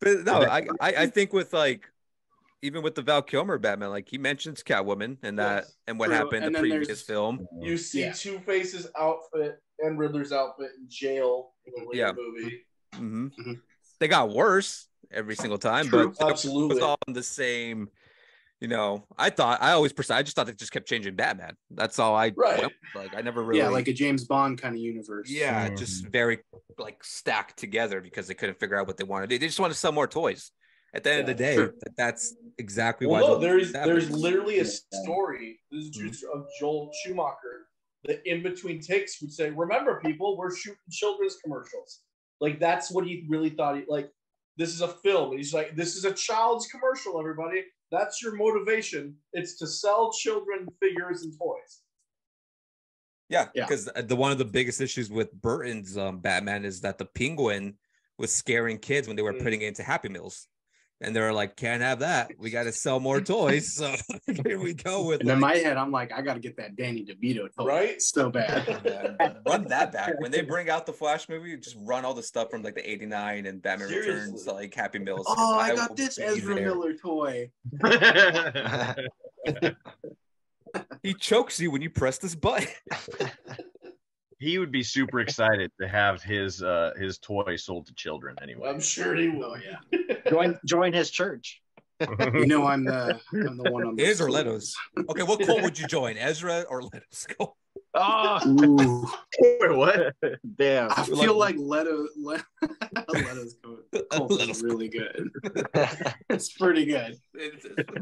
[0.00, 1.90] But no, I, I I think with like
[2.62, 6.06] even with the Val Kilmer Batman, like he mentions Catwoman and that Yes, and what
[6.06, 6.14] true.
[6.14, 7.46] happened in the previous film.
[7.60, 8.12] you see Yeah.
[8.12, 12.12] Two Face's outfit and Riddler's outfit in jail in the later Yeah.
[12.12, 12.66] movie.
[12.94, 13.60] hmm Mhm.
[13.98, 16.76] They got worse every single time, True, but it absolutely.
[16.76, 17.90] was all in the same.
[18.60, 21.56] You know, I thought I always pers- I just thought they just kept changing Batman.
[21.70, 22.60] That's all I Right.
[22.60, 23.16] went like.
[23.16, 25.30] I never really Yeah, like a James Bond kind of universe.
[25.30, 26.40] yeah, just very
[26.78, 29.30] like stacked together because they couldn't figure out what they wanted.
[29.30, 30.50] They they just want to sell more toys.
[30.92, 31.72] At the end of the day, sure.
[31.96, 33.28] that's exactly Well, why.
[33.28, 35.60] no, there's there's literally a story.
[35.70, 36.38] This is Mm-hmm.
[36.38, 37.66] of Joel Schumacher
[38.04, 42.00] that in between takes would say, "Remember, people, we're shooting children's commercials."
[42.40, 43.76] Like that's what he really thought.
[43.78, 44.10] He like
[44.58, 45.30] this is a film.
[45.30, 47.18] And he's like, "This is a child's commercial.
[47.18, 49.16] Everybody, that's your motivation.
[49.32, 51.82] It's to sell children figures and toys."
[53.28, 53.64] Yeah, Yeah.
[53.64, 57.78] because the one of the biggest issues with Burton's um, Batman is that the Penguin
[58.18, 59.42] was scaring kids when they were Mm.
[59.42, 60.48] putting it into Happy Meals,
[61.00, 62.32] and they're like, "Can't have that.
[62.38, 63.94] We got to sell more toys." So
[64.44, 66.76] here we go with And in my head, I'm like, I got to get that
[66.76, 67.64] Danny DeVito toy.
[67.64, 68.02] Right?
[68.02, 68.84] So bad.
[69.18, 71.56] man, run that back when they bring out the Flash movie.
[71.56, 75.26] Just run all the stuff from like the '89 and Batman Returns, like Happy Meals.
[75.28, 76.64] oh, I will got this Ezra there.
[76.64, 77.50] Miller toy.
[81.02, 82.68] He chokes you when you press this button.
[84.40, 88.68] He would be super excited to have his uh his toy sold to children anyway.
[88.70, 89.54] I'm sure he will.
[89.54, 90.16] Oh yeah.
[90.28, 91.62] Join join his church.
[92.00, 94.30] You know, I'm the I'm the one on the His or.
[94.30, 94.74] Leto's?
[95.10, 97.54] Okay, what cult would you join, Ezra or Leto's cult?
[97.92, 99.10] Oh, Ooh,
[99.60, 100.14] Wait, what?
[100.56, 100.90] damn.
[100.92, 102.42] I feel like Leto Le-
[103.08, 105.28] Leto's coat Colt Leto's is really good.
[106.30, 107.16] It's pretty good.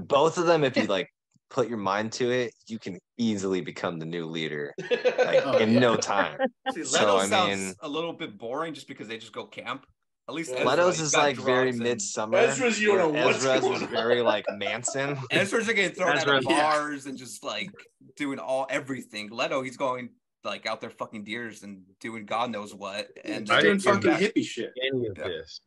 [0.07, 1.11] Both of them, if you like
[1.51, 5.72] put your mind to it, you can easily become the new leader like Oh, in
[5.72, 5.78] yeah.
[5.80, 6.38] no time.
[6.74, 9.44] See, So, Leto I sounds mean- a little bit boring just because they just go
[9.46, 9.86] camp.
[10.28, 10.64] At least Yeah.
[10.64, 12.36] Leto's is like very and- midsummer.
[12.36, 13.88] Ezra's, you know what's Ezra's going was on.
[13.90, 15.16] very like Manson.
[15.30, 16.61] Ezra's are getting thrown out Ezra, of yeah.
[16.61, 17.70] bars and just like
[18.16, 19.30] doing all everything.
[19.30, 20.11] Leto, he's going
[20.44, 23.09] like out there fucking deers and doing God knows what.
[23.24, 24.72] And Just doing fucking get hippie shit.
[24.82, 25.28] Any of Yeah.
[25.28, 25.61] this.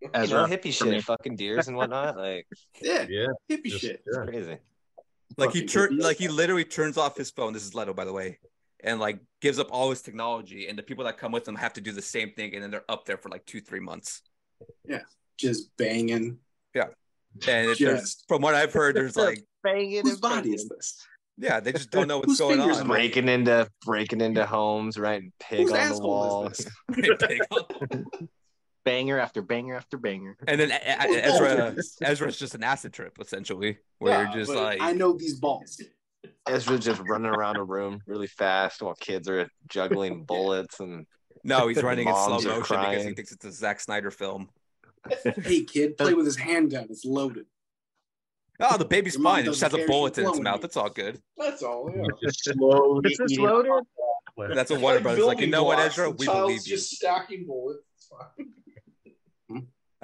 [0.00, 0.46] You know, Ezra.
[0.48, 0.92] hippie for me.
[0.96, 2.16] shit, fucking deers and whatnot.
[2.16, 2.46] Like
[2.80, 3.26] Yeah, Yeah.
[3.50, 4.04] hippie just- shit.
[4.12, 4.24] yeah.
[4.26, 4.58] crazy.
[5.36, 6.02] Like he Fucking tur- hippies.
[6.02, 7.52] like he literally turns off his phone.
[7.52, 8.38] This is Leto, by the way,
[8.82, 10.68] and like gives up all his technology.
[10.68, 12.70] And the people that come with him have to do the same thing, and then
[12.70, 14.22] they're up there for like two, three months.
[14.88, 15.00] Yeah,
[15.38, 16.38] just banging.
[16.74, 16.88] Yeah,
[17.48, 20.54] and if Just- from what I've heard, there's like Banging Whose and body banging.
[20.54, 21.06] is this?
[21.38, 22.84] yeah, they just don't know what's Whose going fingers on.
[22.84, 25.20] am I- Breaking into breaking into homes, right?
[25.22, 26.46] and Pig on the asshole wall.
[26.48, 27.98] is this?
[28.86, 30.38] Banger after banger after banger.
[30.48, 34.92] and then Ezra, Ezra's just an acid trip essentially, where Yeah, you're just like, I
[34.92, 35.78] know these balls.
[36.48, 41.06] Ezra's just running around a room really fast while kids are juggling bullets and
[41.44, 44.10] no, he's running in slow Moms are motion because he thinks it's a Zack Snyder
[44.10, 44.48] film.
[45.44, 46.86] Hey kid, play with his handgun.
[46.90, 47.46] It's loaded.
[48.58, 49.42] Oh, the baby's Your fine.
[49.42, 50.60] It just has a bullet in its mouth.
[50.60, 50.64] you.
[50.64, 51.20] It's all good.
[51.36, 51.92] That's all.
[51.94, 52.02] Yeah.
[52.22, 53.70] Just slowly Is this loaded?
[53.70, 53.84] off
[54.26, 54.54] the cliff.
[54.56, 55.40] That's what Warner Brothers like.
[55.40, 56.10] You know what, Ezra?
[56.10, 56.76] We believe you.
[56.76, 57.84] just stacking bullets.
[57.96, 58.48] It's fine.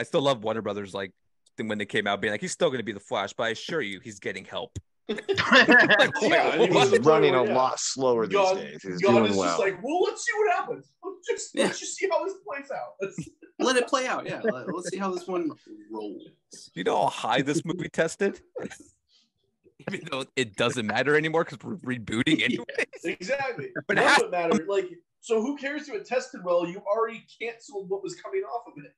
[0.03, 0.93] I still love Warner Brothers.
[0.93, 1.12] Like
[1.59, 3.49] when they came out, being like, he's still going to be the Flash, but I
[3.51, 4.77] assure you, he's getting help.
[5.09, 5.29] Like,
[6.20, 7.55] Yeah, and he's was running a oh, yeah.
[7.55, 8.83] lot slower these God, days.
[8.83, 9.49] He's God doing is well.
[9.51, 10.93] just like, well, let's see what happens.
[11.05, 11.65] Let's just Yeah.
[11.65, 12.95] let's just see how this plays out.
[13.01, 14.27] Let's, Let it play out.
[14.27, 14.41] Yeah.
[14.43, 15.51] Let, us see how this one
[15.93, 16.23] rolls.
[16.74, 18.41] you know how high this movie tested?
[19.89, 22.65] Even though it doesn't matter anymore because we're rebooting anyway.
[23.05, 23.70] Exactly.
[23.87, 24.66] But None it has- of it mattered.
[24.69, 24.89] Like,
[25.20, 26.66] so who cares if it tested well?
[26.66, 28.93] You already canceled what was coming off of it.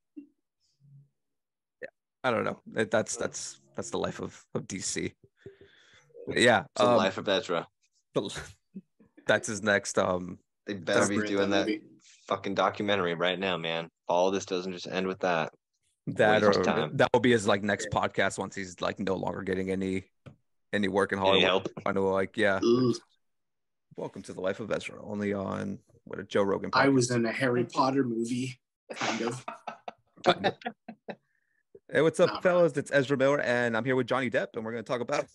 [2.25, 2.59] I don't know.
[2.67, 5.13] That's that's that's the life of, of DC.
[6.29, 6.61] Yeah.
[6.61, 7.69] It's the um, life of Ezra.
[9.27, 11.83] that's his next um They better be doing that that movie.
[12.27, 13.91] fucking documentary right now, man.
[14.09, 15.53] All this doesn't just end with that.
[16.07, 16.97] that Waste or time.
[16.97, 20.05] that will be his like next podcast once he's like no longer getting any
[20.73, 21.45] any work in Any Hollywood.
[21.45, 21.69] help?
[21.85, 22.59] I know like yeah.
[22.65, 22.95] Ugh.
[23.97, 24.99] Welcome to the life of Ezra.
[25.05, 26.71] Only on what a Joe Rogan.
[26.73, 28.59] I was in a Harry Potter movie,
[28.95, 29.45] kind of.
[31.95, 32.77] Hey, what's up, Nah, fellas?
[32.77, 35.27] It's Ezra Miller, and I'm here with Johnny Depp, and we're gonna talk about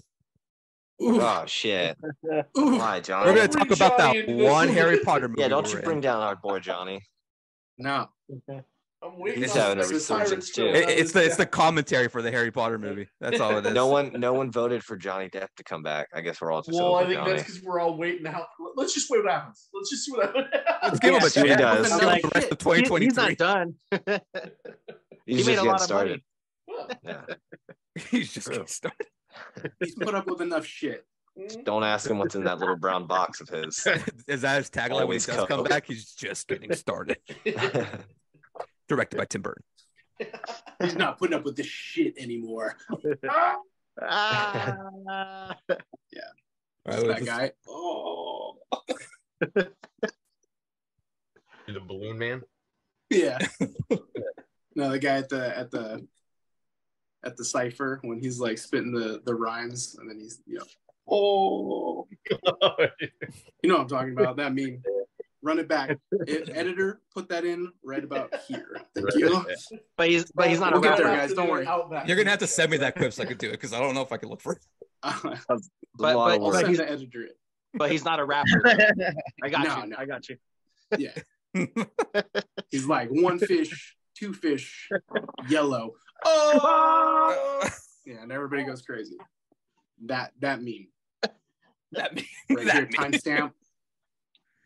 [1.02, 1.96] Ooh, Oh shit!
[2.26, 2.42] ooh.
[2.78, 5.40] Why, we're gonna talk about that Johnny into one Harry Potter movie.
[5.42, 6.02] Yeah, don't you were bring in.
[6.02, 7.00] down our boy Johnny.
[7.78, 8.10] No,
[9.02, 9.44] I'm waiting.
[9.44, 10.66] He's having a resurgence, too.
[10.66, 13.08] It- it's the it's the commentary for the Harry Potter movie.
[13.22, 13.74] That's all it is.
[13.74, 16.08] No one, no one voted for Johnny Depp to come back.
[16.14, 17.32] I guess we're all just Well, I think Johnny.
[17.38, 18.48] that's because we're all waiting out.
[18.76, 19.70] Let's just wait what happens.
[19.74, 20.48] Let's just see what happens.
[20.84, 21.62] Let's give him a See what he chance.
[21.62, 21.90] does.
[21.90, 22.52] Let's give him Like, the rest
[22.92, 23.76] of He- he's not done.
[25.26, 26.10] He's he just made a getting lot of started.
[26.10, 26.24] money.
[27.04, 27.22] Yeah.
[28.12, 29.08] He's just getting started.
[29.80, 31.06] he's put up with enough shit.
[31.64, 33.86] Don't ask him what's in that little brown box of his.
[34.28, 35.86] Is that his tagline when he Always does come back?
[35.88, 37.18] He's just getting started.
[38.88, 39.64] Directed by Tim Burton.
[40.82, 42.76] He's not putting up with this shit anymore.
[44.02, 45.56] Ah.
[45.70, 45.78] All
[46.86, 47.52] right, that let's- guy.
[47.68, 48.58] Oh,
[49.42, 49.66] You're
[51.68, 52.42] the balloon man.
[53.10, 53.38] yeah.
[54.76, 56.06] no, the guy at the at the
[57.26, 60.66] at the cipher when he's like spitting the the rhymes and then he's you know
[61.10, 64.82] oh you know what I'm talking about that meme.
[65.42, 65.98] Run it back.
[66.28, 68.76] It, editor, put that in right about here.
[68.94, 69.46] Thank you.
[69.96, 71.34] But he's but he's not We'll get there, guys.
[71.34, 71.66] Don't worry.
[72.06, 73.80] You're gonna have to send me that clip so I can do it because I
[73.80, 74.66] don't know if I can look for it.
[75.02, 75.46] Uh, It's
[75.98, 77.38] But- but- I'll send he's- the editor it.
[77.74, 78.64] But he's not a rapper.
[79.44, 79.90] I got No, you.
[79.92, 79.98] no.
[79.98, 80.38] I got you.
[80.98, 81.14] Yeah.
[82.70, 84.90] He's like one fish, two fish,
[85.48, 85.94] yellow.
[86.26, 87.70] Oh
[88.06, 89.16] yeah, and everybody goes crazy.
[90.06, 90.88] That that meme
[91.92, 92.28] that me.
[92.50, 92.94] right that here, me.
[92.98, 93.52] timestamp.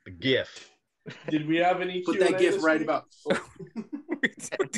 [0.06, 0.70] The gift.
[1.30, 2.02] Did we have any?
[2.02, 2.88] Put Q&A that gif right week?
[2.88, 3.06] about.
[3.30, 3.38] Do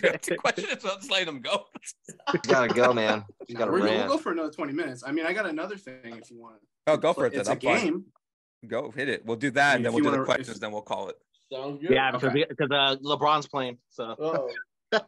[0.04, 1.66] I have to question it, so I'm letting him go.
[2.34, 3.24] You gotta go, man.
[3.48, 5.04] You gotta We're gonna, we'll go for another twenty minutes.
[5.06, 6.58] I mean, I got another thing if you want.
[6.88, 7.42] Oh, go for it then.
[7.42, 7.80] It's a I'm fine.
[7.86, 8.06] game.
[8.68, 9.24] Go hit it.
[9.26, 10.60] We'll do that, and then we'll do the wanna- if- questions.
[10.60, 11.16] Then we'll call it.
[11.52, 11.92] Sound good?
[11.92, 12.46] Yeah, because Okay.
[12.50, 13.78] because uh, LeBron's playing.
[13.92, 14.50] So Oh,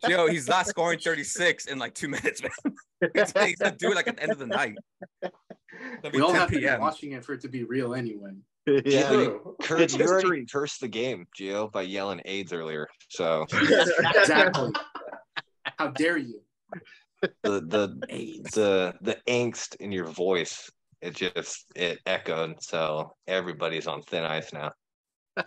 [0.07, 2.75] Yo, he's not scoring 36 in like two minutes, man.
[3.13, 4.75] he's, he's gonna do it like at the end of the night.
[5.21, 8.31] It'll We all 10 have to be watching it for it to be real anyway.
[8.85, 9.07] yeah.
[9.07, 9.55] true.
[9.61, 12.87] Kurt, you already cursed the game, Gio, by yelling AIDS earlier.
[13.09, 14.71] So Exactly.
[15.77, 16.41] How dare you?
[17.21, 18.51] the the AIDS.
[18.51, 20.69] the the angst in your voice,
[21.01, 22.61] it just it echoed.
[22.61, 24.71] So everybody's on thin ice now.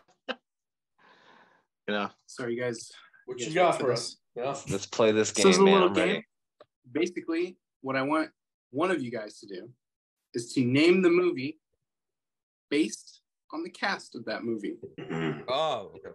[1.89, 2.11] You know.
[2.29, 2.93] Sorry, you guys.
[3.27, 4.20] What you you got for for us?
[4.37, 4.57] Yeah.
[4.69, 5.75] Let's play this So it's game, a man.
[5.75, 6.09] little I'm game.
[6.09, 6.27] ready.
[6.93, 8.31] Basically, what I want
[8.71, 9.69] one of you guys to do
[10.35, 11.59] is to name the movie
[12.71, 13.21] based
[13.53, 14.77] on the cast of that movie.
[15.49, 16.11] Oh, okay.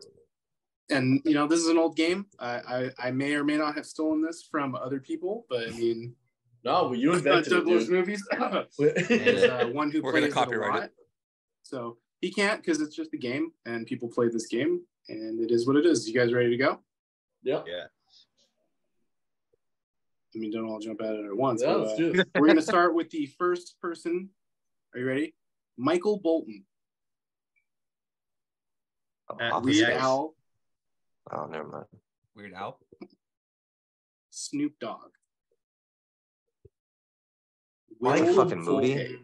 [0.90, 2.28] And you know, this is an old game.
[2.40, 5.72] I I, I may or may not have stolen this from other people, but I
[5.72, 6.16] mean,
[6.64, 7.94] No, well, you invented it, Douglas dude.
[7.94, 8.24] movies.
[8.80, 10.84] There's uh, one who We're gonna plays it a copyright lot.
[10.84, 10.92] it.
[11.64, 15.52] So he can't because it's just a game, and people play this game, and it
[15.52, 16.08] is what it is.
[16.08, 16.80] You guys ready to go?
[17.44, 17.64] Yeah.
[17.68, 17.86] Yeah.
[20.36, 21.62] I mean, don't all jump at it at once.
[21.64, 24.30] Yeah, but, uh, we're gonna start with the first person.
[24.94, 25.34] Are you ready?
[25.78, 26.66] Michael Bolton,
[29.30, 30.02] Uh, Weird Yes.
[30.02, 30.36] Al,
[31.32, 31.86] Oh, never mind.
[32.36, 32.80] Weird Al.
[34.30, 35.12] Snoop Dogg.
[38.00, 38.94] Like Will fucking Moody?
[38.96, 39.16] Forte.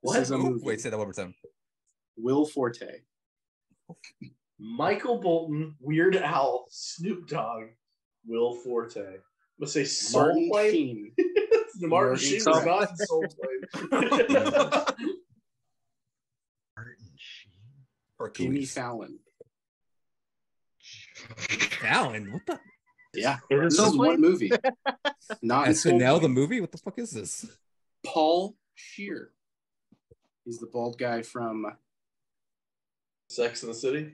[0.00, 0.30] What?
[0.30, 0.64] A Ooh, movie.
[0.64, 1.34] Wait, say that one more time.
[2.16, 3.02] Will Forte.
[4.58, 7.64] Michael Bolton, Weird Al, Snoop Dogg,
[8.26, 9.18] Will Forte.
[9.58, 10.72] I'm gonna say Soul Martin Plane.
[10.72, 11.12] Sheen.
[11.88, 12.52] Martin Martin Sheen Sheen.
[12.52, 13.90] was not in Soul Plane.
[16.76, 17.52] Martin Sheen.
[18.34, 18.72] Jimmy Hercules.
[18.74, 19.18] Fallon.
[21.80, 22.32] Fallon.
[22.32, 22.60] What the?
[23.14, 23.38] Yeah.
[23.50, 24.20] Is it This Soul is one Plane?
[24.20, 24.52] movie.
[25.42, 26.60] Not in Soul SNL, the movie?
[26.60, 27.46] What the fuck is this?
[28.04, 29.30] Paul Scheer.
[30.44, 31.66] He's the bald guy from
[33.28, 34.12] Sex in the City.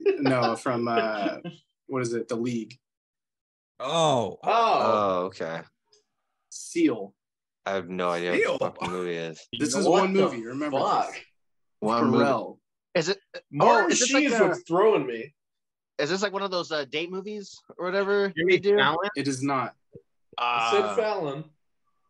[0.00, 1.38] no from uh
[1.86, 2.28] what is it?
[2.28, 2.78] The League.
[3.80, 4.38] Oh.
[4.42, 5.60] Oh, Oh, okay.
[6.50, 7.14] Seal.
[7.66, 9.46] I have no idea what the fuck the movie is.
[9.58, 10.44] This is what one the movie.
[10.44, 11.12] Remember fuck?
[11.12, 11.20] this.
[11.80, 12.24] One movie.
[12.24, 12.58] Pharrell.
[12.94, 13.18] Is it?
[13.52, 15.34] Martin is this like Sheen's a- what's throwing me.
[15.98, 18.76] Is this like one of those uh, date movies or whatever Jimmy they do?
[18.76, 19.10] Fallon?
[19.16, 19.74] It is not.
[20.38, 21.44] I said Uh, Fallon.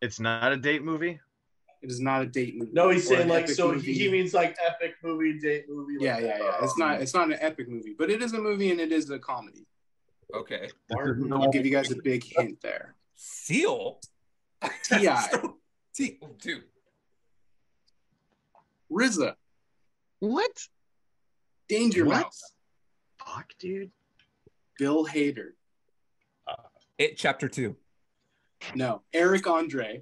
[0.01, 1.19] It's not a date movie.
[1.81, 2.71] It is not a date movie.
[2.73, 3.71] No, he's or saying an like epic so.
[3.71, 3.93] movie.
[3.93, 5.93] He, he means like epic movie, date movie.
[5.97, 6.39] like Yeah, yeah, that.
[6.41, 6.63] yeah.
[6.63, 7.01] It's not.
[7.01, 9.65] It's not an epic movie, but it is a movie and it is a comedy.
[10.33, 10.69] Okay.
[10.91, 11.31] Martin.
[11.33, 12.95] I'll give you guys a big hint there.
[13.15, 13.99] Seal.
[14.83, 15.27] T.I..
[15.95, 16.19] T.
[16.41, 16.63] Dude.
[18.91, 19.35] RZA,
[20.19, 20.67] What?
[21.67, 22.21] Danger What?
[22.23, 22.53] Mouse,
[23.23, 23.91] Fuck, dude.
[24.79, 25.49] Bill Hader.
[26.47, 26.53] Uh,
[26.97, 27.75] it chapter two.
[28.73, 30.01] No, Eric Andre,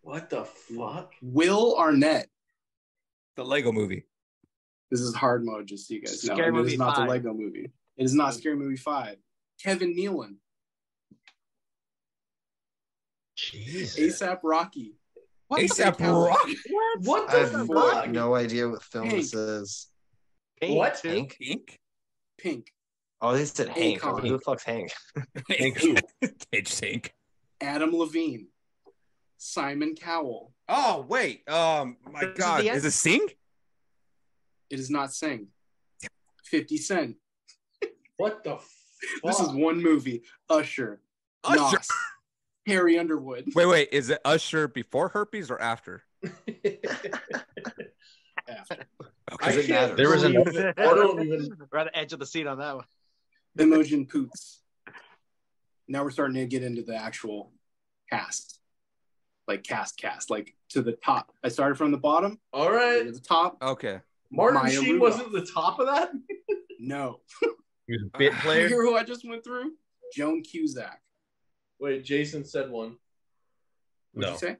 [0.00, 1.12] What the fuck?
[1.20, 2.28] Will Arnett.
[3.36, 4.04] The Lego movie.
[4.90, 6.34] This is hard mode, just so you guys know.
[6.34, 7.04] Scary And it Movie is not five.
[7.06, 7.70] the Lego movie.
[7.96, 9.16] It is not Scary Movie Five.
[9.62, 10.36] Kevin Nealon,
[13.36, 14.20] Jesus.
[14.20, 14.94] ASAP Rocky,
[15.52, 16.26] ASAP hell?
[16.26, 16.46] Rock.
[17.04, 18.08] What I the have fuck?
[18.10, 19.22] no idea what film Hank.
[19.22, 19.88] this is.
[20.60, 20.96] Pink, What?
[20.96, 21.08] too?
[21.08, 21.36] Hank?
[21.40, 21.78] Pink.
[22.38, 22.72] Pink,
[23.20, 24.00] Oh, they said Hank.
[24.00, 24.20] Akon.
[24.22, 24.90] Who the fuck's Hank?
[25.58, 25.78] Hank.
[26.52, 27.14] Page Hank.
[27.60, 28.48] Adam Levine,
[29.38, 30.52] Simon Cowell.
[30.68, 31.48] Oh wait.
[31.48, 31.96] Um.
[32.10, 32.62] My is God.
[32.62, 33.26] the Is it Sing?
[34.68, 35.48] It is not Sing.
[36.44, 37.16] 50 Cent.
[38.16, 38.56] What the?
[38.56, 38.62] Fuck?
[39.24, 40.22] This is one movie.
[40.48, 41.00] Usher,
[41.44, 41.76] Usher.
[41.76, 41.88] Nas,
[42.66, 43.44] Harry Underwood.
[43.54, 43.88] Wait, wait.
[43.92, 46.02] Is it Usher before herpes or after?
[48.48, 48.76] After.
[49.42, 49.96] I it can't?
[49.96, 51.48] There was believe an- I don't even.
[51.72, 52.84] We're at the edge of the seat on that one.
[53.58, 54.60] Imogen Poots.
[55.88, 57.52] Now we're starting to get into the actual
[58.08, 58.60] cast.
[59.48, 61.32] Like cast cast, like to the top.
[61.42, 63.04] I started from the bottom All right.
[63.04, 63.58] to the top.
[63.62, 64.00] Okay.
[64.30, 65.00] Martin Maya Sheen Rudolph.
[65.18, 66.10] wasn't the top of that.
[66.78, 67.20] No.
[67.86, 68.68] He was a bit You player.
[68.68, 69.72] hear who I just went through?
[70.14, 71.00] Joan Cusack.
[71.78, 72.96] Wait, Jason said one.
[74.12, 74.32] What'd No.
[74.32, 74.56] you say?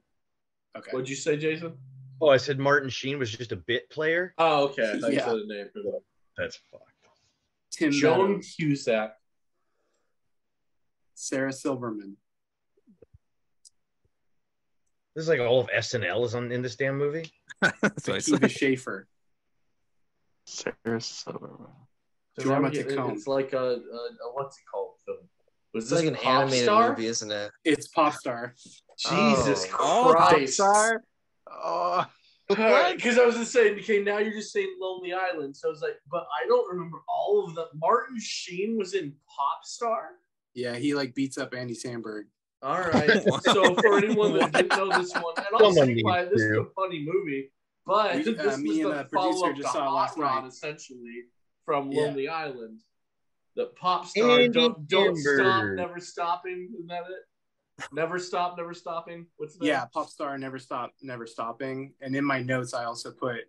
[0.77, 0.91] Okay.
[0.91, 1.77] What'd you say, Jason?
[2.21, 4.33] Oh, I said Martin Sheen was just a bit player.
[4.37, 4.91] Oh, okay.
[4.95, 6.01] I thought you said a name for that.
[6.37, 6.83] That's fucked.
[7.71, 9.13] Tim Joan Meadows, Cusack.
[11.15, 12.17] Sarah Silverman.
[15.15, 17.31] This is like all of SNL is on in this damn movie.
[17.61, 18.41] That's what I said.
[18.41, 19.07] Akiva Schaffer.
[20.45, 21.67] Sarah Silverman.
[22.39, 23.13] So Jorma now get- Taccone.
[23.13, 25.17] It's like a, a, a what's it called film?
[25.73, 26.89] Was It's this like an Pop animated Star?
[26.89, 27.51] movie, isn't it?
[27.65, 28.55] It's pop star.
[28.97, 30.53] Jesus Oh, Christ!
[30.53, 31.03] Star.
[31.51, 32.05] Oh,
[32.49, 35.55] Because I was just saying, okay, now you're just saying Lonely Island.
[35.57, 37.65] So I was like, but I don't remember all of them.
[37.75, 40.11] Martin Sheen was in Pop Star.
[40.53, 42.23] Yeah, he like beats up Andy Samberg.
[42.63, 43.21] All right.
[43.43, 46.57] so for anyone that didn't know this one, and I'll Someone say why this is
[46.57, 47.51] a funny movie,
[47.85, 49.79] but We- this uh, was me and the the producer follow up to just saw
[49.79, 50.47] it Hot last Rod, night.
[50.47, 51.23] essentially
[51.67, 52.03] from Yeah.
[52.03, 52.79] Lonely Island.
[53.57, 56.69] The pop star, Andy don't, don't stop, never stopping.
[56.73, 57.83] Isn't that it?
[57.91, 59.27] Never stop, never stopping.
[59.35, 59.65] What's that?
[59.65, 61.93] Yeah, pop star, never stop, never stopping.
[62.01, 63.41] And in my notes, I also put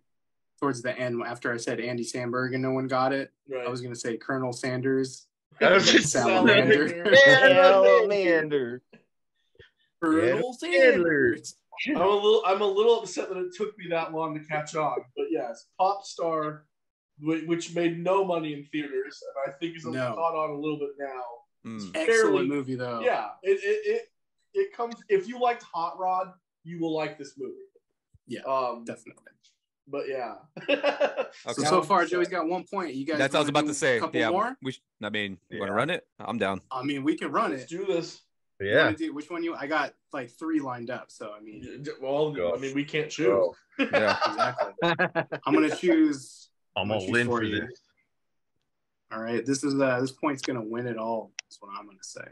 [0.59, 3.31] towards the end after I said Andy Samberg and no one got it.
[3.49, 3.65] right.
[3.65, 5.25] I was gonna say Colonel Sanders.
[5.59, 7.13] That was just Salamander.
[7.17, 8.81] Salamander.
[10.01, 11.55] Colonel Sanders.
[11.89, 14.75] I'm a little I'm a little upset that it took me that long to catch
[14.75, 14.97] on.
[15.17, 16.59] But yes, Pop Star, whi-
[17.21, 20.13] which made no money in theaters, and I think is No.
[20.15, 21.23] caught on a little bit now.
[21.65, 21.89] Mm.
[21.95, 23.01] Excellent Fairly- movie though.
[23.01, 24.11] Yeah, it, it it
[24.53, 24.95] it comes.
[25.09, 26.33] If you liked Hot Rod,
[26.63, 27.55] you will like this movie.
[28.27, 29.23] Yeah, Um, definitely.
[29.87, 30.35] but yeah.
[31.45, 31.63] So Okay.
[31.69, 32.95] so far, Joey's got one point.
[32.95, 33.17] You guys.
[33.19, 33.97] That's what I was about to say.
[33.97, 34.29] A couple Yeah.
[34.31, 34.57] more.
[34.63, 34.71] We.
[34.71, 36.07] Sh- I mean, you want to run it?
[36.19, 36.61] I'm down.
[36.71, 37.69] I mean, we can run Let's it.
[37.69, 38.19] do this.
[38.59, 38.91] Yeah.
[38.91, 39.53] do- which one you?
[39.55, 41.11] I got like three lined up.
[41.11, 42.53] So I mean, Well, Go.
[42.55, 43.27] I mean, we can't choose.
[43.27, 43.55] Go.
[43.79, 44.17] Yeah.
[44.27, 44.73] exactly.
[45.45, 46.48] I'm gonna choose.
[46.81, 47.61] I'm all in for for you.
[47.61, 47.79] this.
[49.11, 51.31] All right, this is uh this point's gonna win it all.
[51.43, 52.27] That's what I'm gonna say.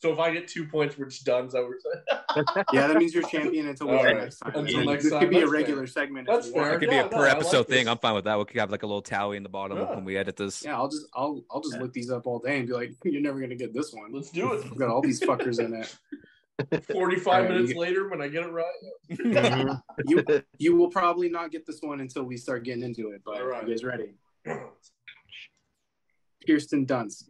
[0.00, 1.46] So if I get two points, we're just done.
[1.46, 2.64] Is that what we're?
[2.72, 4.16] Yeah, that means you're champion until we All right.
[4.16, 4.52] next time.
[4.54, 6.28] Until And next this time, could be a that's regular segment.
[6.28, 6.66] if That's you want.
[6.68, 6.76] fair.
[6.76, 7.84] It could be a per I episode like thing.
[7.86, 7.90] this.
[7.90, 8.38] I'm fine with that.
[8.38, 9.94] We could have like a little tally in the bottom Yeah.
[9.96, 10.62] when we edit this.
[10.64, 13.20] Yeah, I'll just I'll I'll just look these up all day and be like, you're
[13.20, 14.12] never gonna get this one.
[14.12, 14.62] Let's do it.
[14.64, 15.94] We've got all these fuckers in it.
[16.92, 18.66] 45 All right, minutes you- later, when I get it right.
[19.10, 19.80] Mhm.
[20.06, 20.24] You
[20.58, 23.22] you will probably not get this one until we start getting into it.
[23.24, 23.66] But All right.
[23.66, 24.14] you guys ready?
[26.46, 27.24] Kirsten Dunst,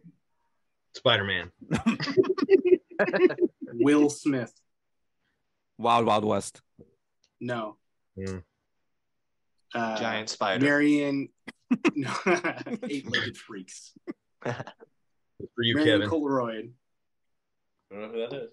[0.95, 1.51] Spider Man.
[3.73, 4.53] Will Smith.
[5.77, 6.61] Wild Wild West.
[7.39, 7.77] No.
[8.17, 8.37] Hmm.
[9.73, 10.65] Uh, Giant spider.
[10.65, 11.29] Marion.
[11.95, 12.11] no,
[12.83, 13.93] eight-legged freaks.
[14.43, 14.55] For
[15.59, 16.09] you, Marion Kevin.
[16.09, 16.73] Colroyd.
[17.91, 18.49] I don't know who that is.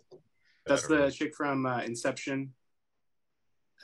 [0.67, 2.53] That's I don't the chick from uh, Inception,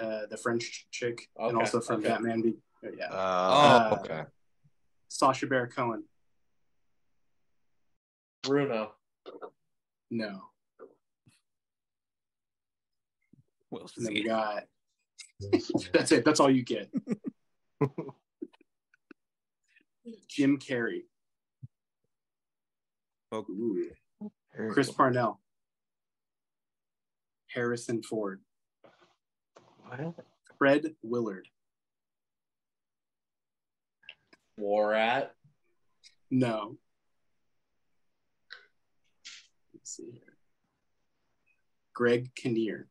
[0.00, 2.08] uh, the French chick, and also from okay.
[2.08, 2.42] Batman.
[2.42, 3.96] Be- uh, yeah, Uh, Oh.
[4.00, 4.24] okay.
[5.08, 6.04] Sacha Baron Cohen.
[8.42, 8.94] Bruno.
[10.10, 10.42] No,
[13.70, 14.64] We'll and then we got.
[15.94, 16.22] That's it.
[16.24, 16.90] That's all you get.
[20.28, 21.02] Jim Carrey,
[23.30, 23.46] Oh,
[24.72, 25.40] Chris Parnell,
[27.54, 28.40] Harrison Ford,
[30.58, 31.48] Fred Willard.
[34.60, 35.28] Borat.
[36.30, 36.76] No.
[39.74, 40.36] Let's see here.
[41.94, 42.86] Greg Kinnear.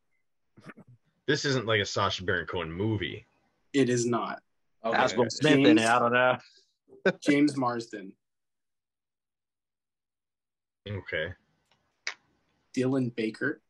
[1.28, 3.26] This isn't like a Sacha Baron Cohen movie.
[3.74, 4.42] It is not.
[4.84, 4.98] Okay.
[4.98, 5.78] That's Will Smith in it.
[5.78, 6.38] James- I don't know.
[7.22, 8.12] James Marsden.
[10.88, 11.30] Okay.
[12.76, 13.62] Dylan Baker.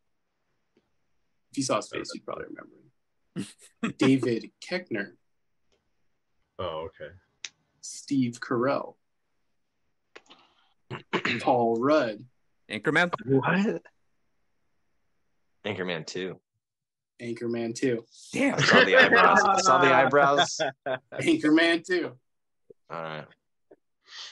[1.52, 3.94] If you saw his face, you'd probably remember him.
[3.98, 5.12] David Koechner.
[6.60, 7.14] Oh, okay.
[7.82, 8.96] Steve Carell.
[11.42, 12.24] Paul Rudd.
[12.70, 13.12] Anchorman.
[13.26, 13.82] What?
[15.66, 16.40] Anchorman 2.
[17.22, 18.04] Anchorman 2.
[18.34, 18.56] Damn.
[18.56, 19.40] I saw the eyebrows.
[19.44, 20.60] I saw the eyebrows.
[21.14, 22.12] Anchorman 2.
[22.90, 23.26] All right.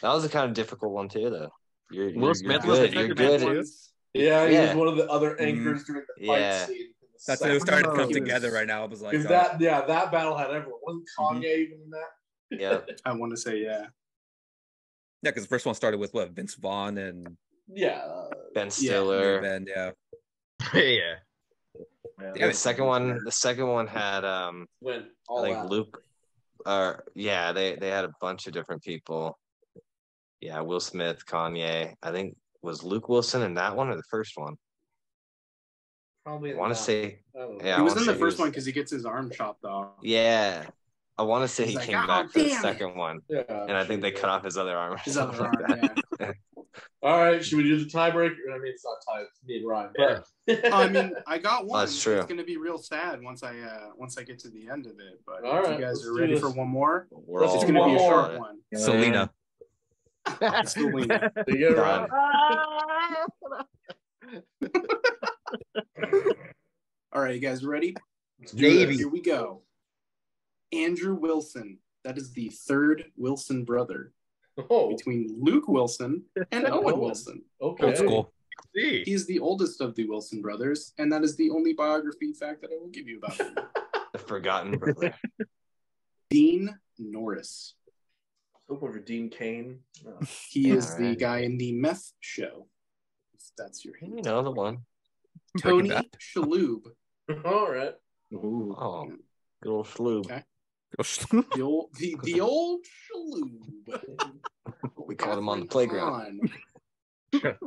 [0.01, 1.49] That was a kind of difficult one too, though.
[1.91, 2.93] You're, you're, Will you're Smith was good.
[2.93, 3.65] You're good.
[4.13, 4.67] Yeah, he Yeah.
[4.67, 5.93] was one of the other anchors mm-hmm.
[5.93, 6.65] during the fight Yeah.
[6.65, 6.93] scene.
[7.19, 8.83] In the That's second when it started to Oh, come he together right now.
[8.83, 9.29] I was like, Because oh.
[9.29, 10.79] that, yeah, that battle had everyone.
[10.83, 12.09] Wasn't Kanye even in that?
[12.51, 12.79] Yeah.
[13.05, 13.87] I want to say, yeah.
[15.21, 17.37] yeah, because the first one started with what Vince Vaughn and
[17.67, 18.05] Yeah.
[18.53, 19.41] Ben Stiller.
[19.41, 19.65] Ben.
[19.67, 19.91] Yeah.
[20.73, 21.15] yeah.
[22.35, 23.19] Yeah, the second one.
[23.23, 25.69] The second one had um, when I all think out.
[25.69, 26.01] Luke.
[26.65, 29.39] Or yeah, they they had a bunch of different people.
[30.41, 31.93] Yeah, Will Smith, Kanye.
[32.03, 34.55] I think was Luke Wilson in that one or the first one.
[36.25, 37.77] Probably I want to say I yeah.
[37.77, 39.93] he was in the first was- one because he gets his arm chopped off.
[40.03, 40.65] Yeah,
[41.17, 42.95] I want to say He's he like, came "Oh, back for the damn it." second
[42.95, 43.41] one, Yeah.
[43.49, 44.97] and I think they cut off his other arm.
[45.03, 46.31] His other arm, like yeah.
[47.01, 48.35] All right, should we do the tiebreaker?
[48.53, 49.21] I mean, it's not tie.
[49.21, 49.91] It's me and Ryan.
[49.97, 50.25] But
[50.65, 51.79] Oh, I mean, I got one.
[51.81, 52.17] That's true.
[52.17, 54.93] It's gonna be real sad once I uh once I get to the end of
[54.93, 55.19] it.
[55.25, 56.41] But All if right, you guys are ready this.
[56.41, 58.11] for one more, We're it's gonna be a one more.
[58.27, 58.57] short one.
[58.75, 59.29] Selena.
[60.65, 61.31] Selena.
[61.47, 62.07] you get it Done.
[65.97, 66.13] Right.
[67.13, 67.95] All right, you guys ready?
[68.53, 68.97] Navy.
[68.97, 69.61] Here we go.
[70.71, 71.80] Andrew Wilson.
[72.03, 74.13] That is the third Wilson brother
[74.69, 76.99] Oh, between Luke Wilson and And Owen Owen.
[76.99, 77.41] Wilson.
[77.61, 77.85] okay.
[77.88, 78.34] Old school.
[78.76, 79.03] See.
[79.05, 82.71] He's the oldest of the Wilson brothers, and that is the only biography fact that
[82.71, 83.55] I will give you about him.
[84.11, 85.13] The forgotten brother.
[86.31, 87.76] Dean Norris.
[88.67, 89.81] Hoping for Dean Cain.
[90.07, 90.26] Oh.
[90.49, 92.65] He Yeah, is the guy in the meth show.
[93.35, 94.26] If that's your you hint.
[94.26, 94.80] know the one.
[95.55, 96.05] Breaking Tony Bad.
[96.19, 96.81] Shalhoub.
[97.45, 97.93] All right.
[98.34, 99.11] Oh,
[99.61, 100.26] good old Schloob.
[100.26, 100.43] Okay.
[101.55, 104.31] The old the, the old Shalhoub.
[105.07, 106.49] We called him on the playground.
[107.34, 107.53] Hahn.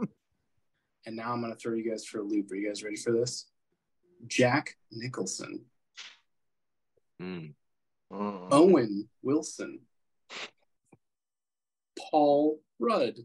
[1.07, 2.51] and now I'm gonna throw you guys for a loop.
[2.51, 3.47] Are you guys ready for this?
[4.27, 5.65] Jack Nicholson,
[7.21, 7.55] Mm.
[8.13, 8.49] Mm.
[8.53, 9.81] Owen Wilson,
[11.99, 13.17] Paul Rudd,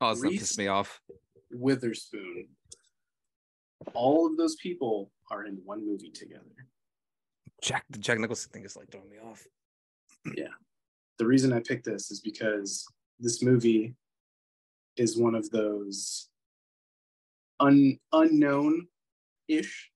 [0.00, 0.40] Oh, it's gonna Reese.
[0.40, 1.00] piss me off.
[1.50, 2.48] Witherspoon.
[3.94, 6.44] All of those people are in one movie together.
[7.62, 9.44] Jack the Jack Nicholson thing is like throwing me off.
[10.36, 10.48] Yeah.
[11.16, 12.86] The reason I picked this is because
[13.18, 13.94] this movie
[14.98, 16.28] is one of those
[17.58, 18.86] un, unknown
[19.48, 19.90] ish,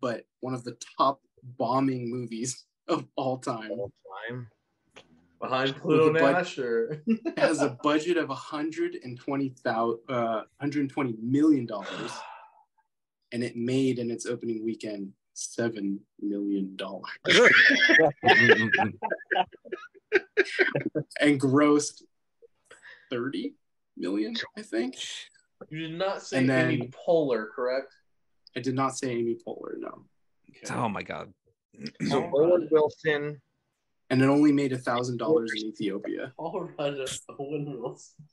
[0.00, 3.72] but one of the top bombing movies of all time.
[3.72, 3.92] All
[4.28, 4.46] time.
[5.40, 7.02] Behind Pluto With bud- Nash, or
[7.36, 12.12] has a budget of 120,000 uh 120 million dollars
[13.32, 17.10] and it made in its opening weekend 7 million dollars
[21.20, 22.02] and grossed
[23.10, 23.54] 30
[23.96, 24.96] million, I think.
[25.70, 27.94] you did not say And then- Amy Poehler, correct?
[28.56, 30.04] I did not say Amy Poehler no.
[30.70, 31.32] Oh my god.
[32.08, 33.40] So Owen Wilson.
[34.10, 36.34] And it only made a thousand dollars in Ethiopia.
[36.36, 38.24] All right, Owen Wilson.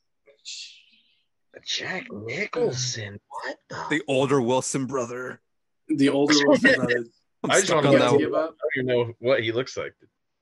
[1.64, 3.20] Jack Nicholson.
[3.28, 3.96] What the?
[3.98, 5.40] The older Wilson brother.
[5.88, 7.08] The older Wilson brothers.
[7.42, 8.50] I'm I just stuck wanna on You that guys know- give up.
[8.50, 9.94] I don't even know what he looks like.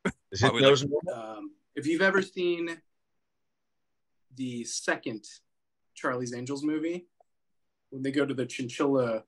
[0.05, 0.85] Is his Probably nose?
[1.15, 2.77] Um, if you've ever seen
[4.37, 5.25] the second
[5.95, 7.07] Charlie's Angels movie,
[7.91, 9.25] when they go to the chinchilla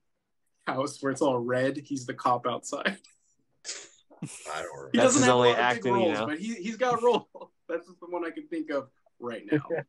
[0.66, 2.98] house where it's all red, he's the cop outside.
[4.22, 4.90] I don't remember.
[4.92, 6.26] He That's doesn't his have only a lot of big acting, you roles, know?
[6.26, 7.26] but he, he's got roles.
[7.68, 8.88] That's just the one I can think of
[9.18, 9.62] right now.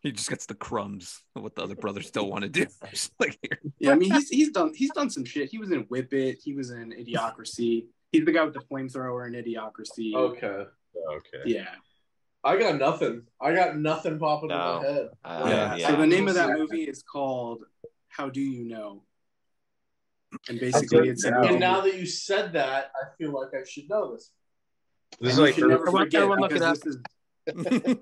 [0.00, 2.66] He just gets the crumbs of what the other brothers don't want to do.
[2.90, 3.58] Just like here.
[3.78, 5.50] Yeah, I mean he's he's done he's done some shit.
[5.50, 6.38] He was in Whip It.
[6.42, 7.86] He was in Idiocracy.
[8.12, 10.14] He's the guy with the flamethrower in Idiocracy.
[10.14, 10.64] Okay.
[11.10, 11.42] Okay.
[11.46, 11.68] Yeah.
[12.44, 13.22] I got nothing.
[13.40, 15.08] I got nothing popping in my head.
[15.24, 15.76] Uh, Yeah.
[15.76, 15.88] yeah.
[15.88, 17.64] So the name of that movie is called
[18.08, 19.02] How Do You Know?
[20.48, 23.88] And basically, it's a And now that you said that, I feel like I should
[23.88, 24.30] know this.
[25.20, 27.02] This is and you like should never forget everyone look it because this is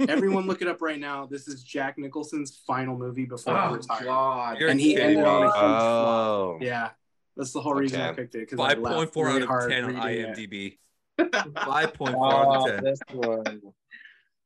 [0.08, 1.26] everyone look it up right now.
[1.26, 4.04] This is Jack Nicholson's final movie before he Oh retired.
[4.04, 4.62] God!
[4.62, 5.50] And he kidding ended on a me.
[5.50, 5.82] huge flop.
[5.82, 6.58] Oh.
[6.60, 6.90] Yeah.
[7.36, 9.70] That's the whole reason I picked it because I point four really out of hard
[9.70, 9.94] ten on.
[9.94, 10.78] IMDb.
[11.64, 12.84] Five point four oh, out Oh, of ten.
[12.84, 13.62] this one.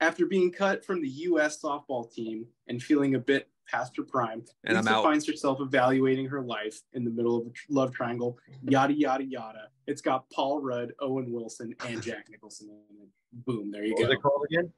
[0.01, 1.61] After being cut from the U.S.
[1.61, 6.41] softball team and feeling a bit past her prime, And Lisa finds herself evaluating her
[6.41, 8.39] life in the middle of a love triangle.
[8.63, 9.69] Yada yada yada.
[9.87, 13.09] It's got Paul Rudd, Owen Wilson, and Jack Nicholson in it.
[13.45, 13.71] Boom!
[13.71, 14.13] There you What was go.
[14.15, 14.73] it called again?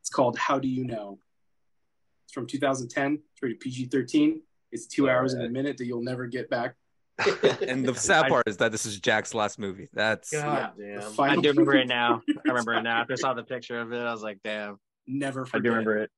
[0.00, 1.18] It's called How Do You Know?
[2.26, 3.14] It's from 2010.
[3.32, 4.40] It's rated PG-13.
[4.72, 6.74] It's two hours and a minute that you'll never get back.
[7.66, 9.88] And the sad part is that this is Jack's last movie.
[9.92, 11.20] That's God The damn.
[11.20, 12.22] I do remember it now.
[12.28, 13.00] I remember it now.
[13.02, 14.78] After I saw the picture of it, I was like, damn.
[15.06, 16.10] Never I do remember it.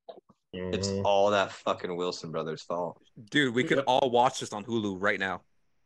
[0.52, 1.02] It's Mhm.
[1.04, 3.00] all that fucking Wilson brothers' fault.
[3.30, 3.54] dude.
[3.54, 5.42] We could all watch this on Hulu right now.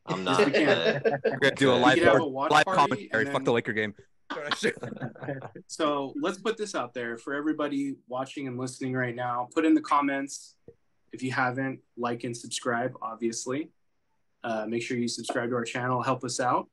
[0.07, 0.45] I'm not.
[0.45, 1.01] we can.
[1.25, 3.25] We're gonna do a live could have board- a live commentary.
[3.25, 3.95] and Fuck the Laker game.
[5.67, 9.49] So let's put this out there for everybody watching and listening right now.
[9.55, 10.55] Put in the comments
[11.13, 13.71] if you haven't, like and subscribe, obviously.
[14.45, 16.69] Uh, make sure you subscribe to our channel, help us out.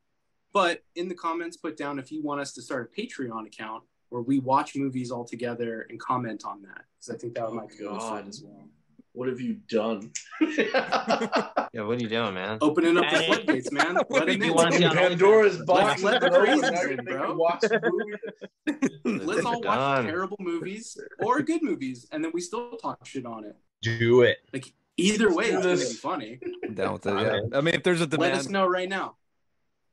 [0.54, 3.84] But in the comments, put down if you want us to start a Patreon account
[4.10, 6.84] where we watch movies all together and comment on that.
[7.00, 8.28] Because I think that Oh, might be really fun God.
[8.28, 8.68] as well.
[9.14, 10.12] What have you done?
[10.42, 12.58] yeah, what are you doing, man?
[12.62, 13.96] Opening up the floodgates, man.
[14.08, 14.54] What Let do it you in.
[14.56, 16.02] want to see on Pandora's box.
[16.02, 16.46] let the is open.
[16.46, 17.36] crazies Now in, you can bro.
[17.36, 17.92] Watch the
[19.06, 19.26] movie.
[19.26, 23.46] Let's all watch terrible movies or good movies, and then we still talk shit on
[23.46, 23.56] it.
[23.84, 24.38] Do it.
[24.52, 25.90] Like either way, it's going to this.
[25.94, 26.40] be funny.
[26.64, 27.14] I'm down with it.
[27.14, 27.58] Yeah.
[27.58, 29.16] I mean, if there's a demand, Let us know right now.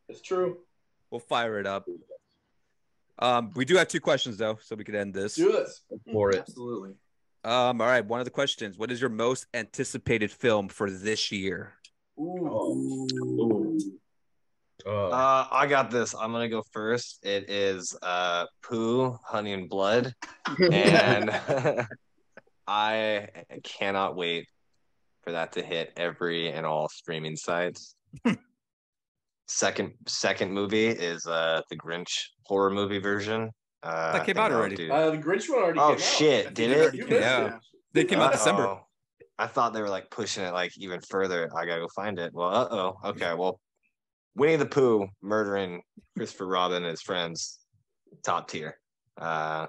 [0.09, 0.59] It's true.
[1.11, 1.87] we'll fire it up.
[3.19, 5.35] Um, we do have two questions though, so we could end this.
[5.35, 5.83] Do this.
[6.11, 6.39] For it.
[6.39, 6.95] Absolutely.
[7.43, 8.05] Um, all right.
[8.05, 11.75] One of the questions: What is your most anticipated film for this year?
[12.19, 13.79] Ooh.
[14.87, 16.15] Uh, Uh, I got this.
[16.15, 17.25] I'm gonna go first.
[17.25, 20.15] It is uh Pooh, Honey and Blood,
[20.73, 21.31] and
[22.67, 23.29] I
[23.63, 24.47] cannot wait
[25.23, 27.95] for that to hit every and all streaming sites.
[29.49, 33.51] second second movie is uh the Grinch horror movie version.
[33.83, 34.77] Uh, That came out already.
[34.77, 36.01] do- Uh, the Grinch one already Oh came out.
[36.01, 36.47] shit!
[36.49, 36.81] I Did it it?
[36.83, 37.49] already You came missed out, Yeah.
[37.49, 37.59] yeah.
[37.93, 38.81] They came out December.
[39.39, 41.49] I thought they were like pushing it like even further.
[41.57, 42.33] I gotta go find it.
[42.35, 42.97] Well, uh oh.
[43.11, 43.59] Okay, well,
[44.37, 45.83] Winnie the Pooh murdering
[46.17, 47.61] Christopher Robin and his friends,
[48.23, 48.79] top tier.
[49.17, 49.67] Uh,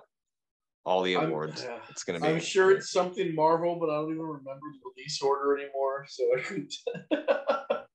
[0.84, 1.64] all the I'm- awards.
[1.64, 1.80] yeah.
[1.90, 2.28] It's gonna be.
[2.28, 6.24] I'm sure it's something Marvel, but I don't even remember the release order anymore, so
[6.38, 6.74] I couldn't.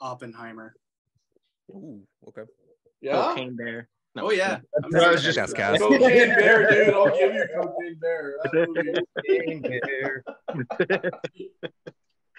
[0.00, 0.74] Oppenheimer.
[1.70, 2.42] Ooh, okay.
[3.00, 3.14] yeah.
[3.30, 3.88] Cocaine Bear.
[4.14, 4.26] No.
[4.26, 4.58] Oh yeah.
[4.82, 5.78] I'm what I was just- for that.
[5.78, 6.94] Cocaine Bear, dude.
[6.94, 8.34] I'll give you Cocaine Bear.
[8.44, 8.68] That
[10.84, 11.10] movie-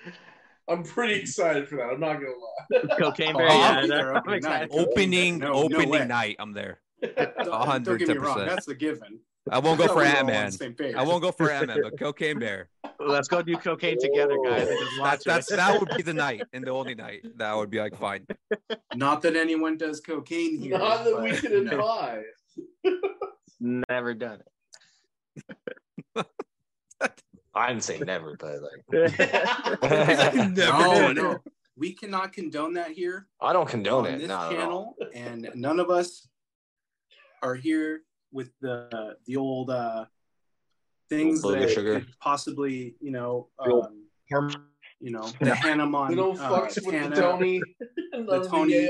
[0.67, 1.89] I'm pretty excited for that.
[1.91, 2.95] I'm not gonna lie.
[2.99, 3.47] Cocaine Oh, Bear.
[3.49, 4.67] I'll yeah, be that- there I'm opening night.
[4.71, 6.05] Opening No, no opening way.
[6.05, 6.35] night.
[6.39, 6.79] I'm there.
[7.01, 8.33] Don't- hundred Don't get me wrong.
[8.35, 8.49] percent.
[8.49, 9.19] That's a given.
[9.51, 10.95] I won't go for We're all on Ant Man.
[10.95, 12.69] I won't go for Ant Man, but Cocaine Bear.
[12.99, 14.67] Let's go do cocaine together, guys.
[14.67, 17.25] and That's that's that would be the night and the only night.
[17.37, 18.27] That would be like fine.
[18.95, 20.77] Not that anyone does cocaine here.
[20.77, 21.71] Not that we can you know.
[21.79, 22.23] advise.
[23.59, 24.41] Never done
[26.15, 26.25] it.
[27.55, 28.83] I didn't say never, but like
[29.19, 30.57] it.
[30.57, 31.39] No, no.
[31.77, 34.17] We cannot condone that here I don't condone on it.
[34.19, 34.95] this Not at all.
[34.95, 36.27] channel, and none of us
[37.41, 40.05] are here with the the old uh
[41.09, 41.99] things Booger that sugar.
[41.99, 44.05] could possibly, you know, um,
[44.99, 47.61] you know, the Hannah Mon, We don't uh, fucks with Tana the Tony.
[48.11, 48.87] the Tony.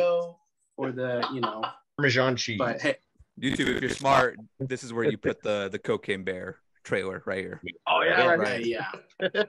[0.78, 1.62] Or the, you know,
[1.98, 2.58] Parmesan cheese.
[2.58, 2.96] but hey,
[3.38, 7.40] YouTube, if you're smart, this is where you put the the Cocaine Bear trailer right
[7.40, 7.62] here.
[7.86, 9.44] oh yeah, yeah, right, yeah.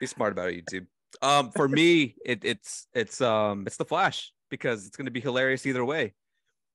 [0.00, 0.86] Be smart about it, YouTube.
[1.20, 5.66] Um, for me, it, it's it's um it's the Flash because it's gonna be hilarious
[5.66, 6.14] either way.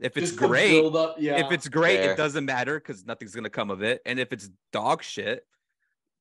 [0.03, 1.38] If it's great, build up, yeah.
[1.45, 2.11] if it's great, Fair.
[2.11, 4.01] it doesn't matter because nothing's gonna come of it.
[4.05, 5.47] And if it's dog shit,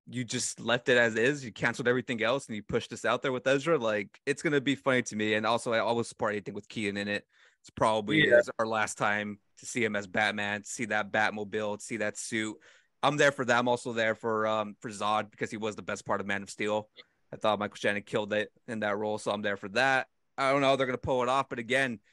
[0.08, 1.44] you just left it as is.
[1.44, 3.76] You canceled everything else and you pushed this out there with Ezra.
[3.78, 5.34] Like it's gonna be funny to me.
[5.34, 7.26] And also, I always support anything with Keaton in it.
[7.60, 8.38] It's probably Yeah.
[8.38, 12.56] is our last time to see him as Batman, see that Batmobile, see that suit.
[13.02, 13.58] I'm there for that.
[13.58, 16.42] I'm also there for um for Zod because he was the best part of Man
[16.44, 16.88] of Steel.
[17.32, 20.06] I thought Michael Shannon killed it in that role, so I'm there for that.
[20.38, 22.08] I don't know how they're gonna pull it off, but again, I-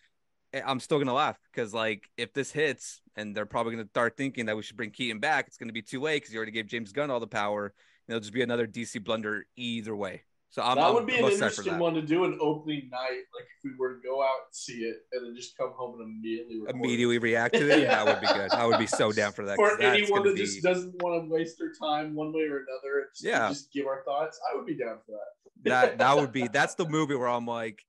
[0.53, 4.17] Eh, I'm still gonna laugh because like if this hits and they're probably gonna start
[4.17, 6.51] thinking that we should bring Keaton back, it's gonna be too late because you already
[6.51, 7.73] gave James Gunn all the power.
[8.07, 10.23] And it'll just be another DC blunder either way.
[10.51, 12.39] So I'm that I'm would be an most excited for interesting one to do an
[12.41, 15.55] opening night, like if we were to go out and see it and then just
[15.55, 16.75] come home and immediately record.
[16.75, 17.85] Immediately react to it.
[17.87, 18.51] That would be good.
[18.51, 19.57] I would be so down for that.
[19.57, 23.09] For anyone that be- just doesn't want to waste their time one way or another,
[23.13, 23.49] just, Yeah.
[23.49, 25.69] just give our thoughts, I would be down for that.
[25.69, 27.85] that that would be that's the movie where I'm like,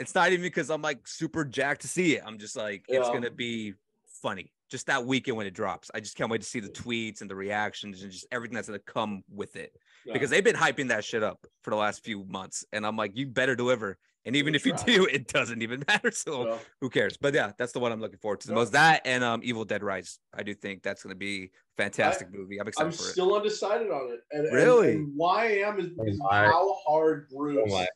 [0.00, 2.22] it's not even because I'm like super jacked to see it.
[2.26, 3.74] I'm just like, it's gonna be
[4.22, 4.52] funny.
[4.70, 5.90] Just that weekend when it drops.
[5.94, 8.68] I just can't wait to see the tweets and the reactions and just everything that's
[8.68, 9.72] gonna come with it.
[10.06, 10.14] No.
[10.14, 13.12] because they've been hyping that shit up for the last few months, and I'm like,
[13.16, 13.98] you better deliver.
[14.24, 16.10] And even if you do, it doesn't even matter.
[16.10, 16.58] So No.
[16.80, 17.16] who cares?
[17.18, 18.58] But yeah, that's the one I'm looking forward to the Yeah.
[18.60, 18.72] most.
[18.72, 20.18] That and um, Evil Dead Rise.
[20.34, 21.50] I do think that's going to be a
[21.82, 22.58] fantastic movie.
[22.60, 23.12] I'm excited I'm for it.
[23.12, 24.20] still undecided on it.
[24.30, 24.92] And, and- Really?
[24.92, 27.88] and why I am is because I- how hard Bruce I-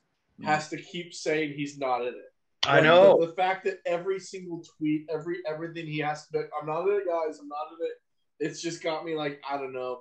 [0.42, 2.32] has to keep saying he's not in it.
[2.66, 3.18] I know.
[3.20, 6.86] the, the fact that every single tweet, every everything he has to be, I'm not
[6.88, 7.38] in it, guys.
[7.38, 7.92] I'm not in it.
[8.40, 10.00] It's just got me like, I don't know,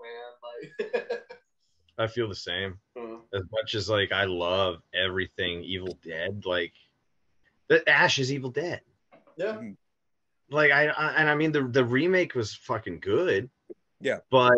[0.79, 0.89] man.
[0.93, 1.21] Like,
[1.99, 2.79] I feel the same.
[2.97, 6.73] uh, As much as like I love everything Evil Dead, like
[7.67, 8.81] the Ash is Evil Dead.
[9.37, 9.59] yeah,
[10.49, 13.49] Like I, I and I mean the the remake was fucking good.
[13.99, 14.19] Yeah.
[14.31, 14.53] But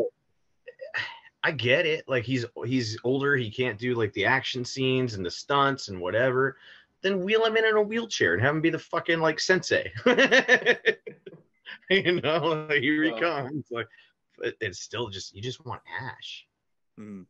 [1.45, 2.05] I get it.
[2.07, 6.01] Like he's he's older, he can't do like the action scenes and the stunts and
[6.01, 6.57] whatever.
[7.03, 9.91] Then wheel him in in a wheelchair and have him be the fucking like sensei.
[11.91, 13.19] you know, like, here he Well.
[13.19, 13.67] comes.
[13.69, 13.85] Like
[14.39, 16.47] but it's still just you just want Ash.
[16.99, 17.27] Mm.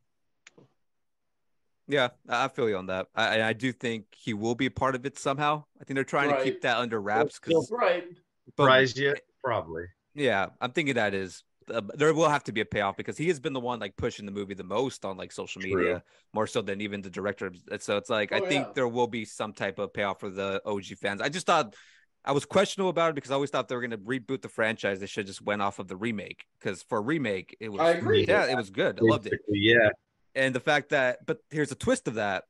[1.89, 3.07] Yeah, I I feel you on that.
[3.13, 5.65] I, I do think he will be a part of it somehow.
[5.81, 8.05] I think they're trying to keep that under wraps because right.
[8.45, 9.13] Surprised you?
[9.43, 9.87] Probably.
[10.13, 11.43] Yeah, I'm thinking that is
[11.73, 13.95] uh, there will have to be a payoff because he has been the one like
[13.97, 15.75] pushing the movie the most on like social True.
[15.75, 17.51] media, more so than even the director.
[17.79, 20.61] So it's like I Oh, think there will be some type of payoff for the
[20.65, 21.21] OG fans.
[21.21, 21.75] I just thought
[22.23, 24.49] I was questionable about it because I always thought they were going to reboot the
[24.49, 24.99] franchise.
[24.99, 27.89] They should just went off of the remake because for a remake it was I
[27.91, 28.25] agree.
[28.27, 28.99] yeah it was good.
[28.99, 29.33] I loved it.
[29.47, 29.89] Yeah.
[30.33, 32.43] And the fact that but here's a twist of that.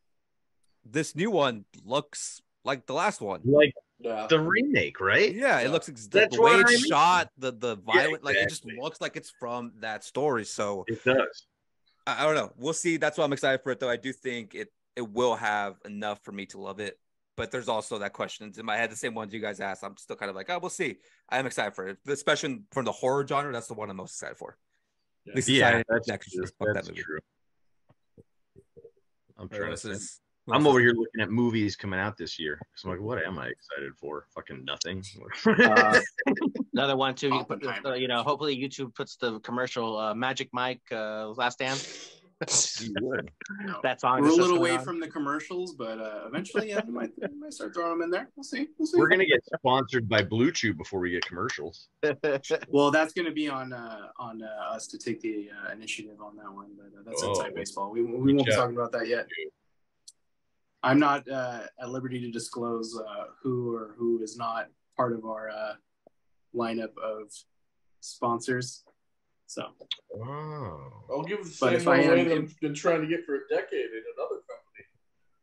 [0.84, 3.42] This new one looks like the last one.
[3.44, 4.28] Like Yeah.
[4.30, 5.34] the remake, right?
[5.34, 5.66] Yeah, Yeah.
[5.68, 6.86] it looks ex- the, the way it's I mean.
[6.88, 10.44] shot, the the Yeah, violent, like it just looks like it's from that story.
[10.46, 11.46] So It does.
[12.06, 12.52] I, I don't know.
[12.58, 12.98] We'll see.
[12.98, 13.90] That's why I'm excited for it, though.
[13.90, 17.00] I do think it it will have enough for me to love it.
[17.38, 19.84] But there's also that question in my head, the same ones you guys asked.
[19.84, 20.98] I'm still kind of like, oh, we'll see.
[21.28, 23.52] I am excited for it, especially from the horror genre.
[23.52, 24.58] That's the one I'm most excited for.
[25.26, 25.34] Yeah.
[25.36, 26.42] Yeah, Society that's next true.
[26.44, 27.02] That's that movie.
[27.02, 27.20] true.
[29.38, 29.96] I'm trying to this think.
[29.96, 30.20] is-
[30.52, 32.60] I'm over here looking at movies coming out this year.
[32.76, 34.28] So I'm like, what am I excited for?
[34.36, 35.04] Fucking nothing.
[35.48, 36.00] Uh,
[36.74, 37.28] Another one too.
[37.30, 37.90] You, put, Oppenheimer.
[37.90, 42.12] uh, you know, hopefully YouTube puts the commercial uh, Magic Mike uh, Last Dance.
[42.82, 43.32] You would.
[43.82, 44.22] That song.
[44.22, 44.84] We're a little coming away on.
[44.84, 48.10] from the commercials, but uh, eventually, yeah, we might, we might start throwing them in
[48.12, 48.30] there.
[48.36, 48.68] We'll see.
[48.78, 48.98] We'll see.
[49.00, 51.88] We're gonna get sponsored by Blue Chew before we get commercials.
[52.70, 56.22] Well, that's going to be on uh, on uh, us to take the uh, initiative
[56.22, 57.30] on that one, but uh, that's Oh.
[57.30, 57.90] inside baseball.
[57.90, 59.28] We, we won't be talking about that yet.
[60.86, 65.26] I'm not uh, at liberty to disclose uh, who or who is not part of
[65.26, 65.74] our uh,
[66.56, 67.32] lineup of
[68.02, 68.84] sponsors.
[69.48, 69.64] So,
[70.16, 70.92] Oh.
[71.10, 73.26] I'll give the But same if I away am- that I've been trying to get
[73.26, 74.86] for a decade in another company.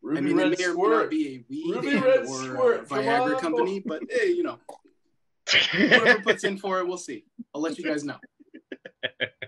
[0.01, 2.20] Ruby I mean, it Red may or may not be a weed Ruby and Red
[2.20, 4.59] or Squirt, a Viagra on, company, but hey, you know,
[5.73, 7.24] whoever puts in for it, we'll see.
[7.55, 8.16] I'll let you guys know.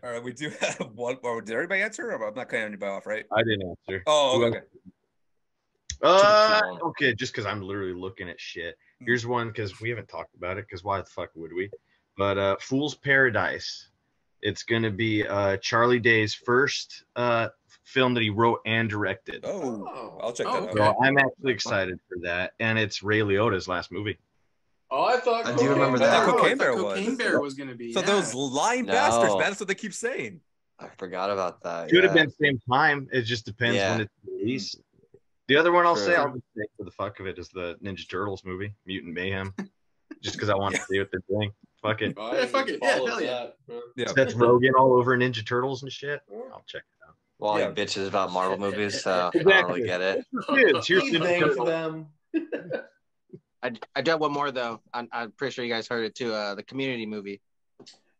[0.03, 1.17] All right, we do have one.
[1.23, 2.11] Or did everybody answer?
[2.13, 3.25] Or I'm not cutting anybody off, right?
[3.33, 4.03] I didn't answer.
[4.07, 4.61] Oh, okay.
[6.05, 6.23] Else?
[6.23, 8.77] Uh, okay, just because I'm literally looking at shit.
[9.01, 9.07] Hmm.
[9.07, 10.67] Here's one because we haven't talked about it.
[10.69, 11.71] Because why the fuck would we?
[12.17, 13.89] But uh, Fool's Paradise.
[14.43, 17.49] It's gonna be uh, Charlie Day's first uh,
[17.85, 19.41] film that he wrote and directed.
[19.45, 20.19] Oh, Oh.
[20.23, 20.69] I'll check Oh, that out.
[20.71, 20.79] okay.
[20.79, 24.19] So I'm actually excited for that, and it's Ray Liotta's last movie.
[24.91, 25.47] Oh, I thought.
[25.47, 26.27] I do Cocaine remember Bear- that.
[26.27, 27.17] Cocaine Oh, I thought Bear Cocaine.
[27.17, 27.93] Bear was going to be.
[27.95, 28.07] So yeah.
[28.07, 28.93] those lying No.
[28.93, 29.39] bastards, man.
[29.41, 30.41] That's what they keep saying.
[30.79, 31.89] I forgot about that.
[31.89, 32.25] Could have yeah.
[32.25, 33.09] been same time.
[33.13, 33.93] It just depends Yeah.
[33.93, 34.79] when it's released.
[35.49, 37.77] The other one I'll say, I'll just say for the fuck of it, is the
[37.83, 39.53] Ninja Turtles movie, Mutant Mayhem.
[40.23, 41.51] just because I want to see what they're doing.
[41.83, 42.19] Fuck it.
[42.19, 42.79] I Yeah, fuck it.
[42.83, 43.47] Yeah, followed hell yeah.
[43.69, 43.81] that.
[43.97, 44.07] Yeah.
[44.07, 46.21] Seth Rogen all over Ninja Turtles and shit.
[46.53, 47.15] I'll check it out.
[47.39, 47.69] Well, Yeah.
[47.69, 50.25] he bitches about Marvel movies, so I don't really get it.
[50.49, 51.69] Kids, here's He Ninja thanked Turtles.
[51.69, 52.07] them.
[53.63, 54.81] I, I do have one more though.
[54.93, 56.33] I'm, I'm pretty sure you guys heard it too.
[56.33, 57.41] Uh, the Community movie.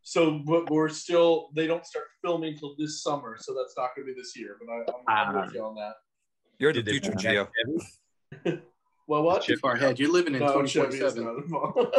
[0.03, 1.49] So, but we're still.
[1.55, 4.57] They don't start filming until this summer, so that's not going to be this year.
[4.61, 5.45] But I, I'm, I'm Ah.
[5.47, 5.95] with you on that.
[6.59, 7.49] You're the Did they future, bring
[8.45, 8.61] Geo.
[9.07, 9.43] Well, what?
[9.43, 9.99] Too far ahead.
[9.99, 11.25] You're living in No, Chevy is 2047.
[11.25, 11.95] not involved.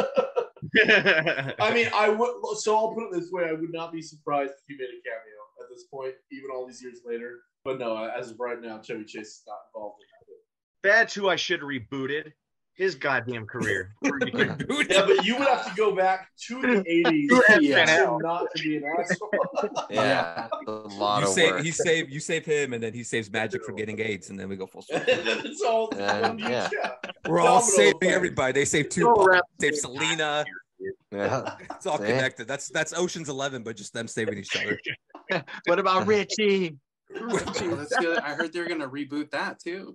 [1.60, 2.58] I mean, I would.
[2.58, 5.00] So I'll put it this way: I would not be surprised if he made a
[5.04, 7.38] cameo at this point, even all these years later.
[7.64, 10.40] But no, as of right now, Chevy Chase is not involved in it.
[10.82, 12.32] That's who I should have rebooted.
[12.76, 13.94] His goddamn career.
[14.02, 16.84] Yeah, but you would have to go back to the
[17.48, 18.16] '80s Yeah.
[18.20, 19.30] not to be an asshole.
[19.90, 21.62] Yeah, a lot You of save work.
[21.64, 24.48] he save you save him, and then he saves Magic for getting AIDS, and then
[24.48, 25.04] we go full circle.
[25.24, 25.90] That's all.
[25.96, 26.68] And, yeah.
[26.72, 26.92] yeah.
[27.26, 28.12] We're all Domino saving effect.
[28.12, 28.52] everybody.
[28.52, 30.44] They save Go Tupac, around save Selena.
[31.10, 31.56] Yeah.
[31.70, 32.04] It's all See?
[32.04, 32.46] connected.
[32.46, 34.78] That's that's Ocean's Eleven, but just them saving each other.
[35.66, 36.76] What about Richie?
[37.14, 38.18] Well, oh, that's good.
[38.18, 39.94] I heard they're going to reboot that too.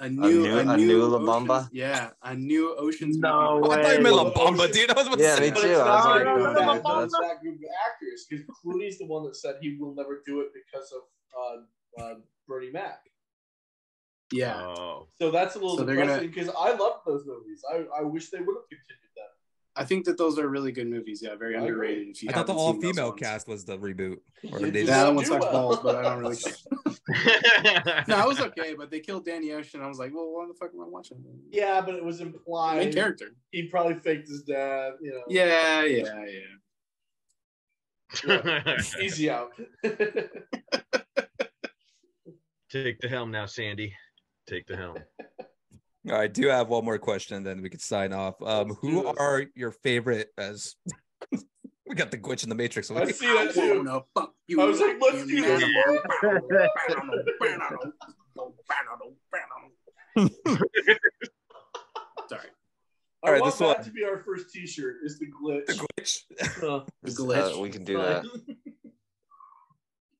[0.00, 1.68] A new, new- a a new, new La Bamba?
[1.72, 3.18] Yeah, a new Oceans.
[3.18, 3.74] No movie.
[3.74, 4.90] I thought you meant La Well, Bamba, dude.
[4.94, 5.40] I was about to Yeah, say.
[5.42, 5.68] me But too.
[5.70, 7.70] it's I was not, like, no, no, no, no, no, no, that's that group of
[7.90, 11.02] actors because Clooney's the one that said he will never do it because of
[11.38, 12.14] uh, uh,
[12.46, 13.00] Bernie Mac.
[14.30, 17.62] Yeah, Oh, So that's a little So they're gonna- depressing because I love those movies.
[17.72, 19.07] I, I wish they would have continued that.
[19.78, 21.22] I think that those are really good movies.
[21.22, 22.08] Yeah, very underrated.
[22.08, 24.18] If you I thought the haven't seen those all-female cast was the reboot.
[24.50, 25.52] Or It they did Yeah, that not one do sucks well.
[25.52, 26.36] balls, but I don't really.
[28.08, 29.80] no, it was okay, but they killed Danny Ocean.
[29.80, 31.24] I was like, well, why the fuck am I watching?
[31.50, 32.78] Yeah, but it was implied.
[32.78, 33.36] Main character.
[33.52, 34.94] He probably faked his dad.
[35.00, 35.22] You know.
[35.28, 36.24] Yeah, yeah,
[38.26, 38.76] yeah.
[39.00, 39.52] Easy out.
[42.70, 43.94] Take the helm now, Sandy.
[44.48, 44.96] Take the helm.
[46.10, 48.40] All right, I do have one more question, then we could sign off.
[48.42, 50.74] Um, who are your favorite as
[51.86, 52.90] we got the glitch in the matrix?
[52.90, 53.76] I see that I too.
[53.84, 55.62] wanna fuck you I was like, let's in do this.
[62.28, 62.48] Sorry,
[63.22, 63.84] I All right, want this that one.
[63.84, 64.96] to be our first T-shirt.
[65.04, 65.66] Is the glitch?
[65.66, 66.18] The glitch.
[66.62, 67.60] Uh, the Uh, glitch.
[67.60, 68.24] we can do that.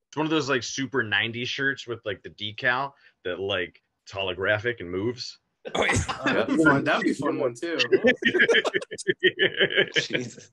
[0.07, 2.93] It's one of those like super 90s shirts with like the decal
[3.25, 5.39] that like it's holographic and moves.
[5.75, 5.95] Oh, yeah.
[6.21, 6.85] Uh, that'd, be fun.
[6.85, 7.79] that'd be a fun one too.
[9.97, 10.51] Jesus.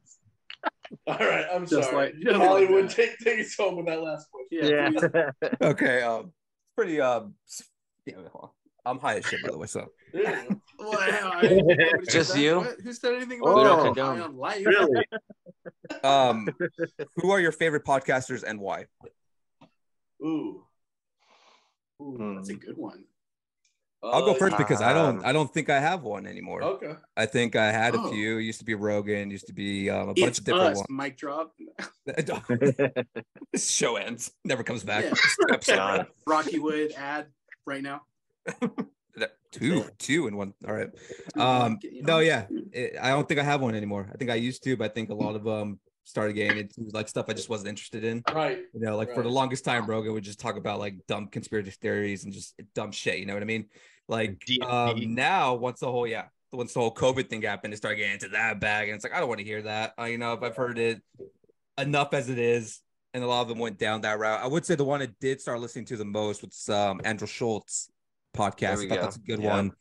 [1.08, 2.08] All right, I'm Just sorry.
[2.08, 2.96] like- just Hollywood, that.
[2.96, 4.48] take take us home with that last question.
[4.52, 5.52] Yeah, please.
[5.62, 6.02] okay.
[6.02, 6.32] Um,
[6.76, 7.00] pretty.
[7.02, 7.36] Um,
[8.06, 8.16] yeah,
[8.86, 9.68] I'm high as shit, by the way.
[9.68, 10.48] So There.
[10.78, 12.58] Well, I- nobody Just you?
[12.60, 12.76] What?
[12.84, 13.52] Who said anything Oh.
[13.52, 13.86] about We don't that?
[13.86, 14.18] condone.
[14.18, 14.66] High on life.
[14.66, 15.06] really?
[16.04, 16.50] um,
[17.18, 18.86] who are your favorite podcasters and why?
[20.24, 20.64] Ooh.
[22.02, 23.06] Ooh, that's a good one.
[24.14, 25.24] I'll go Uh, first because I don't.
[25.26, 26.62] I don't think I have one anymore.
[26.64, 26.94] Okay.
[27.18, 28.12] I think I had a Oh.
[28.12, 28.38] few.
[28.38, 29.30] It used to be Rogan.
[29.32, 30.84] Used to be um, a bunch It's of different us.
[30.90, 31.54] Mic drop.
[32.06, 34.32] this show ends.
[34.44, 35.06] Never comes back.
[35.68, 36.04] Yeah.
[36.28, 37.28] Rocky Wood ad
[37.66, 38.02] right now.
[39.52, 40.54] two, two and one.
[40.68, 40.90] All right.
[41.38, 44.10] Um, no, yeah, it, I don't think I have one anymore.
[44.14, 46.84] I think I used to, but I think a lot of um started getting into
[46.94, 48.24] like stuff I just wasn't interested in.
[48.32, 48.60] Right.
[48.74, 51.72] You know, like for the longest time, Rogan would just talk about like dumb conspiracy
[51.82, 53.18] theories and just dumb shit.
[53.18, 53.66] You know what I mean?
[54.08, 57.98] Like um now, once the whole yeah, once the whole COVID thing happened, it started
[57.98, 59.94] getting into that bag, and it's like I don't want to hear that.
[59.98, 61.02] I, you know, if I've heard it
[61.78, 62.82] enough as it is,
[63.14, 64.42] and a lot of them went down that route.
[64.44, 67.28] I would say the one I did start listening to the most was um Andrew
[67.28, 67.90] Schulz
[68.36, 68.84] podcast.
[68.86, 69.02] I thought go.
[69.02, 69.56] that's a good Yeah.
[69.56, 69.72] one.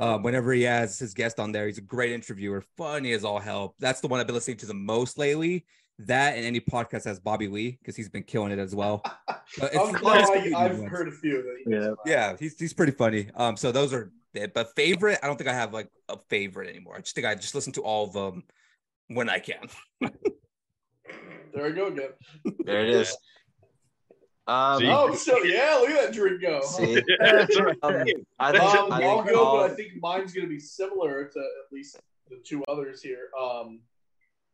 [0.00, 3.38] Um, whenever he has his guest on there, he's a great interviewer, funny as all
[3.38, 3.76] hell.
[3.78, 5.66] That's the one I've been listening to the most lately.
[6.00, 9.02] That and any podcast has Bobby Lee because he's been killing it as well.
[9.58, 11.56] But it's- Um, no, it's I, I've heard a few of them.
[11.66, 11.94] Yeah.
[12.04, 13.28] Yeah, he's he's pretty funny.
[13.36, 14.52] Um, so those are it.
[14.54, 16.96] But favorite, I don't think I have like a favorite anymore.
[16.96, 18.42] I just think I just listen to all of them
[19.08, 19.68] when I can.
[21.54, 22.08] There I go again.
[22.64, 23.16] There it is.
[24.48, 24.88] Um, See?
[24.90, 26.60] Oh, so yeah, look at that drink go.
[26.62, 26.96] see,
[27.82, 28.04] um.
[28.40, 31.26] I think, Um, I I'll go, all- but I think mine's going to be similar
[31.28, 33.28] to at least the two others here.
[33.40, 33.80] Um,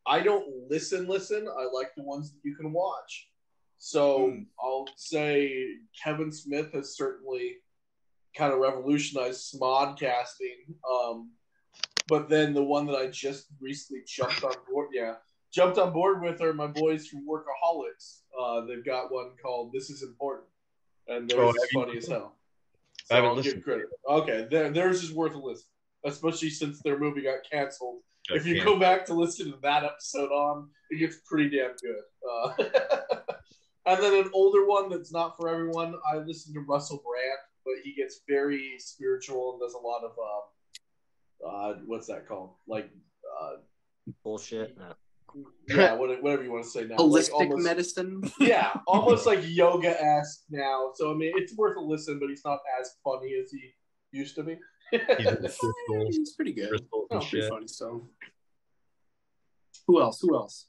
[0.07, 1.47] I don't listen, listen.
[1.49, 3.29] I like the ones that you can watch.
[3.79, 4.43] So Hmm.
[4.63, 7.57] I'll say Kevin Smith has certainly
[8.37, 10.75] kind of revolutionized smodcasting.
[10.91, 11.33] Um,
[12.09, 15.17] but then the one that I just recently jumped on board, yeah,
[15.53, 18.23] jumped on board with are my boys from Workaholics.
[18.39, 20.49] Uh, they've got one called "This Is Important,"
[21.09, 22.37] and they're Oh, just have you- funny as hell.
[23.11, 23.87] I haven't I'll listened credit.
[24.09, 25.69] Okay, theirs is worth a listen,
[26.05, 28.03] especially since their movie got canceled.
[28.31, 31.75] If you can't- go back to listen to that episode on, it gets pretty damn
[31.83, 32.03] good.
[32.29, 32.53] Uh,
[33.87, 35.95] and then an older one that's not for everyone.
[36.13, 40.13] I listen to Russell Brand, but he gets very spiritual and does a lot of
[40.19, 42.51] uh, uh, what's that called?
[42.67, 42.91] Like,
[43.41, 43.57] uh,
[44.23, 44.77] Bullshit.
[45.69, 46.97] yeah, whatever you want to say now.
[46.97, 48.23] Like Holistic almost- medicine.
[48.41, 50.91] yeah, almost like yoga esque now.
[50.95, 53.71] So I mean, it's worth a listen, but he's not as funny as he
[54.13, 54.59] used to be.
[54.91, 55.49] He's in the
[55.89, 56.69] crystals, It's pretty good.
[56.71, 58.09] crystals Oh, and pretty funny still.
[59.87, 60.21] Who else?
[60.21, 60.67] Who else?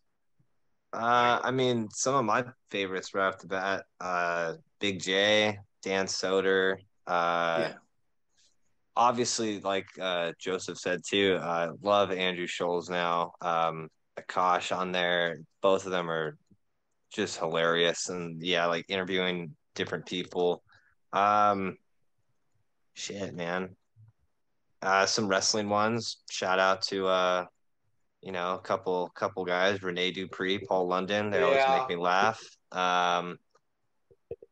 [0.93, 6.06] Uh, I mean, some of my favorites right off the bat: uh, Big Jay, Dan
[6.07, 6.77] Soder.
[7.07, 7.73] Uh, Yeah.
[8.95, 13.34] Obviously, like uh, Joseph said too, I love Andrew Schulz now.
[13.39, 13.89] Um,
[14.19, 15.39] Akaash on there.
[15.61, 16.38] Both of them are
[17.10, 20.61] just hilarious, and yeah, like interviewing different people.
[21.14, 21.77] Um,
[22.93, 23.76] shit, man.
[24.81, 26.17] Uh, some wrestling ones.
[26.29, 27.45] Shout out to uh,
[28.21, 31.31] you know, a couple couple guys, Rene Dupree, Paul London.
[31.31, 32.41] They always make me laugh.
[32.71, 33.37] Um,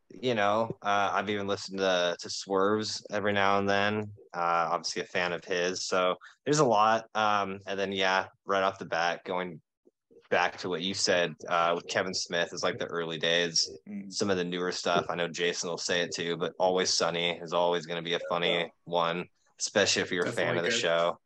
[0.10, 4.11] you know, uh, I've even listened to to Swerves every now and then.
[4.34, 5.85] Uh, obviously a fan of his.
[5.85, 6.15] So
[6.45, 7.06] there's a lot.
[7.15, 9.61] Um, and then yeah, right off the bat, going
[10.30, 13.69] back to what you said uh, with Kevin Smith is like the early days.
[13.88, 14.11] Mm.
[14.11, 17.39] Some of the newer stuff, I know Jason will say it too, but Always Sunny
[17.41, 19.26] is always going to be a funny one,
[19.60, 21.19] especially if you're a fan of the Definitely show.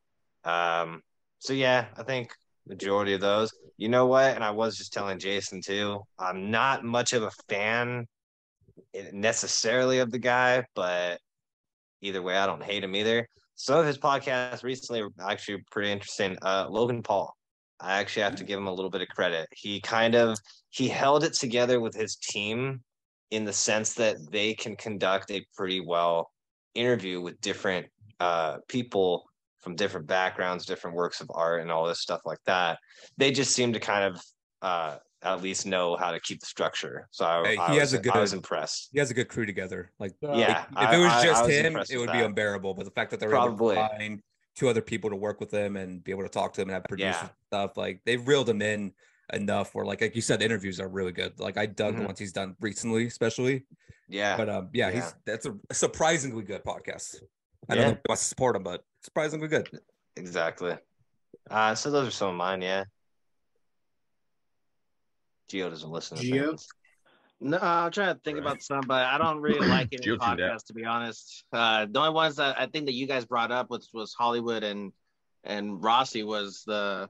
[0.44, 1.02] Um,
[1.40, 2.34] so yeah, I think
[2.68, 3.52] majority of those.
[3.78, 4.36] You know what?
[4.36, 6.02] And I was just telling Jason too.
[6.18, 8.08] I'm not much of a fan
[9.12, 11.20] necessarily of the guy, but
[12.02, 13.28] either way, I don't hate him either.
[13.56, 16.38] Some of his podcasts recently are actually pretty interesting.
[16.42, 17.36] Uh, Logan Paul.
[17.80, 19.48] I actually have to give him a little bit of credit.
[19.52, 20.38] He kind of
[20.70, 22.82] he held it together with his team
[23.32, 26.32] in the sense that they can conduct a pretty well
[26.76, 27.88] interview with different
[28.24, 29.26] uh, people
[29.62, 32.80] from different backgrounds, different works of art, and all this stuff like that.
[33.18, 34.22] They just seem to kind of
[34.62, 37.08] uh, at least know how to keep the structure.
[37.12, 38.90] So I, Hey, I he was, has a good- I was impressed.
[38.94, 39.92] He has a good crew together.
[40.00, 42.26] Like, Yeah, if it I- was I- I just was him, it would be that.
[42.26, 42.74] unbearable.
[42.74, 43.76] But the fact that they're Probably.
[43.76, 44.22] able to find
[44.56, 46.74] two other people to work with him and be able to talk to him and
[46.76, 47.22] have producers Yeah.
[47.22, 48.94] and stuff, like they've reeled him in
[49.34, 51.40] enough where, like, like you said, the interviews are really good.
[51.40, 52.08] Like I dug the Mhm.
[52.08, 53.66] ones he's done recently, especially.
[54.10, 54.96] Yeah, But um, yeah, Yeah.
[54.96, 57.16] he's that's a surprisingly good podcast.
[57.70, 57.82] I Yeah.
[57.82, 59.70] don't know if I support them, but surprisingly good.
[60.16, 60.78] exactly.
[61.50, 62.62] Uh, so those are some of mine.
[62.62, 62.84] Yeah.
[65.48, 66.18] Geo doesn't listen.
[66.18, 66.48] To Geo?
[66.50, 66.68] things.
[67.40, 68.46] No, I'm trying to think Right.
[68.46, 71.44] about some, but I don't really like any You'll podcasts to be honest.
[71.52, 74.64] Uh, the only ones that I think that you guys brought up was was Hollywood
[74.64, 74.94] and
[75.44, 77.10] and Rossi was the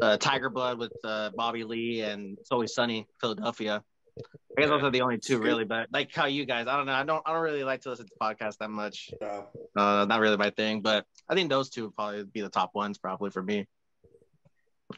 [0.00, 3.84] uh, TigerBelly with uh, Bobby Lee and It's Always Sunny Philadelphia.
[4.18, 6.86] I guess those are the only two really, but like how you guys, I don't
[6.86, 9.10] know, I don't I don't really like to listen to podcasts that much.
[9.20, 9.42] Yeah.
[9.76, 12.74] Uh, not really my thing, but I think those two would probably be the top
[12.74, 13.66] ones probably for me.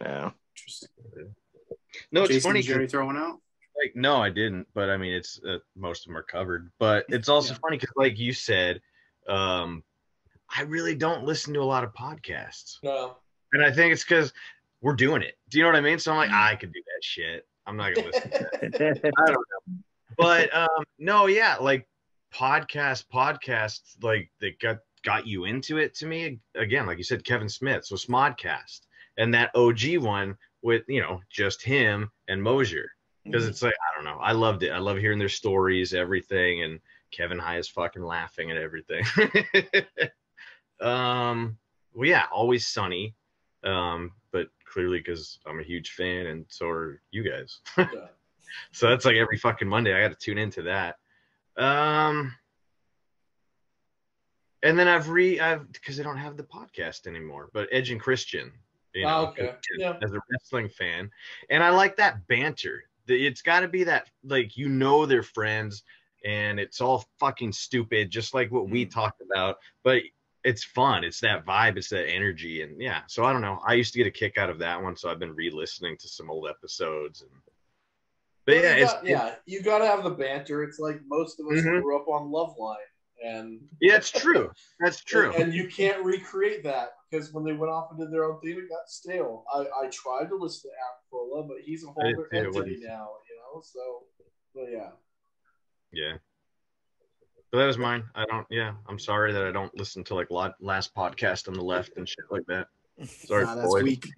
[0.00, 0.30] Yeah.
[0.56, 1.34] Interesting.
[2.10, 2.60] No, it's Jason, funny.
[2.60, 3.40] did you 'cause, already throw one out?
[3.80, 4.66] Like, no, I didn't.
[4.74, 6.72] But I mean, it's uh, most of them are covered.
[6.80, 7.58] But it's also Yeah.
[7.60, 8.80] funny because, like you said,
[9.28, 9.84] um,
[10.56, 13.16] I really don't listen to a lot of podcasts, No.
[13.52, 14.32] and I think it's because
[14.80, 15.38] we're doing it.
[15.48, 15.98] Do you know what I mean?
[15.98, 17.46] So I'm like, I could do that shit.
[17.66, 18.30] I'm not gonna listen.
[18.30, 19.12] to that.
[19.18, 19.74] I don't know.
[20.16, 21.86] But um, no, yeah, like
[22.32, 25.94] podcast, podcasts, like that got got you into it.
[25.96, 28.80] To me, again, like you said, Kevin Smith, so Smodcast,
[29.16, 32.90] and that OG one with you know just him and Mosier,
[33.24, 34.70] because it's like I don't know, I loved it.
[34.70, 36.80] I love hearing their stories, everything, and
[37.10, 39.04] Kevin High is fucking laughing at everything.
[40.80, 41.56] um,
[41.94, 43.14] well, yeah, always sunny.
[43.62, 44.23] Um, but
[44.74, 47.60] clearly because I'm a huge fan, and so are you guys.
[47.78, 47.86] Yeah.
[48.70, 49.92] So that's like every fucking Monday.
[49.94, 50.98] I got to tune into that.
[51.56, 52.32] Um,
[54.62, 57.48] and then I've re I've because I don't have the podcast anymore.
[57.52, 58.52] But Edge and Christian,
[58.94, 59.56] you know, Oh, okay.
[59.78, 59.94] Yeah.
[60.02, 61.10] as a wrestling fan,
[61.50, 62.84] and I like that banter.
[63.08, 65.82] It's got to be that like you know they're friends,
[66.24, 69.58] and it's all fucking stupid, just like what we talked about.
[69.82, 70.02] But
[70.44, 71.04] it's fun.
[71.04, 71.76] It's that vibe.
[71.76, 73.00] It's that energy, and yeah.
[73.06, 73.58] So I don't know.
[73.66, 76.08] I used to get a kick out of that one, so I've been re-listening to
[76.08, 77.30] some old episodes and.
[78.46, 80.62] But Well, yeah, you got- yeah, you got to have the banter.
[80.64, 81.80] It's like most of us Mhm.
[81.80, 82.76] grew up on Loveline,
[83.24, 84.52] and Yeah, it's true.
[84.80, 85.32] That's true.
[85.32, 88.38] And, and you can't recreate that because when they went off and did their own
[88.42, 89.46] thing, it got stale.
[89.50, 93.36] I, I tried to listen to Aquila, but he's a whole other entity now, you
[93.38, 93.62] know.
[93.62, 94.04] So,
[94.54, 94.90] but yeah,
[95.90, 96.18] Yeah.
[97.54, 98.02] But that was mine.
[98.16, 98.44] I don't.
[98.50, 102.08] Yeah, I'm sorry that I don't listen to like last podcast on the left and
[102.08, 102.66] shit like that.
[103.08, 104.08] Sorry, Nah, that's weak.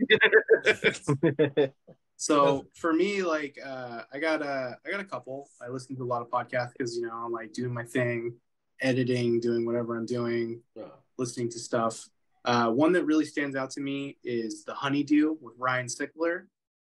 [2.17, 5.51] So for me, like uh, I got a I got a couple.
[5.61, 8.33] I listen to a lot of podcasts because you know I'm like doing my thing,
[8.81, 10.85] editing, doing whatever I'm doing, yeah.
[11.19, 12.09] listening to stuff.
[12.47, 16.47] Uh, one that really stands out to me is the Honeydew with Ryan Sickler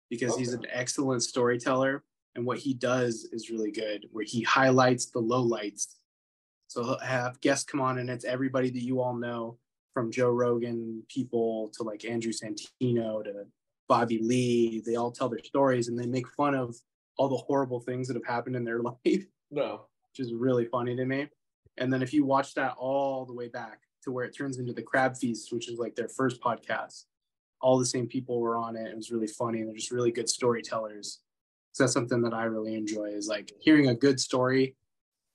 [0.08, 2.04] because he's an excellent storyteller
[2.36, 4.06] and what he does is really good.
[4.12, 5.96] Where he highlights the lowlights.
[6.68, 9.58] So he'll have guests come on and it's everybody that you all know
[9.94, 13.46] from Joe Rogan people to like Andrew Santino to
[13.88, 14.82] Bobby Lee.
[14.84, 16.76] They all tell their stories and they make fun of
[17.16, 20.94] all the horrible things that have happened in their life, no, which is really funny
[20.94, 21.28] to me.
[21.78, 24.72] And then if you watch that all the way back to where it turns into
[24.74, 27.04] the Crab Feast, which is like their first podcast,
[27.60, 28.88] all the same people were on it.
[28.88, 29.60] It was really funny.
[29.60, 31.20] And they're just really good storytellers.
[31.72, 34.76] So that's something that I really enjoy is like hearing a good story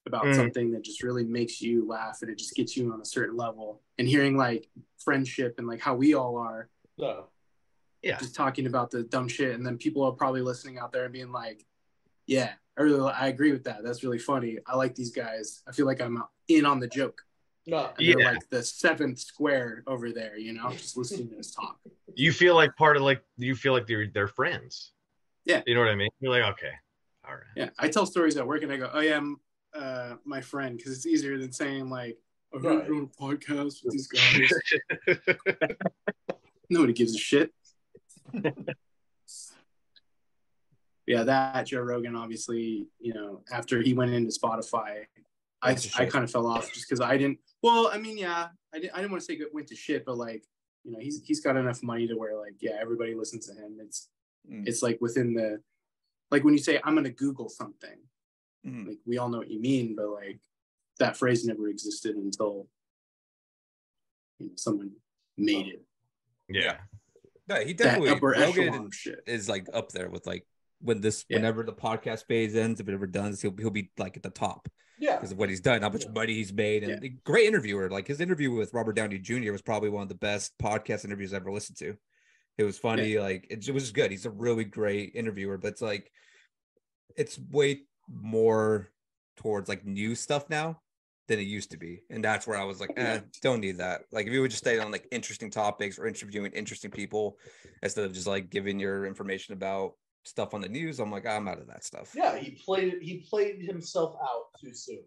[0.05, 0.35] about Mm.
[0.35, 3.37] something that just really makes you laugh and it just gets you on a certain
[3.37, 3.81] level.
[3.97, 4.69] And hearing like
[5.03, 7.27] friendship and like how we all are no.
[8.01, 8.17] Yeah.
[8.19, 11.13] just talking about the dumb shit and then people are probably listening out there and
[11.13, 11.65] being like
[12.27, 15.71] yeah i really i agree with that that's really funny i like these guys i
[15.73, 17.21] feel like i'm in on the joke
[17.67, 18.31] No, and Yeah.
[18.31, 21.79] like the seventh square over there you know just listening to us talk
[22.15, 24.91] You feel like part of like you feel like they're they're friends.
[25.45, 25.61] Yeah.
[25.67, 26.09] You know what I mean?
[26.21, 26.71] You're like, okay,
[27.27, 27.43] all right.
[27.55, 29.37] yeah i tell stories at work and i go oh yeah i'm
[29.75, 32.17] uh, my friend because it's easier than saying like
[32.53, 32.87] oh, I'm Right.
[32.87, 34.07] doing a podcast with these
[35.07, 35.17] guys
[36.69, 37.51] nobody gives a shit
[41.05, 45.03] yeah, that Joe Rogan, obviously, you know, after he went into Spotify,
[45.61, 47.39] I, I kind of fell off just because I didn't.
[47.61, 48.93] Well, I mean, yeah, I didn't.
[48.93, 50.45] I didn't want to say it went to shit, but like,
[50.85, 53.77] you know, he's he's got enough money to where like, yeah, everybody listens to him.
[53.81, 54.09] It's
[54.49, 54.67] Mm.
[54.67, 55.61] it's like within the,
[56.29, 57.95] like when you say I'm gonna Google something,
[58.65, 58.87] Mhm.
[58.87, 60.39] like we all know what you mean, but like
[60.99, 62.67] that phrase never existed until
[64.39, 64.91] you know, someone
[65.37, 65.85] made it.
[66.49, 66.77] Yeah.
[67.47, 69.21] No, he That definitely upper Rogan echelon shit.
[69.27, 70.47] is like up there with like
[70.79, 71.37] when this Yeah.
[71.37, 74.29] whenever the podcast phase ends, if it ever does, he'll he'll be like at the
[74.29, 74.69] top
[74.99, 75.15] Yeah.
[75.17, 76.11] because of what he's done, how much Yeah.
[76.11, 77.89] money he's made, and a great interviewer.
[77.89, 79.51] Like his interview with Robert Downey Jr.
[79.51, 81.97] was probably one of the best podcast interviews I've ever listened to.
[82.57, 84.11] It was funny, like it, it was good.
[84.11, 86.11] He's a really great interviewer, but it's like
[87.15, 88.89] it's way more
[89.37, 90.79] towards like new stuff now
[91.27, 92.01] than it used to be.
[92.09, 94.01] And that's where I was like, eh, don't need that.
[94.11, 97.37] Like if you would just stay on like interesting topics or interviewing interesting people
[97.81, 99.93] instead of just like giving your information about
[100.25, 102.13] stuff on the news, I'm like, I'm out of that stuff.
[102.15, 102.97] Yeah, he played.
[103.01, 105.03] He played himself out too soon,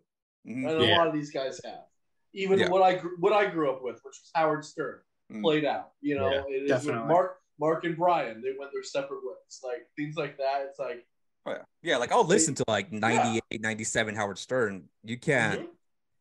[0.47, 0.69] Mhm.
[0.69, 1.85] and a lot of these guys have.
[2.33, 2.69] Even Yeah.
[2.71, 5.01] what I what I grew up with, which was Howard Stern,
[5.33, 5.43] Mm.
[5.43, 5.93] played out.
[6.01, 7.09] You know, Yeah, it is with definitely.
[7.09, 8.43] Mark Mark and Brian.
[8.43, 9.61] They went their separate ways.
[9.63, 10.67] Like things like that.
[10.69, 11.07] It's like
[11.47, 11.63] Oh, yeah.
[11.83, 14.85] yeah, like I'll listen to like 98, 97 Howard Stern.
[15.05, 15.67] You can't mhm.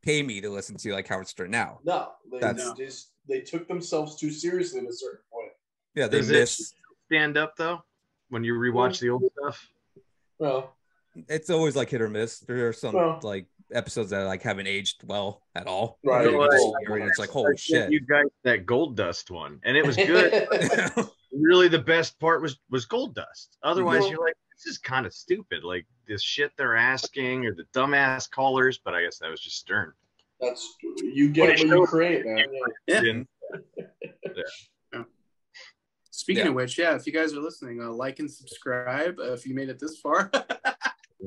[0.04, 1.80] pay me to listen to like Howard Stern now.
[1.84, 5.52] no, they, That's- they just they took themselves too seriously at a certain point.
[5.96, 6.74] Yeah, they Does it- miss.
[7.08, 7.84] Stand up though
[8.30, 9.68] when you rewatch the old stuff.
[10.40, 10.76] Well,
[11.30, 12.40] It's always like hit or miss.
[12.40, 15.98] There are some Well- like episodes that like haven't aged well at all.
[16.04, 16.26] Right.
[16.26, 17.02] You know, you Right.
[17.04, 17.92] it's like holy sent shit.
[17.92, 20.48] You guys that gold dust one, and it was good.
[21.32, 23.58] really, the best part was was gold dust.
[23.64, 25.64] Otherwise, Well- you're like, this is kind of stupid.
[25.64, 28.78] Like this shit they're asking, or the dumbass callers.
[28.84, 29.94] But I guess that was just Stern.
[30.42, 32.46] That's you get What what it you shows- create, man.
[32.52, 32.66] Yeah.
[32.88, 33.00] Yeah.
[33.02, 33.28] Didn't-
[36.12, 36.50] Speaking Yeah.
[36.50, 39.54] of which, yeah, if you guys are listening, uh, like and subscribe uh, if you
[39.54, 40.32] made it this far.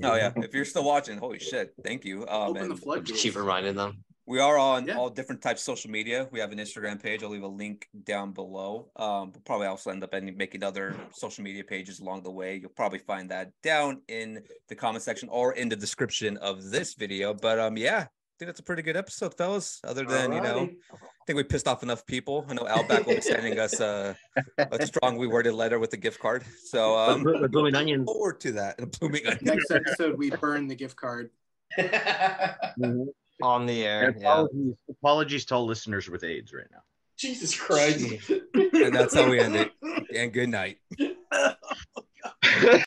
[0.00, 2.20] Oh yeah, if you're still watching, holy shit, thank you.
[2.28, 3.20] Um, Open the and floodgates.
[3.20, 4.05] Keep reminding them.
[4.28, 4.96] We are on Yeah.
[4.98, 6.28] all different types of social media.
[6.30, 7.22] We have an Instagram page.
[7.22, 8.90] I'll leave a link down below.
[8.96, 12.56] Um, we'll probably also end up ending, making other social media pages along the way.
[12.56, 16.94] You'll probably find that down in the comment section or in the description of this
[16.94, 17.32] video.
[17.32, 19.80] But um, yeah, I think that's a pretty good episode, fellas.
[19.82, 22.44] Other than you know, I think we pissed off enough people.
[22.48, 24.14] I know Outback will be sending us a,
[24.59, 26.44] a strongly worded letter with a gift card.
[26.66, 28.05] So um, With blooming onions.
[28.05, 28.78] forward to that.
[28.82, 29.40] A blooming onion.
[29.42, 31.30] Next episode, we burn the gift card.
[33.43, 34.09] On the air.
[34.09, 34.28] And Yeah.
[34.32, 36.82] apologies, apologies to all listeners with AIDS right now.
[37.16, 38.15] Jesus Christ.
[38.55, 39.73] And that's how we end it.
[40.15, 40.78] And good night.